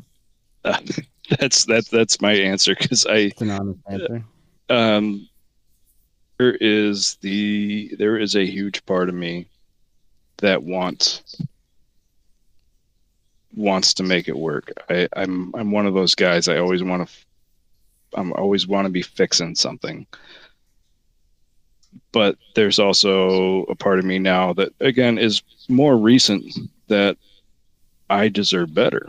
that's 1.40 1.64
that's 1.64 1.88
that's 1.88 2.20
my 2.20 2.32
answer 2.32 2.74
because 2.78 3.06
I 3.06 3.16
It's 3.16 3.40
an 3.40 3.50
honest 3.50 3.80
answer. 3.88 4.24
um 4.68 5.28
there 6.38 6.56
is 6.60 7.16
the 7.20 7.94
there 7.98 8.18
is 8.18 8.34
a 8.34 8.44
huge 8.46 8.84
part 8.86 9.08
of 9.08 9.14
me 9.14 9.46
that 10.38 10.62
wants 10.62 11.22
wants 13.54 13.94
to 13.94 14.02
make 14.02 14.28
it 14.28 14.36
work. 14.36 14.72
I, 14.88 15.08
I'm 15.14 15.54
I'm 15.54 15.70
one 15.70 15.86
of 15.86 15.94
those 15.94 16.14
guys. 16.14 16.48
I 16.48 16.58
always 16.58 16.82
want 16.82 17.08
to. 17.08 17.14
I'm 18.14 18.32
always 18.32 18.66
want 18.66 18.86
to 18.86 18.90
be 18.90 19.02
fixing 19.02 19.54
something. 19.54 20.06
But 22.12 22.36
there's 22.54 22.78
also 22.78 23.64
a 23.64 23.74
part 23.74 23.98
of 23.98 24.04
me 24.04 24.18
now 24.18 24.52
that 24.54 24.72
again 24.80 25.18
is 25.18 25.42
more 25.68 25.96
recent 25.96 26.44
that 26.88 27.16
I 28.10 28.28
deserve 28.28 28.74
better 28.74 29.06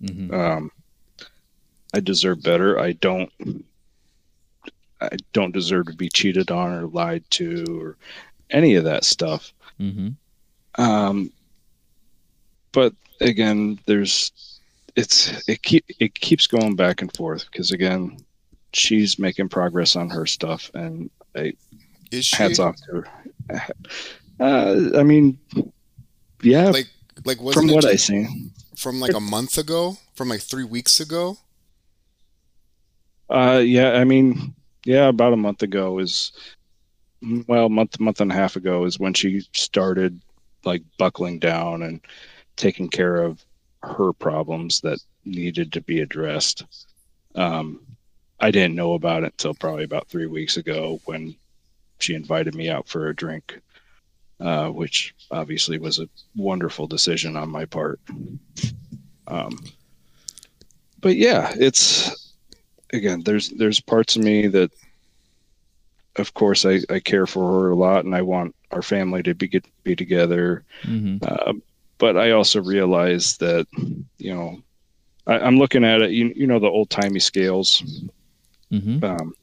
hmm 0.00 0.32
um, 0.34 0.70
I 1.94 2.00
deserve 2.00 2.42
better. 2.42 2.78
I 2.78 2.92
don't 2.92 3.30
I 5.00 5.16
don't 5.32 5.52
deserve 5.52 5.86
to 5.86 5.94
be 5.94 6.08
cheated 6.08 6.50
on 6.50 6.72
or 6.72 6.86
lied 6.86 7.24
to 7.32 7.80
or 7.80 7.96
any 8.50 8.76
of 8.76 8.84
that 8.84 9.04
stuff. 9.04 9.52
Mm-hmm. 9.80 10.10
Um, 10.82 11.32
but 12.72 12.94
again, 13.20 13.78
there's 13.86 14.32
it's 14.96 15.48
it 15.48 15.62
keep 15.62 15.84
it 15.98 16.14
keeps 16.14 16.46
going 16.46 16.76
back 16.76 17.02
and 17.02 17.14
forth 17.16 17.46
because 17.50 17.72
again, 17.72 18.18
she's 18.72 19.18
making 19.18 19.48
progress 19.48 19.96
on 19.96 20.08
her 20.10 20.26
stuff, 20.26 20.70
and 20.74 21.10
I 21.34 21.54
Is 22.10 22.26
she 22.26 22.36
hats 22.36 22.58
off 22.58 22.76
to 22.76 23.04
her. 23.50 23.66
Uh, 24.40 24.98
I 24.98 25.02
mean, 25.02 25.38
yeah, 26.42 26.70
like 26.70 26.88
like 27.24 27.40
wasn't 27.40 27.66
from 27.66 27.70
it 27.70 27.74
what 27.74 27.84
I 27.84 27.92
just 27.92 28.06
see. 28.06 28.50
from 28.76 28.98
like 28.98 29.14
a 29.14 29.20
month 29.20 29.58
ago? 29.58 29.98
From 30.14 30.28
like 30.28 30.40
three 30.40 30.64
weeks 30.64 31.00
ago? 31.00 31.38
Uh, 33.32 33.62
yeah, 33.64 33.92
I 33.92 34.04
mean, 34.04 34.54
yeah, 34.84 35.08
about 35.08 35.32
a 35.32 35.38
month 35.38 35.62
ago 35.62 35.98
is, 35.98 36.32
well, 37.48 37.70
month 37.70 37.98
month 37.98 38.20
and 38.20 38.30
a 38.30 38.34
half 38.34 38.56
ago 38.56 38.84
is 38.84 38.98
when 38.98 39.14
she 39.14 39.40
started 39.52 40.20
like 40.64 40.82
buckling 40.98 41.38
down 41.38 41.82
and 41.82 42.02
taking 42.56 42.90
care 42.90 43.22
of 43.22 43.42
her 43.82 44.12
problems 44.12 44.82
that 44.82 44.98
needed 45.24 45.72
to 45.72 45.80
be 45.80 46.00
addressed. 46.00 46.64
Um, 47.34 47.80
I 48.38 48.50
didn't 48.50 48.74
know 48.74 48.92
about 48.92 49.22
it 49.22 49.32
until 49.32 49.54
probably 49.54 49.84
about 49.84 50.08
three 50.08 50.26
weeks 50.26 50.58
ago 50.58 51.00
when 51.06 51.34
she 52.00 52.14
invited 52.14 52.54
me 52.54 52.68
out 52.68 52.86
for 52.86 53.08
a 53.08 53.16
drink, 53.16 53.58
uh, 54.40 54.68
which 54.68 55.14
obviously 55.30 55.78
was 55.78 56.00
a 56.00 56.08
wonderful 56.36 56.86
decision 56.86 57.38
on 57.38 57.48
my 57.48 57.64
part. 57.64 57.98
Um, 59.26 59.58
but 61.00 61.16
yeah, 61.16 61.54
it's 61.56 62.21
again, 62.92 63.22
there's 63.22 63.48
there's 63.50 63.80
parts 63.80 64.16
of 64.16 64.22
me 64.22 64.46
that, 64.48 64.70
of 66.16 66.34
course, 66.34 66.64
I, 66.64 66.80
I 66.90 67.00
care 67.00 67.26
for 67.26 67.60
her 67.60 67.70
a 67.70 67.76
lot, 67.76 68.04
and 68.04 68.14
I 68.14 68.22
want 68.22 68.54
our 68.70 68.82
family 68.82 69.22
to 69.22 69.34
be 69.34 69.48
get, 69.48 69.64
be 69.84 69.96
together. 69.96 70.64
Mm-hmm. 70.82 71.18
Uh, 71.22 71.54
but 71.98 72.16
I 72.16 72.32
also 72.32 72.60
realize 72.60 73.36
that, 73.38 73.66
you 74.18 74.34
know, 74.34 74.62
I, 75.26 75.38
I'm 75.38 75.58
looking 75.58 75.84
at 75.84 76.02
it. 76.02 76.10
You 76.10 76.32
you 76.34 76.46
know 76.46 76.58
the 76.58 76.68
old 76.68 76.90
timey 76.90 77.20
scales. 77.20 77.82
Mm-hmm. 78.70 79.04
Um, 79.04 79.34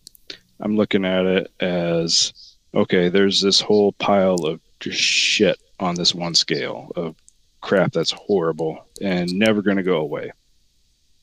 I'm 0.60 0.76
looking 0.76 1.06
at 1.06 1.26
it 1.26 1.52
as 1.60 2.56
okay. 2.74 3.10
There's 3.10 3.42
this 3.42 3.62
whole 3.62 3.94
pile 3.94 4.46
of 4.46 4.60
just 4.80 5.00
shit 5.00 5.58
on 5.80 5.96
this 5.96 6.14
one 6.14 6.36
scale 6.36 6.92
of 6.96 7.16
crap 7.62 7.92
that's 7.92 8.12
horrible 8.12 8.86
and 9.02 9.32
never 9.34 9.62
going 9.62 9.78
to 9.78 9.84
go 9.84 9.98
away. 9.98 10.32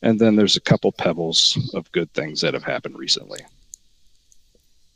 And 0.07 0.21
then 0.21 0.37
there's 0.37 0.55
a 0.55 0.61
couple 0.61 0.93
pebbles 0.93 1.59
of 1.75 1.91
good 1.91 2.13
things 2.13 2.41
that 2.41 2.55
have 2.55 2.63
happened 2.63 2.97
recently. 2.97 3.41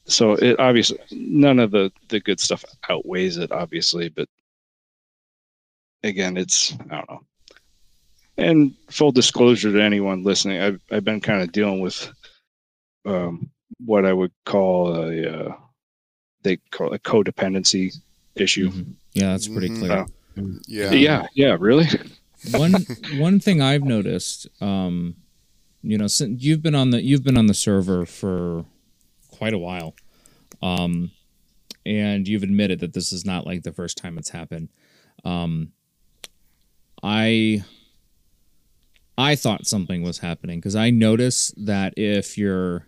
So 0.05 0.35
it 0.35 0.61
obviously 0.61 0.99
none 1.11 1.59
of 1.59 1.73
the 1.73 1.91
the 2.11 2.21
good 2.21 2.39
stuff 2.39 2.65
outweighs 2.89 3.37
it, 3.37 3.51
obviously, 3.51 4.09
but 4.09 4.29
again, 6.05 6.37
it's 6.37 6.75
I 6.91 6.95
don't 6.99 7.11
know. 7.11 7.21
And 8.39 8.73
full 8.89 9.11
disclosure 9.11 9.73
to 9.73 9.83
anyone 9.83 10.23
listening, 10.23 10.61
I've 10.61 10.81
I've 10.93 11.05
been 11.05 11.21
kind 11.21 11.43
of 11.43 11.51
dealing 11.51 11.81
with 11.81 12.09
um, 13.05 13.51
what 13.85 14.07
I 14.07 14.13
would 14.13 14.33
call 14.45 14.95
a 14.95 15.49
uh, 15.49 15.57
they 16.43 16.59
call 16.71 16.95
a 16.95 17.01
codependency 17.01 17.97
issue. 18.37 18.71
Mhm. 18.71 18.95
Yeah, 19.15 19.33
that's 19.33 19.49
pretty 19.49 19.71
Mhm. 19.71 19.79
clear. 19.81 20.07
Yeah. 20.69 20.93
Yeah, 20.93 21.27
yeah, 21.35 21.57
really. 21.59 21.89
One 22.53 22.74
one 23.16 23.41
thing 23.41 23.61
I've 23.61 23.84
noticed, 23.84 24.49
um, 24.61 25.16
you 25.82 25.99
know, 25.99 26.07
since 26.07 26.43
you've 26.43 26.62
been 26.62 26.74
on 26.74 26.91
the 26.91 27.03
you've 27.03 27.24
been 27.24 27.36
on 27.36 27.47
the 27.47 27.55
server 27.55 28.07
for 28.07 28.64
quite 29.28 29.53
a 29.53 29.59
while, 29.59 29.95
um, 30.62 31.11
and 31.84 32.26
you've 32.26 32.43
admitted 32.43 32.80
that 32.80 32.93
this 32.93 33.12
is 33.12 33.24
not 33.24 33.47
like 33.47 33.62
the 33.62 33.72
first 33.72 33.99
time 33.99 34.18
it's 34.18 34.30
happened. 34.30 34.68
Um, 35.24 35.72
I 37.03 37.64
I 39.16 39.36
thought 39.36 39.66
something 39.66 40.03
was 40.03 40.18
happening 40.18 40.61
because 40.61 40.76
I 40.76 40.91
noticed 40.91 41.55
that 41.66 41.95
if 41.97 42.38
you're 42.38 42.86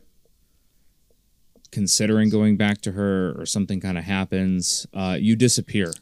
considering 1.70 2.28
going 2.28 2.56
back 2.56 2.80
to 2.82 2.92
her 2.92 3.34
or 3.38 3.46
something 3.46 3.80
kind 3.80 3.98
of 3.98 4.04
happens, 4.04 4.86
uh, 4.92 5.16
you 5.18 5.36
disappear 5.36 5.92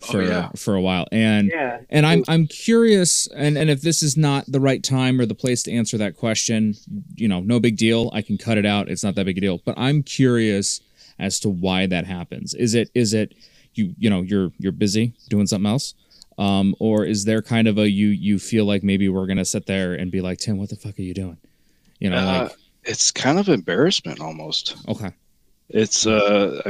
for 0.00 0.22
yeah. 0.22 0.48
for 0.56 0.74
a 0.74 0.80
while, 0.80 1.06
and 1.12 1.50
Yeah. 1.52 1.80
and 1.90 2.06
I'm 2.06 2.24
I'm 2.28 2.46
curious, 2.46 3.26
and 3.28 3.58
and 3.58 3.68
if 3.70 3.82
this 3.82 4.02
is 4.02 4.16
not 4.16 4.44
the 4.48 4.60
right 4.60 4.82
time 4.82 5.20
or 5.20 5.26
the 5.26 5.34
place 5.34 5.62
to 5.64 5.72
answer 5.72 5.98
that 5.98 6.16
question, 6.16 6.74
you 7.16 7.28
know, 7.28 7.40
no 7.40 7.60
big 7.60 7.76
deal. 7.76 8.10
I 8.12 8.22
can 8.22 8.38
cut 8.38 8.58
it 8.58 8.66
out. 8.66 8.88
It's 8.88 9.04
not 9.04 9.14
that 9.16 9.26
big 9.26 9.38
a 9.38 9.40
deal. 9.40 9.60
But 9.64 9.78
I'm 9.78 10.02
curious 10.02 10.80
as 11.18 11.38
to 11.40 11.48
why 11.48 11.86
that 11.86 12.06
happens. 12.06 12.54
Is 12.54 12.74
it 12.74 12.90
is 12.94 13.12
it 13.12 13.34
you 13.74 13.94
you 13.98 14.08
know 14.10 14.22
you're 14.22 14.52
you're 14.58 14.72
busy 14.72 15.12
doing 15.28 15.46
something 15.46 15.70
else, 15.70 15.94
um, 16.38 16.74
or 16.78 17.04
is 17.04 17.24
there 17.24 17.42
kind 17.42 17.68
of 17.68 17.76
a 17.78 17.88
you 17.88 18.08
you 18.08 18.38
feel 18.38 18.64
like 18.64 18.82
maybe 18.82 19.08
we're 19.08 19.26
gonna 19.26 19.44
sit 19.44 19.66
there 19.66 19.94
and 19.94 20.10
be 20.10 20.20
like 20.22 20.38
Tim, 20.38 20.56
what 20.56 20.70
the 20.70 20.76
fuck 20.76 20.98
are 20.98 21.02
you 21.02 21.14
doing? 21.14 21.36
You 21.98 22.10
know, 22.10 22.16
Uh, 22.16 22.42
like 22.44 22.52
it's 22.84 23.10
kind 23.10 23.38
of 23.38 23.48
embarrassment 23.50 24.20
almost. 24.20 24.76
okay, 24.88 25.12
It's 25.68 26.06
uh, 26.06 26.62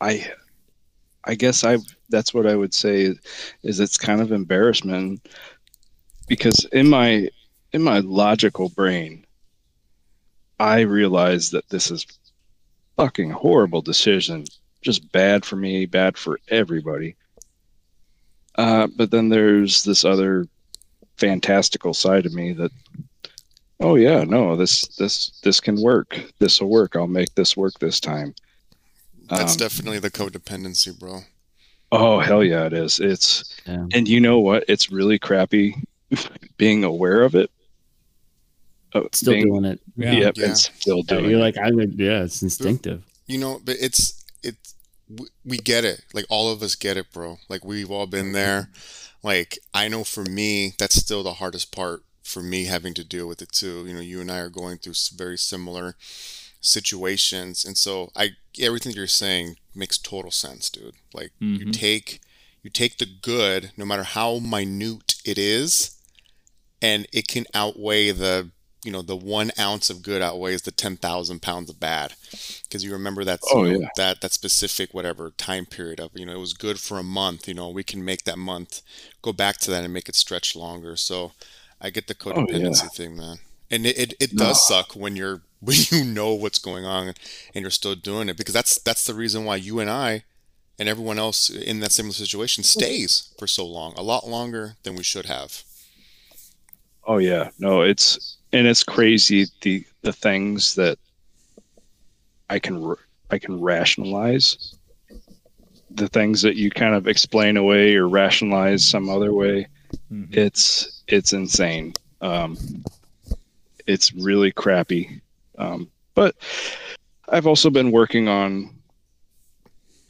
I, 0.00 0.06
I, 0.08 0.32
I 1.24 1.34
guess 1.34 1.64
I 1.64 1.78
that's 2.08 2.32
what 2.34 2.46
I 2.46 2.56
would 2.56 2.74
say 2.74 3.14
is 3.62 3.80
it's 3.80 3.96
kind 3.96 4.20
of 4.20 4.32
embarrassment 4.32 5.26
because 6.26 6.64
in 6.72 6.88
my 6.88 7.28
in 7.72 7.82
my 7.82 8.00
logical 8.00 8.68
brain, 8.70 9.24
I 10.58 10.80
realize 10.80 11.50
that 11.50 11.68
this 11.68 11.90
is 11.90 12.06
fucking 12.96 13.30
horrible 13.30 13.82
decision, 13.82 14.44
just 14.82 15.10
bad 15.12 15.44
for 15.44 15.56
me, 15.56 15.86
bad 15.86 16.16
for 16.18 16.40
everybody. 16.48 17.16
Uh, 18.56 18.88
but 18.96 19.10
then 19.10 19.28
there's 19.28 19.84
this 19.84 20.04
other 20.04 20.46
fantastical 21.16 21.94
side 21.94 22.24
of 22.26 22.32
me 22.32 22.52
that 22.54 22.72
oh 23.80 23.94
yeah 23.94 24.24
no 24.24 24.56
this 24.56 24.86
this 24.96 25.38
this 25.42 25.60
can 25.60 25.80
work. 25.82 26.18
This 26.38 26.60
will 26.60 26.70
work. 26.70 26.96
I'll 26.96 27.06
make 27.06 27.34
this 27.34 27.56
work 27.56 27.78
this 27.78 28.00
time 28.00 28.34
That's 29.30 29.52
Um, 29.52 29.58
definitely 29.58 29.98
the 30.00 30.10
codependency, 30.10 30.98
bro. 30.98 31.22
oh 31.92 32.20
hell 32.20 32.44
yeah 32.44 32.66
it 32.66 32.72
is 32.72 33.00
it's 33.00 33.42
Yeah. 33.66 33.86
and 33.92 34.06
you 34.08 34.20
know 34.20 34.38
what 34.38 34.64
it's 34.68 34.90
really 34.92 35.18
crappy 35.18 35.74
being 36.56 36.84
aware 36.84 37.22
of 37.22 37.34
it 37.34 37.50
Uh, 38.92 39.02
Still 39.12 39.32
being- 39.34 39.46
doing 39.46 39.64
it. 39.64 39.80
Yeah. 39.96 40.12
yep 40.12 40.36
Yeah. 40.36 40.46
and 40.46 40.58
still 40.58 40.98
Yeah, 40.98 41.02
doing 41.18 41.30
You're 41.30 41.38
it. 41.38 41.42
like, 41.42 41.58
I 41.58 41.70
would, 41.70 41.94
yeah, 41.98 42.24
it's 42.24 42.42
instinctive. 42.42 43.04
You 43.28 43.38
know, 43.38 43.60
but 43.64 43.76
it's 43.80 44.24
it's 44.42 44.74
we- 45.08 45.28
we 45.44 45.56
get 45.58 45.84
it. 45.84 46.02
Like 46.12 46.26
all 46.28 46.50
of 46.52 46.60
us 46.62 46.74
get 46.74 46.96
it, 46.96 47.12
bro. 47.12 47.38
Like 47.48 47.64
we've 47.64 47.90
all 47.90 48.06
been 48.06 48.32
there. 48.32 48.68
Like 49.22 49.58
I 49.74 49.86
know 49.88 50.02
for 50.04 50.24
me, 50.24 50.74
that's 50.78 50.96
still 50.96 51.22
the 51.22 51.34
hardest 51.34 51.70
part 51.72 52.02
for 52.24 52.42
me 52.42 52.64
having 52.64 52.94
to 52.94 53.04
deal 53.04 53.26
with 53.28 53.40
it 53.42 53.52
too. 53.52 53.84
You 53.86 53.94
know, 53.94 54.00
you 54.00 54.20
and 54.20 54.30
I 54.30 54.38
are 54.38 54.48
going 54.48 54.78
through 54.78 54.94
very 55.16 55.38
similar 55.38 55.94
situations, 56.60 57.64
and 57.64 57.76
so 57.76 58.10
I 58.16 58.30
everything 58.58 58.92
you're 58.92 59.06
saying 59.06 59.56
makes 59.74 59.98
total 59.98 60.30
sense, 60.30 60.70
dude. 60.70 60.94
Like 61.14 61.32
you 61.56 61.66
Mhm. 61.66 61.72
take 61.72 62.20
you 62.62 62.70
take 62.70 62.98
the 62.98 63.06
good, 63.06 63.72
no 63.76 63.84
matter 63.84 64.02
how 64.02 64.38
minute 64.38 65.14
it 65.24 65.38
is, 65.38 65.96
and 66.82 67.06
it 67.12 67.28
can 67.28 67.46
outweigh 67.54 68.10
the 68.12 68.50
you 68.84 68.90
know 68.92 69.02
the 69.02 69.16
one 69.16 69.50
ounce 69.58 69.90
of 69.90 70.02
good 70.02 70.22
outweighs 70.22 70.62
the 70.62 70.70
10,000 70.70 71.42
pounds 71.42 71.68
of 71.68 71.78
bad 71.78 72.14
because 72.62 72.82
you 72.82 72.90
remember 72.92 73.24
that 73.24 73.40
Oh, 73.52 73.64
you 73.64 73.72
know, 73.74 73.80
yeah. 73.80 73.88
that 73.96 74.20
that 74.22 74.32
specific 74.32 74.94
whatever 74.94 75.32
time 75.36 75.66
period 75.66 76.00
of 76.00 76.10
you 76.14 76.24
know 76.24 76.32
it 76.32 76.38
was 76.40 76.54
good 76.54 76.80
for 76.80 76.98
a 76.98 77.02
month 77.02 77.46
you 77.46 77.52
know 77.52 77.68
we 77.68 77.82
can 77.84 78.02
make 78.02 78.24
that 78.24 78.38
month 78.38 78.80
go 79.20 79.34
back 79.34 79.58
to 79.58 79.70
that 79.70 79.84
and 79.84 79.92
make 79.92 80.08
it 80.08 80.14
stretch 80.14 80.56
longer 80.56 80.96
so 80.96 81.32
i 81.78 81.90
get 81.90 82.06
the 82.06 82.14
Oh, 82.24 82.26
yeah. 82.26 82.32
codependency 82.32 82.90
thing 82.90 83.14
man 83.16 83.36
and 83.70 83.84
it, 83.84 83.98
it, 83.98 84.14
it 84.18 84.36
does 84.36 84.66
suck 84.66 84.92
when 84.96 85.14
you're 85.14 85.42
when 85.66 85.76
you 85.90 86.04
know 86.04 86.32
what's 86.34 86.58
going 86.58 86.84
on 86.84 87.08
and 87.54 87.62
you're 87.62 87.70
still 87.70 87.94
doing 87.94 88.28
it 88.28 88.36
because 88.36 88.54
that's 88.54 88.78
that's 88.80 89.04
the 89.04 89.14
reason 89.14 89.44
why 89.44 89.56
you 89.56 89.78
and 89.80 89.90
i 89.90 90.24
and 90.78 90.88
everyone 90.88 91.18
else 91.18 91.50
in 91.50 91.80
that 91.80 91.92
similar 91.92 92.14
situation 92.14 92.64
stays 92.64 93.34
for 93.38 93.46
so 93.46 93.66
long 93.66 93.92
a 93.96 94.02
lot 94.02 94.26
longer 94.26 94.76
than 94.82 94.96
we 94.96 95.02
should 95.02 95.26
have 95.26 95.62
Oh 97.04 97.18
yeah, 97.18 97.48
no, 97.58 97.80
it's 97.82 98.36
and 98.52 98.66
it's 98.66 98.84
crazy 98.84 99.46
the 99.62 99.84
the 100.02 100.12
things 100.12 100.74
that 100.76 100.98
I 102.48 102.58
can 102.58 102.84
r- 102.84 102.98
I 103.30 103.38
can 103.38 103.60
rationalize, 103.60 104.74
the 105.90 106.08
things 106.08 106.42
that 106.42 106.56
you 106.56 106.70
kind 106.70 106.94
of 106.94 107.08
explain 107.08 107.56
away 107.56 107.96
or 107.96 108.06
rationalize 108.08 108.84
some 108.84 109.08
other 109.08 109.32
way. 109.32 109.66
Mhm. 110.12 110.36
It's 110.36 111.02
it's 111.08 111.32
insane. 111.32 111.94
Um, 112.20 112.56
it's 113.86 114.12
really 114.12 114.52
crappy. 114.52 115.20
Um, 115.60 115.90
but 116.14 116.34
I've 117.28 117.46
also 117.46 117.70
been 117.70 117.92
working 117.92 118.28
on 118.28 118.74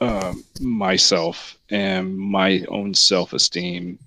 um, 0.01 0.45
myself 0.61 1.59
and 1.69 2.17
my 2.17 2.65
own 2.69 2.95
self 2.95 3.33
esteem 3.33 3.99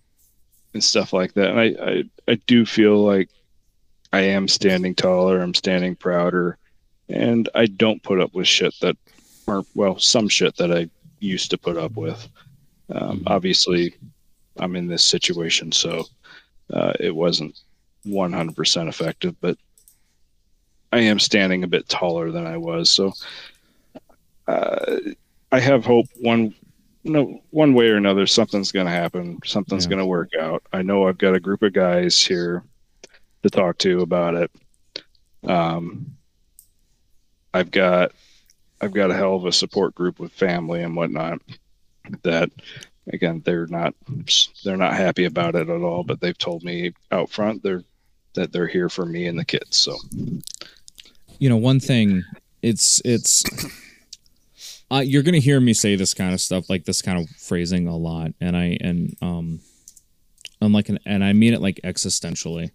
and 0.73 0.83
stuff 0.83 1.13
like 1.13 1.33
that. 1.33 1.51
And 1.51 1.59
I, 1.59 1.65
I, 1.65 2.03
I 2.27 2.35
do 2.47 2.65
feel 2.65 3.03
like 3.03 3.29
I 4.11 4.21
am 4.21 4.47
standing 4.47 4.95
taller. 4.95 5.41
I'm 5.41 5.53
standing 5.53 5.95
prouder. 5.95 6.57
and 7.09 7.49
I 7.53 7.65
don't 7.65 8.01
put 8.01 8.19
up 8.19 8.33
with 8.33 8.47
shit 8.47 8.73
that, 8.81 8.97
or 9.45 9.65
well, 9.75 9.99
some 9.99 10.29
shit 10.29 10.55
that 10.57 10.71
I 10.71 10.89
used 11.19 11.51
to 11.51 11.57
put 11.57 11.77
up 11.77 11.95
with. 11.95 12.27
Um, 12.89 13.23
obviously, 13.27 13.95
I'm 14.57 14.75
in 14.75 14.87
this 14.87 15.05
situation, 15.05 15.71
so 15.71 16.05
uh, 16.71 16.93
it 16.99 17.15
wasn't 17.15 17.59
100% 18.05 18.87
effective, 18.87 19.35
but 19.41 19.57
I 20.93 20.99
am 20.99 21.19
standing 21.19 21.63
a 21.63 21.67
bit 21.67 21.89
taller 21.89 22.29
than 22.29 22.45
I 22.45 22.55
was, 22.57 22.91
so 22.91 23.13
uh, 24.47 24.97
I 25.51 25.59
have 25.59 25.83
hope 25.85 26.05
one 26.21 26.53
no 27.03 27.41
one 27.49 27.73
way 27.73 27.89
or 27.89 27.97
another 27.97 28.25
something's 28.27 28.71
going 28.71 28.85
to 28.85 28.91
happen. 28.91 29.39
Something's 29.43 29.85
Yeah. 29.85 29.89
going 29.89 29.99
to 29.99 30.05
work 30.05 30.29
out. 30.39 30.63
I 30.71 30.83
know 30.83 31.07
i've 31.07 31.17
got 31.17 31.35
a 31.35 31.39
group 31.39 31.61
of 31.63 31.73
guys 31.73 32.21
here 32.23 32.63
to 33.41 33.49
talk 33.49 33.77
to 33.79 34.01
about 34.01 34.35
it. 34.35 34.51
Um 35.49 36.15
i've 37.53 37.71
got 37.71 38.11
i've 38.81 38.93
got 38.93 39.11
a 39.11 39.15
hell 39.15 39.35
of 39.35 39.45
a 39.45 39.51
support 39.51 39.93
group 39.95 40.19
with 40.19 40.31
family 40.31 40.81
and 40.81 40.95
whatnot 40.95 41.39
that 42.23 42.49
again 43.11 43.41
they're 43.45 43.67
not 43.67 43.93
they're 44.63 44.77
not 44.77 44.93
happy 44.95 45.25
about 45.25 45.55
it 45.55 45.69
at 45.69 45.81
all 45.81 46.03
but 46.03 46.21
they've 46.21 46.37
told 46.37 46.63
me 46.63 46.93
out 47.11 47.29
front 47.29 47.61
they're 47.63 47.83
that 48.33 48.51
they're 48.53 48.65
here 48.67 48.89
for 48.89 49.05
me 49.05 49.27
and 49.27 49.37
the 49.37 49.45
kids 49.45 49.75
so 49.77 49.95
you 51.43 51.49
know 51.49 51.57
one 51.57 51.81
thing 51.81 52.23
it's 52.61 53.01
it's 53.03 53.43
uh, 54.89 55.03
you're 55.05 55.23
gonna 55.23 55.39
hear 55.39 55.59
me 55.59 55.73
say 55.73 55.97
this 55.97 56.13
kind 56.13 56.33
of 56.33 56.39
stuff 56.39 56.69
like 56.69 56.85
this 56.85 57.01
kind 57.01 57.19
of 57.19 57.29
phrasing 57.31 57.85
a 57.85 57.97
lot 57.97 58.31
and 58.39 58.55
i 58.55 58.77
and 58.79 59.17
um 59.21 59.59
i'm 60.61 60.71
like 60.71 60.87
an, 60.87 60.97
and 61.05 61.21
i 61.21 61.33
mean 61.33 61.53
it 61.53 61.59
like 61.61 61.81
existentially. 61.83 62.71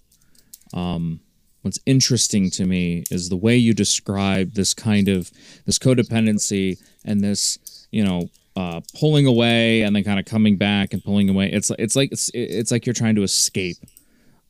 Um 0.75 1.21
what's 1.63 1.79
interesting 1.87 2.51
to 2.51 2.67
me 2.67 3.05
is 3.11 3.31
the 3.31 3.37
way 3.37 3.57
you 3.57 3.73
describe 3.73 4.53
this 4.53 4.75
kind 4.75 5.09
of 5.09 5.31
this 5.65 5.79
codependency 5.79 6.79
and 7.07 7.23
this 7.23 7.59
you 7.91 8.05
know 8.05 8.29
uh 8.55 8.83
pulling 9.01 9.27
away 9.27 9.81
and 9.81 9.97
then 9.97 10.05
kind 10.05 10.21
of 10.21 10.27
coming 10.27 10.59
back 10.59 10.93
and 10.93 11.03
pulling 11.03 11.31
away. 11.31 11.51
It's 11.51 11.73
it's 11.79 11.97
like 11.97 12.13
it's 12.13 12.31
it's 12.35 12.71
like 12.71 12.85
you're 12.85 12.93
trying 12.93 13.15
to 13.15 13.23
escape 13.23 13.79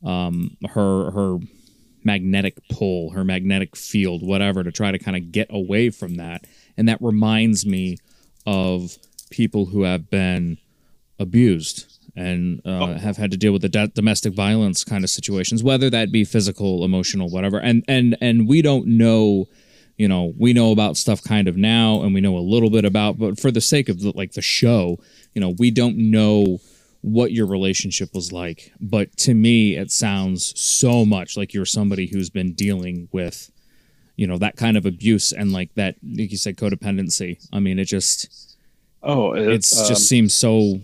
um 0.03 0.57
her 0.71 1.11
her 1.11 1.37
magnetic 2.03 2.57
pull, 2.69 3.11
her 3.11 3.23
magnetic 3.23 3.75
field, 3.75 4.25
whatever, 4.25 4.63
to 4.63 4.71
try 4.71 4.91
to 4.91 4.99
kind 4.99 5.17
of 5.17 5.31
get 5.31 5.47
away 5.49 5.89
from 5.89 6.15
that. 6.15 6.45
And 6.77 6.87
that 6.87 7.01
reminds 7.01 7.65
me 7.65 7.97
of 8.45 8.97
people 9.29 9.65
who 9.67 9.83
have 9.83 10.09
been 10.09 10.57
abused 11.19 11.99
and 12.15 12.61
uh, 12.65 12.93
have 12.97 13.17
had 13.17 13.31
to 13.31 13.37
deal 13.37 13.53
with 13.53 13.61
the 13.61 13.69
do- 13.69 13.87
domestic 13.87 14.33
violence 14.33 14.83
kind 14.83 15.03
of 15.03 15.09
situations, 15.09 15.63
whether 15.63 15.89
that 15.89 16.11
be 16.11 16.25
physical, 16.25 16.83
emotional, 16.83 17.29
whatever. 17.29 17.59
And 17.59 17.83
and 17.87 18.17
and 18.19 18.47
we 18.47 18.61
don't 18.61 18.87
know, 18.87 19.47
you 19.97 20.07
know, 20.07 20.33
we 20.37 20.53
know 20.53 20.71
about 20.71 20.97
stuff 20.97 21.23
kind 21.23 21.47
of 21.47 21.55
now, 21.55 22.01
and 22.01 22.13
we 22.13 22.21
know 22.21 22.37
a 22.37 22.39
little 22.39 22.69
bit 22.69 22.85
about, 22.85 23.17
but 23.17 23.39
for 23.39 23.51
the 23.51 23.61
sake 23.61 23.89
of 23.89 24.01
the, 24.01 24.11
like 24.15 24.33
the 24.33 24.41
show, 24.41 24.97
you 25.33 25.41
know, 25.41 25.53
we 25.59 25.71
don't 25.71 25.97
know 25.97 26.59
what 27.01 27.31
your 27.31 27.45
relationship 27.47 28.13
was 28.13 28.31
like. 28.31 28.71
But 28.79 29.15
to 29.17 29.33
me, 29.33 29.75
it 29.77 29.91
sounds 29.91 30.59
so 30.59 31.05
much 31.05 31.37
like 31.37 31.53
you're 31.53 31.65
somebody 31.65 32.07
who's 32.07 32.29
been 32.29 32.53
dealing 32.53 33.07
with, 33.11 33.49
you 34.15 34.27
know, 34.27 34.37
that 34.37 34.57
kind 34.57 34.75
of 34.77 34.85
abuse 34.85 35.31
and 35.31 35.51
like 35.53 35.73
that, 35.75 35.95
like 36.03 36.31
you 36.31 36.37
said, 36.37 36.57
codependency. 36.57 37.37
I 37.53 37.59
mean, 37.59 37.79
it 37.79 37.85
just, 37.85 38.57
oh 39.01 39.33
it's 39.33 39.79
um, 39.79 39.87
just 39.87 40.09
seems 40.09 40.33
so 40.33 40.79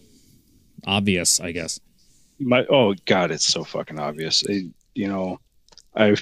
obvious, 0.88 1.40
I 1.40 1.52
guess. 1.52 1.80
my 2.40 2.66
oh 2.70 2.94
god 3.06 3.32
it's 3.32 3.48
so 3.48 3.64
fucking 3.64 3.98
obvious 4.00 4.44
It- 4.44 4.72
you 4.94 5.08
know 5.08 5.40
i 5.96 6.16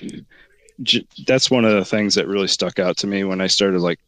j- 0.82 1.08
that's 1.28 1.50
one 1.52 1.66
of 1.66 1.74
the 1.74 1.86
things 1.86 2.16
that 2.16 2.28
really 2.28 2.48
stuck 2.48 2.80
out 2.80 2.98
to 2.98 3.08
me 3.08 3.24
when 3.24 3.42
i 3.42 3.48
started 3.48 3.82
like 3.82 4.00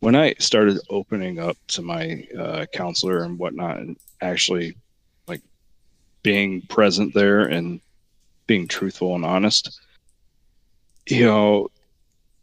when 0.00 0.14
i 0.14 0.34
started 0.38 0.78
opening 0.90 1.38
up 1.38 1.56
to 1.68 1.82
my 1.82 2.26
uh, 2.38 2.64
counselor 2.72 3.22
and 3.24 3.38
whatnot 3.38 3.78
and 3.78 3.96
actually 4.20 4.76
being 6.26 6.60
present 6.62 7.14
there 7.14 7.42
and 7.42 7.80
being 8.48 8.66
truthful 8.66 9.14
and 9.14 9.24
honest. 9.24 9.80
You 11.08 11.24
know 11.24 11.70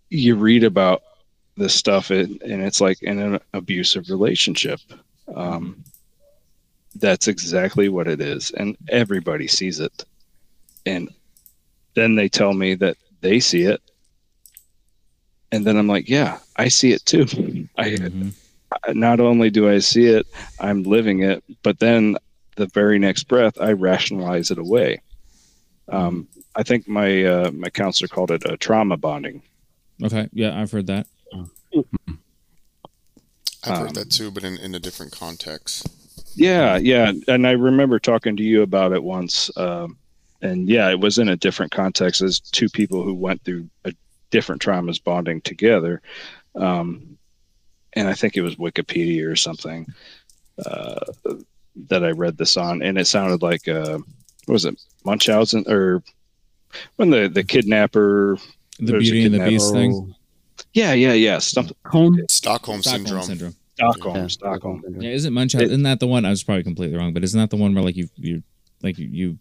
you 0.09 0.35
read 0.37 0.63
about 0.63 1.03
this 1.57 1.73
stuff 1.75 2.09
and, 2.09 2.41
and 2.43 2.63
it's 2.63 2.79
like 2.79 3.03
in 3.03 3.19
an 3.19 3.39
abusive 3.53 4.09
relationship. 4.09 4.79
Um, 5.35 5.83
that's 6.95 7.27
exactly 7.27 7.89
what 7.89 8.07
it 8.07 8.21
is 8.21 8.51
and 8.51 8.77
everybody 8.87 9.47
sees 9.47 9.81
it. 9.81 10.05
And 10.85 11.09
then 11.95 12.15
they 12.15 12.29
tell 12.29 12.53
me 12.53 12.75
that 12.75 12.95
they 13.19 13.41
see 13.41 13.63
it. 13.63 13.81
And 15.51 15.65
then 15.65 15.75
i'm 15.77 15.87
like 15.87 16.07
yeah 16.07 16.39
i 16.55 16.67
see 16.69 16.93
it 16.93 17.05
too. 17.05 17.23
I 17.77 17.89
Mhm. 17.91 18.31
not 18.93 19.19
only 19.19 19.49
do 19.51 19.69
i 19.69 19.79
see 19.79 20.05
it 20.07 20.25
i'm 20.59 20.81
living 20.83 21.21
it 21.21 21.43
but 21.61 21.77
then 21.79 22.17
the 22.55 22.67
very 22.67 22.99
next 22.99 23.23
breath 23.27 23.59
i 23.59 23.71
rationalize 23.71 24.51
it 24.51 24.57
away 24.57 25.01
um, 25.89 26.27
i 26.55 26.63
think 26.63 26.87
my 26.87 27.23
uh, 27.23 27.51
my 27.51 27.69
counselor 27.69 28.07
called 28.07 28.31
it 28.31 28.43
a 28.45 28.57
trauma 28.57 28.97
bonding 28.97 29.41
Okay. 30.03 30.27
Yeah, 30.33 30.59
I've 30.59 30.71
heard 30.71 30.87
that. 30.87 31.05
I've 31.33 31.39
Um, 33.63 33.77
heard 33.85 33.95
that 33.95 34.09
too, 34.09 34.31
but 34.31 34.43
in, 34.43 34.57
in 34.57 34.75
a 34.75 34.79
different 34.79 35.11
context. 35.11 35.87
Yeah, 36.35 36.77
yeah, 36.77 37.13
and 37.27 37.47
I 37.47 37.51
remember 37.51 37.99
talking 37.99 38.35
to 38.37 38.43
you 38.43 38.63
about 38.63 38.91
it 38.91 39.03
once, 39.03 39.55
um, 39.55 39.97
and 40.41 40.67
yeah, 40.67 40.89
it 40.89 40.99
was 40.99 41.19
in 41.19 41.29
a 41.29 41.37
different 41.37 41.71
context 41.71 42.21
as 42.21 42.39
two 42.39 42.67
people 42.69 43.03
who 43.03 43.13
went 43.13 43.43
through 43.43 43.69
a 43.85 43.93
different 44.31 44.61
traumas 44.61 45.01
bonding 45.01 45.41
together, 45.41 46.01
um, 46.55 47.17
and 47.93 48.07
I 48.07 48.13
think 48.13 48.35
it 48.35 48.41
was 48.41 48.55
Wikipedia 48.55 49.25
or 49.31 49.35
something 49.35 49.85
uh, 50.65 51.05
that 51.89 52.03
I 52.03 52.11
read 52.11 52.37
this 52.37 52.57
on, 52.57 52.81
and 52.81 52.97
it 52.97 53.05
sounded 53.07 53.41
like 53.41 53.67
uh, 53.67 53.97
what 54.45 54.53
was 54.53 54.65
it 54.65 54.79
Munchausen 55.05 55.65
or 55.67 56.03
when 56.97 57.09
the 57.09 57.27
the 57.27 57.43
kidnapper? 57.43 58.37
The 58.79 58.85
There's 58.93 59.09
a 59.09 59.11
Beauty 59.11 59.25
and 59.25 59.35
the. 59.35 59.49
Beast 59.49 59.71
thing. 59.71 60.15
Yeah, 60.73 60.93
yeah, 60.93 61.13
yeah, 61.13 61.37
stuff. 61.39 61.67
Stockholm, 61.67 62.19
Stockholm 62.29 62.81
syndrome. 62.81 63.55
Stockholm, 63.75 64.15
Yeah. 64.15 64.27
Stockholm. 64.27 64.83
Yeah, 64.99 65.11
isn't 65.11 65.33
Munchausen? 65.33 65.67
It- 65.67 65.71
isn't 65.71 65.83
that 65.83 65.99
the 65.99 66.07
one? 66.07 66.25
I 66.25 66.29
was 66.29 66.43
probably 66.43 66.63
completely 66.63 66.97
wrong, 66.97 67.13
but 67.13 67.23
isn't 67.23 67.39
that 67.39 67.49
the 67.49 67.57
one 67.57 67.73
where 67.73 67.83
like 67.83 67.95
you 67.95 68.07
you 68.17 68.43
like 68.81 68.97
you, 68.97 69.07
you 69.11 69.37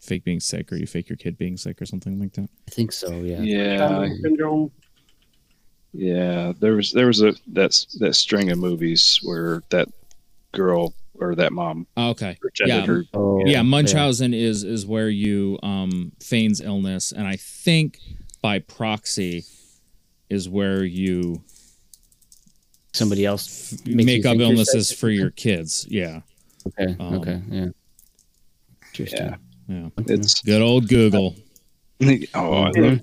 fake 0.00 0.24
being 0.24 0.40
sick 0.40 0.72
or 0.72 0.76
you 0.76 0.86
fake 0.86 1.08
your 1.08 1.16
kid 1.16 1.36
being 1.38 1.56
sick 1.56 1.80
or 1.82 1.86
something 1.86 2.18
like 2.20 2.32
that? 2.34 2.48
I 2.68 2.70
think 2.70 2.92
so. 2.92 3.10
Yeah. 3.22 3.40
Yeah, 3.40 3.76
Stockholm 3.76 4.18
syndrome. 4.22 4.70
Yeah, 5.92 6.52
there 6.60 6.74
was 6.74 6.92
there 6.92 7.06
was 7.06 7.22
a 7.22 7.34
that 7.48 7.86
that 8.00 8.14
string 8.14 8.50
of 8.50 8.58
movies 8.58 9.20
where 9.22 9.62
that 9.70 9.88
girl 10.52 10.92
or 11.20 11.34
that 11.34 11.52
mom 11.52 11.86
Oh, 11.96 12.10
okay. 12.10 12.36
Yeah. 12.64 12.84
her. 12.86 13.04
Oh, 13.14 13.42
yeah, 13.46 13.62
Munchausen 13.62 14.32
is 14.34 14.64
is 14.64 14.86
where 14.86 15.08
you 15.08 15.58
um 15.62 16.12
feigns 16.20 16.60
illness, 16.60 17.12
and 17.12 17.26
I 17.26 17.36
think 17.36 17.98
by 18.42 18.58
proxy 18.60 19.44
is 20.30 20.48
where 20.48 20.84
you 20.84 21.42
Somebody 22.92 23.26
else 23.26 23.72
makes 23.86 24.06
make 24.06 24.26
up 24.26 24.38
illnesses 24.38 24.88
sick. 24.88 24.98
for 24.98 25.10
your 25.10 25.30
kids. 25.30 25.86
Yeah, 25.90 26.20
Okay. 26.68 26.96
um, 26.98 27.14
okay. 27.16 27.42
Yeah. 27.50 27.66
Interesting. 28.88 29.36
Yeah, 29.68 29.74
yeah. 29.76 29.88
it's 30.08 30.40
Good 30.40 30.62
old 30.62 30.88
Google. 30.88 31.34
oh, 32.00 32.06
I, 32.06 32.70
Mhm. 32.72 33.02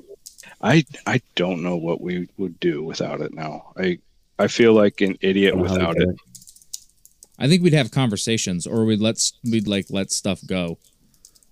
I 0.62 0.84
I 1.06 1.22
don't 1.36 1.62
know 1.62 1.76
what 1.78 2.02
we 2.02 2.28
would 2.38 2.60
do 2.60 2.84
without 2.84 3.22
it 3.22 3.34
now. 3.36 3.74
I 3.78 4.00
I 4.40 4.48
feel 4.48 4.74
like 4.74 5.02
an 5.02 5.16
idiot 5.22 5.54
Don't 5.54 5.64
know 5.64 5.70
how 5.70 5.76
we 5.76 5.80
without 5.88 5.96
do 5.98 6.10
it. 6.10 6.16
I 7.40 7.48
think 7.48 7.64
we'd 7.64 7.74
have 7.74 7.92
conversations, 7.92 8.68
or 8.68 8.86
we'd 8.86 9.00
let 9.02 9.16
s- 9.16 9.34
we'd 9.44 9.68
like 9.68 9.88
let 9.90 10.12
stuff 10.12 10.42
go. 10.46 10.78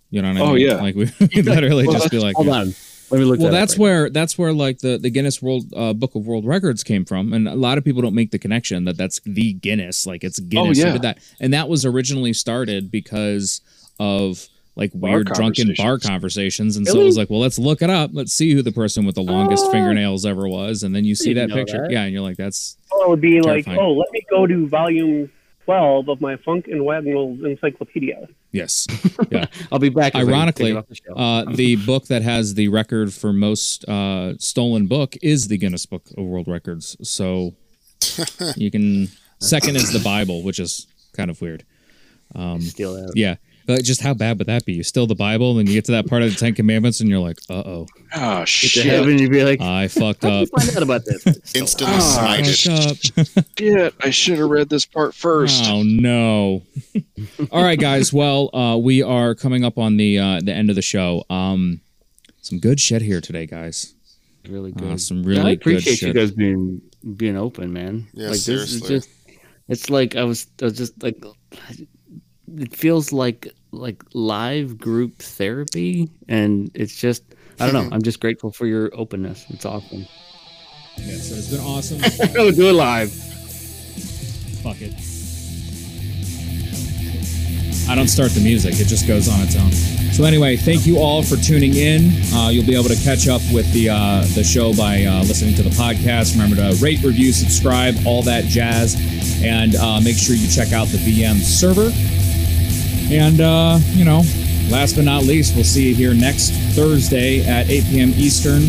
You 0.09 0.21
know 0.21 0.29
what 0.33 0.37
I 0.37 0.41
Oh, 0.41 0.53
mean? 0.53 0.67
yeah. 0.67 0.75
like 0.75 0.95
we 0.95 1.05
would 1.35 1.45
literally 1.45 1.87
Well, 1.87 1.97
just 1.99 2.11
be 2.11 2.19
like, 2.19 2.35
Hold 2.35 2.49
on. 2.49 2.73
Let 3.09 3.19
me 3.19 3.25
look. 3.25 3.39
well 3.39 3.51
that 3.51 3.59
that's 3.59 3.73
up 3.73 3.79
right 3.79 3.81
where 3.81 4.09
that's 4.09 4.37
where 4.37 4.53
like 4.53 4.79
the 4.79 4.97
the 4.97 5.09
guinness 5.09 5.41
world 5.41 5.65
uh, 5.75 5.91
book 5.93 6.15
of 6.15 6.25
world 6.25 6.45
records 6.45 6.81
came 6.81 7.03
from 7.03 7.33
and 7.33 7.45
a 7.45 7.55
lot 7.55 7.77
of 7.77 7.83
people 7.83 8.01
don't 8.01 8.15
make 8.15 8.31
the 8.31 8.39
connection 8.39 8.85
that 8.85 8.95
that's 8.95 9.19
the 9.25 9.51
guinness 9.51 10.07
like 10.07 10.23
it's 10.23 10.39
guinness 10.39 10.77
who 10.81 10.87
yeah. 10.87 10.97
that 10.97 11.17
and 11.41 11.53
that 11.53 11.67
was 11.67 11.83
originally 11.85 12.31
started 12.31 12.89
because 12.89 13.59
of 13.99 14.47
like 14.77 14.91
Bar 14.93 15.11
weird 15.11 15.27
drunken 15.27 15.73
bar 15.77 15.99
conversations. 15.99 16.07
conversations 16.09 16.77
and 16.77 16.87
so 16.87 17.01
it 17.01 17.03
was 17.03 17.17
like 17.17 17.29
well 17.29 17.41
let's 17.41 17.59
look 17.59 17.81
it 17.81 17.89
up 17.89 18.11
let's 18.13 18.31
see 18.31 18.53
who 18.53 18.61
the 18.61 18.71
person 18.71 19.05
with 19.05 19.15
the 19.15 19.21
longest 19.23 19.65
Oh. 19.67 19.71
fingernails 19.73 20.25
ever 20.25 20.47
was 20.47 20.83
and 20.83 20.95
then 20.95 21.03
you 21.03 21.13
see 21.13 21.33
that 21.33 21.49
picture 21.49 21.81
that. 21.81 21.91
yeah 21.91 22.03
and 22.03 22.13
you're 22.13 22.21
like 22.21 22.37
that's 22.37 22.77
Oh, 22.93 23.03
it 23.03 23.09
would 23.09 23.21
be 23.21 23.41
like, 23.41 23.67
oh, 23.67 23.91
let 23.91 24.09
me 24.13 24.21
go 24.29 24.47
to 24.47 24.67
volume 24.69 25.29
12 25.71 26.09
of 26.09 26.21
my 26.21 26.35
Funk 26.37 26.67
and 26.67 26.83
Wagnalls 26.83 27.39
Encyclopedia. 27.43 28.27
yes 28.51 28.87
there. 29.29 29.47
I'll 29.71 29.79
be 29.79 29.89
back. 29.89 30.09
if 30.09 30.17
I 30.17 30.19
can 30.21 30.29
Ironically, 30.29 30.73
take 30.73 31.05
it 31.05 31.11
off 31.11 31.45
the 31.45 31.51
uh, 31.51 31.55
the 31.55 31.75
book 31.77 32.07
that 32.07 32.21
has 32.23 32.55
the 32.55 32.67
record 32.67 33.13
for 33.13 33.31
most 33.31 33.87
uh, 33.87 34.37
stolen 34.37 34.87
book 34.87 35.15
is 35.21 35.47
the 35.47 35.57
Guinness 35.57 35.85
Book 35.85 36.03
of 36.17 36.25
World 36.25 36.47
Records. 36.47 36.97
So 37.07 37.55
you 38.57 38.69
can 38.69 39.07
second 39.39 39.77
is 39.77 39.93
the 39.93 39.99
Bible, 40.03 40.43
which 40.43 40.59
is 40.59 40.87
kind 41.13 41.29
of 41.31 41.41
weird. 41.41 41.63
Steal 42.59 42.93
that. 42.95 43.13
Yeah, 43.15 43.35
But 43.67 43.83
just 43.83 44.01
how 44.01 44.13
bad 44.13 44.37
would 44.39 44.47
that 44.47 44.65
be? 44.65 44.73
You 44.73 44.83
steal 44.83 45.07
the 45.07 45.15
Bible, 45.15 45.51
and 45.51 45.59
then 45.59 45.67
you 45.67 45.73
get 45.73 45.85
to 45.85 45.91
that 45.93 46.07
part 46.07 46.23
of 46.23 46.29
the 46.31 46.35
Ten 46.35 46.53
Commandments, 46.55 46.99
and 46.99 47.09
you're 47.09 47.19
like, 47.19 47.37
"Uh 47.49 47.53
oh, 47.65 47.87
Oh 48.15 48.39
Get 48.39 48.39
to 48.39 48.45
shit! 48.47 48.85
heaven, 48.85 49.17
you'd 49.19 49.31
be 49.31 49.43
like, 49.43 49.61
I 49.61 49.87
fucked 49.87 50.23
how 50.23 50.29
up." 50.41 50.47
did 50.49 50.51
you 50.51 50.59
find 50.71 50.77
out 50.77 50.83
about 50.83 51.05
this? 51.05 51.25
Instantly 51.55 51.95
Ah, 51.97 52.37
smited. 52.39 53.13
Fucked 53.15 53.37
up. 53.37 53.45
Shit! 53.57 53.93
I 54.01 54.09
should 54.09 54.39
have 54.39 54.49
read 54.49 54.69
this 54.69 54.85
part 54.85 55.13
first. 55.13 55.63
Oh 55.67 55.83
no! 55.83 56.63
All 57.51 57.63
right, 57.63 57.79
guys. 57.79 58.11
Well, 58.11 58.49
uh, 58.55 58.77
we 58.77 59.01
are 59.03 59.35
coming 59.35 59.63
up 59.63 59.77
on 59.77 59.97
the 59.97 60.17
uh, 60.19 60.39
the 60.43 60.53
end 60.53 60.69
of 60.69 60.75
the 60.75 60.81
show. 60.81 61.23
Um, 61.29 61.81
some 62.41 62.59
good 62.59 62.79
shit 62.79 63.01
here 63.03 63.21
today, 63.21 63.45
guys. 63.45 63.93
really 64.49 64.73
Uh, 64.75 64.79
good. 64.79 65.01
some 65.01 65.21
Yeah, 65.23 65.29
really 65.29 65.39
I 65.41 65.55
good 65.55 65.61
appreciate 65.61 65.91
you 66.01 66.07
shit. 66.07 66.15
guys 66.15 66.31
being 66.31 66.81
being 67.15 67.37
open, 67.37 67.71
man. 67.71 68.07
Yeah, 68.13 68.25
like 68.29 68.31
this 68.39 68.47
is 68.47 68.79
seriously. 68.79 68.89
just 68.97 69.09
it's 69.69 69.89
like 69.89 70.15
I 70.15 70.23
was 70.23 70.47
I 70.61 70.65
was 70.65 70.77
just 70.77 71.01
like 71.03 71.23
it 72.57 72.75
feels 72.75 73.11
like 73.11 73.47
like 73.71 74.03
live 74.13 74.77
group 74.77 75.19
therapy 75.19 76.09
and 76.27 76.71
it's 76.73 76.95
just 76.95 77.23
I 77.59 77.69
don't 77.69 77.73
know. 77.73 77.89
I'm 77.95 78.01
just 78.01 78.19
grateful 78.19 78.51
for 78.51 78.65
your 78.65 78.89
openness. 78.93 79.45
It's 79.49 79.65
awesome. 79.65 80.07
Yeah, 80.97 81.17
so 81.17 81.35
it's 81.35 81.49
been 81.49 81.61
awesome. 81.61 82.01
oh, 82.37 82.51
do 82.51 82.69
it 82.69 82.73
live. 82.73 83.11
Fuck 84.63 84.81
it. 84.81 84.93
I 87.89 87.95
don't 87.95 88.07
start 88.07 88.31
the 88.31 88.41
music; 88.41 88.79
it 88.79 88.87
just 88.87 89.07
goes 89.07 89.27
on 89.27 89.41
its 89.41 89.55
own. 89.55 89.71
So 90.13 90.23
anyway, 90.25 90.55
thank 90.55 90.85
you 90.85 90.99
all 90.99 91.23
for 91.23 91.35
tuning 91.37 91.75
in. 91.75 92.11
Uh, 92.33 92.49
you'll 92.49 92.65
be 92.65 92.75
able 92.75 92.89
to 92.89 93.01
catch 93.03 93.27
up 93.27 93.41
with 93.51 93.71
the 93.73 93.89
uh, 93.89 94.25
the 94.35 94.43
show 94.43 94.73
by 94.73 95.03
uh, 95.03 95.23
listening 95.23 95.55
to 95.55 95.63
the 95.63 95.71
podcast. 95.71 96.33
Remember 96.33 96.55
to 96.57 96.77
rate, 96.83 97.01
review, 97.01 97.31
subscribe, 97.31 97.95
all 98.05 98.21
that 98.23 98.45
jazz, 98.45 98.95
and 99.43 99.75
uh, 99.75 99.99
make 100.01 100.17
sure 100.17 100.35
you 100.35 100.47
check 100.47 100.73
out 100.73 100.87
the 100.89 100.97
VM 100.97 101.37
server. 101.39 101.91
And 103.11 103.41
uh, 103.41 103.79
you 103.89 104.05
know, 104.05 104.23
last 104.69 104.95
but 104.95 105.03
not 105.03 105.23
least, 105.23 105.53
we'll 105.55 105.65
see 105.65 105.89
you 105.89 105.95
here 105.95 106.13
next 106.13 106.51
Thursday 106.75 107.45
at 107.45 107.69
8 107.69 107.83
p.m. 107.85 108.09
Eastern, 108.15 108.63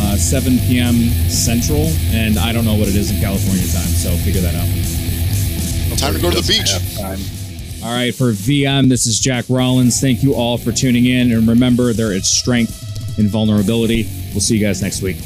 uh, 0.00 0.16
7 0.16 0.58
p.m. 0.60 0.94
Central, 1.28 1.86
and 2.10 2.38
I 2.38 2.52
don't 2.52 2.64
know 2.64 2.74
what 2.74 2.88
it 2.88 2.96
is 2.96 3.10
in 3.10 3.20
California 3.20 3.62
time, 3.68 3.92
so 3.92 4.10
figure 4.24 4.40
that 4.40 4.54
out. 4.54 5.98
Time 5.98 6.14
to 6.14 6.20
go 6.20 6.30
to 6.30 6.40
the 6.40 6.46
beach. 6.46 6.72
All 7.84 7.92
right, 7.92 8.14
for 8.14 8.32
VM, 8.32 8.88
this 8.88 9.06
is 9.06 9.20
Jack 9.20 9.44
Rollins. 9.48 10.00
Thank 10.00 10.22
you 10.22 10.34
all 10.34 10.56
for 10.58 10.72
tuning 10.72 11.04
in. 11.06 11.30
And 11.32 11.46
remember, 11.46 11.92
there 11.92 12.12
is 12.12 12.26
strength 12.28 13.18
in 13.18 13.28
vulnerability. 13.28 14.08
We'll 14.32 14.40
see 14.40 14.56
you 14.56 14.66
guys 14.66 14.82
next 14.82 15.02
week. 15.02 15.16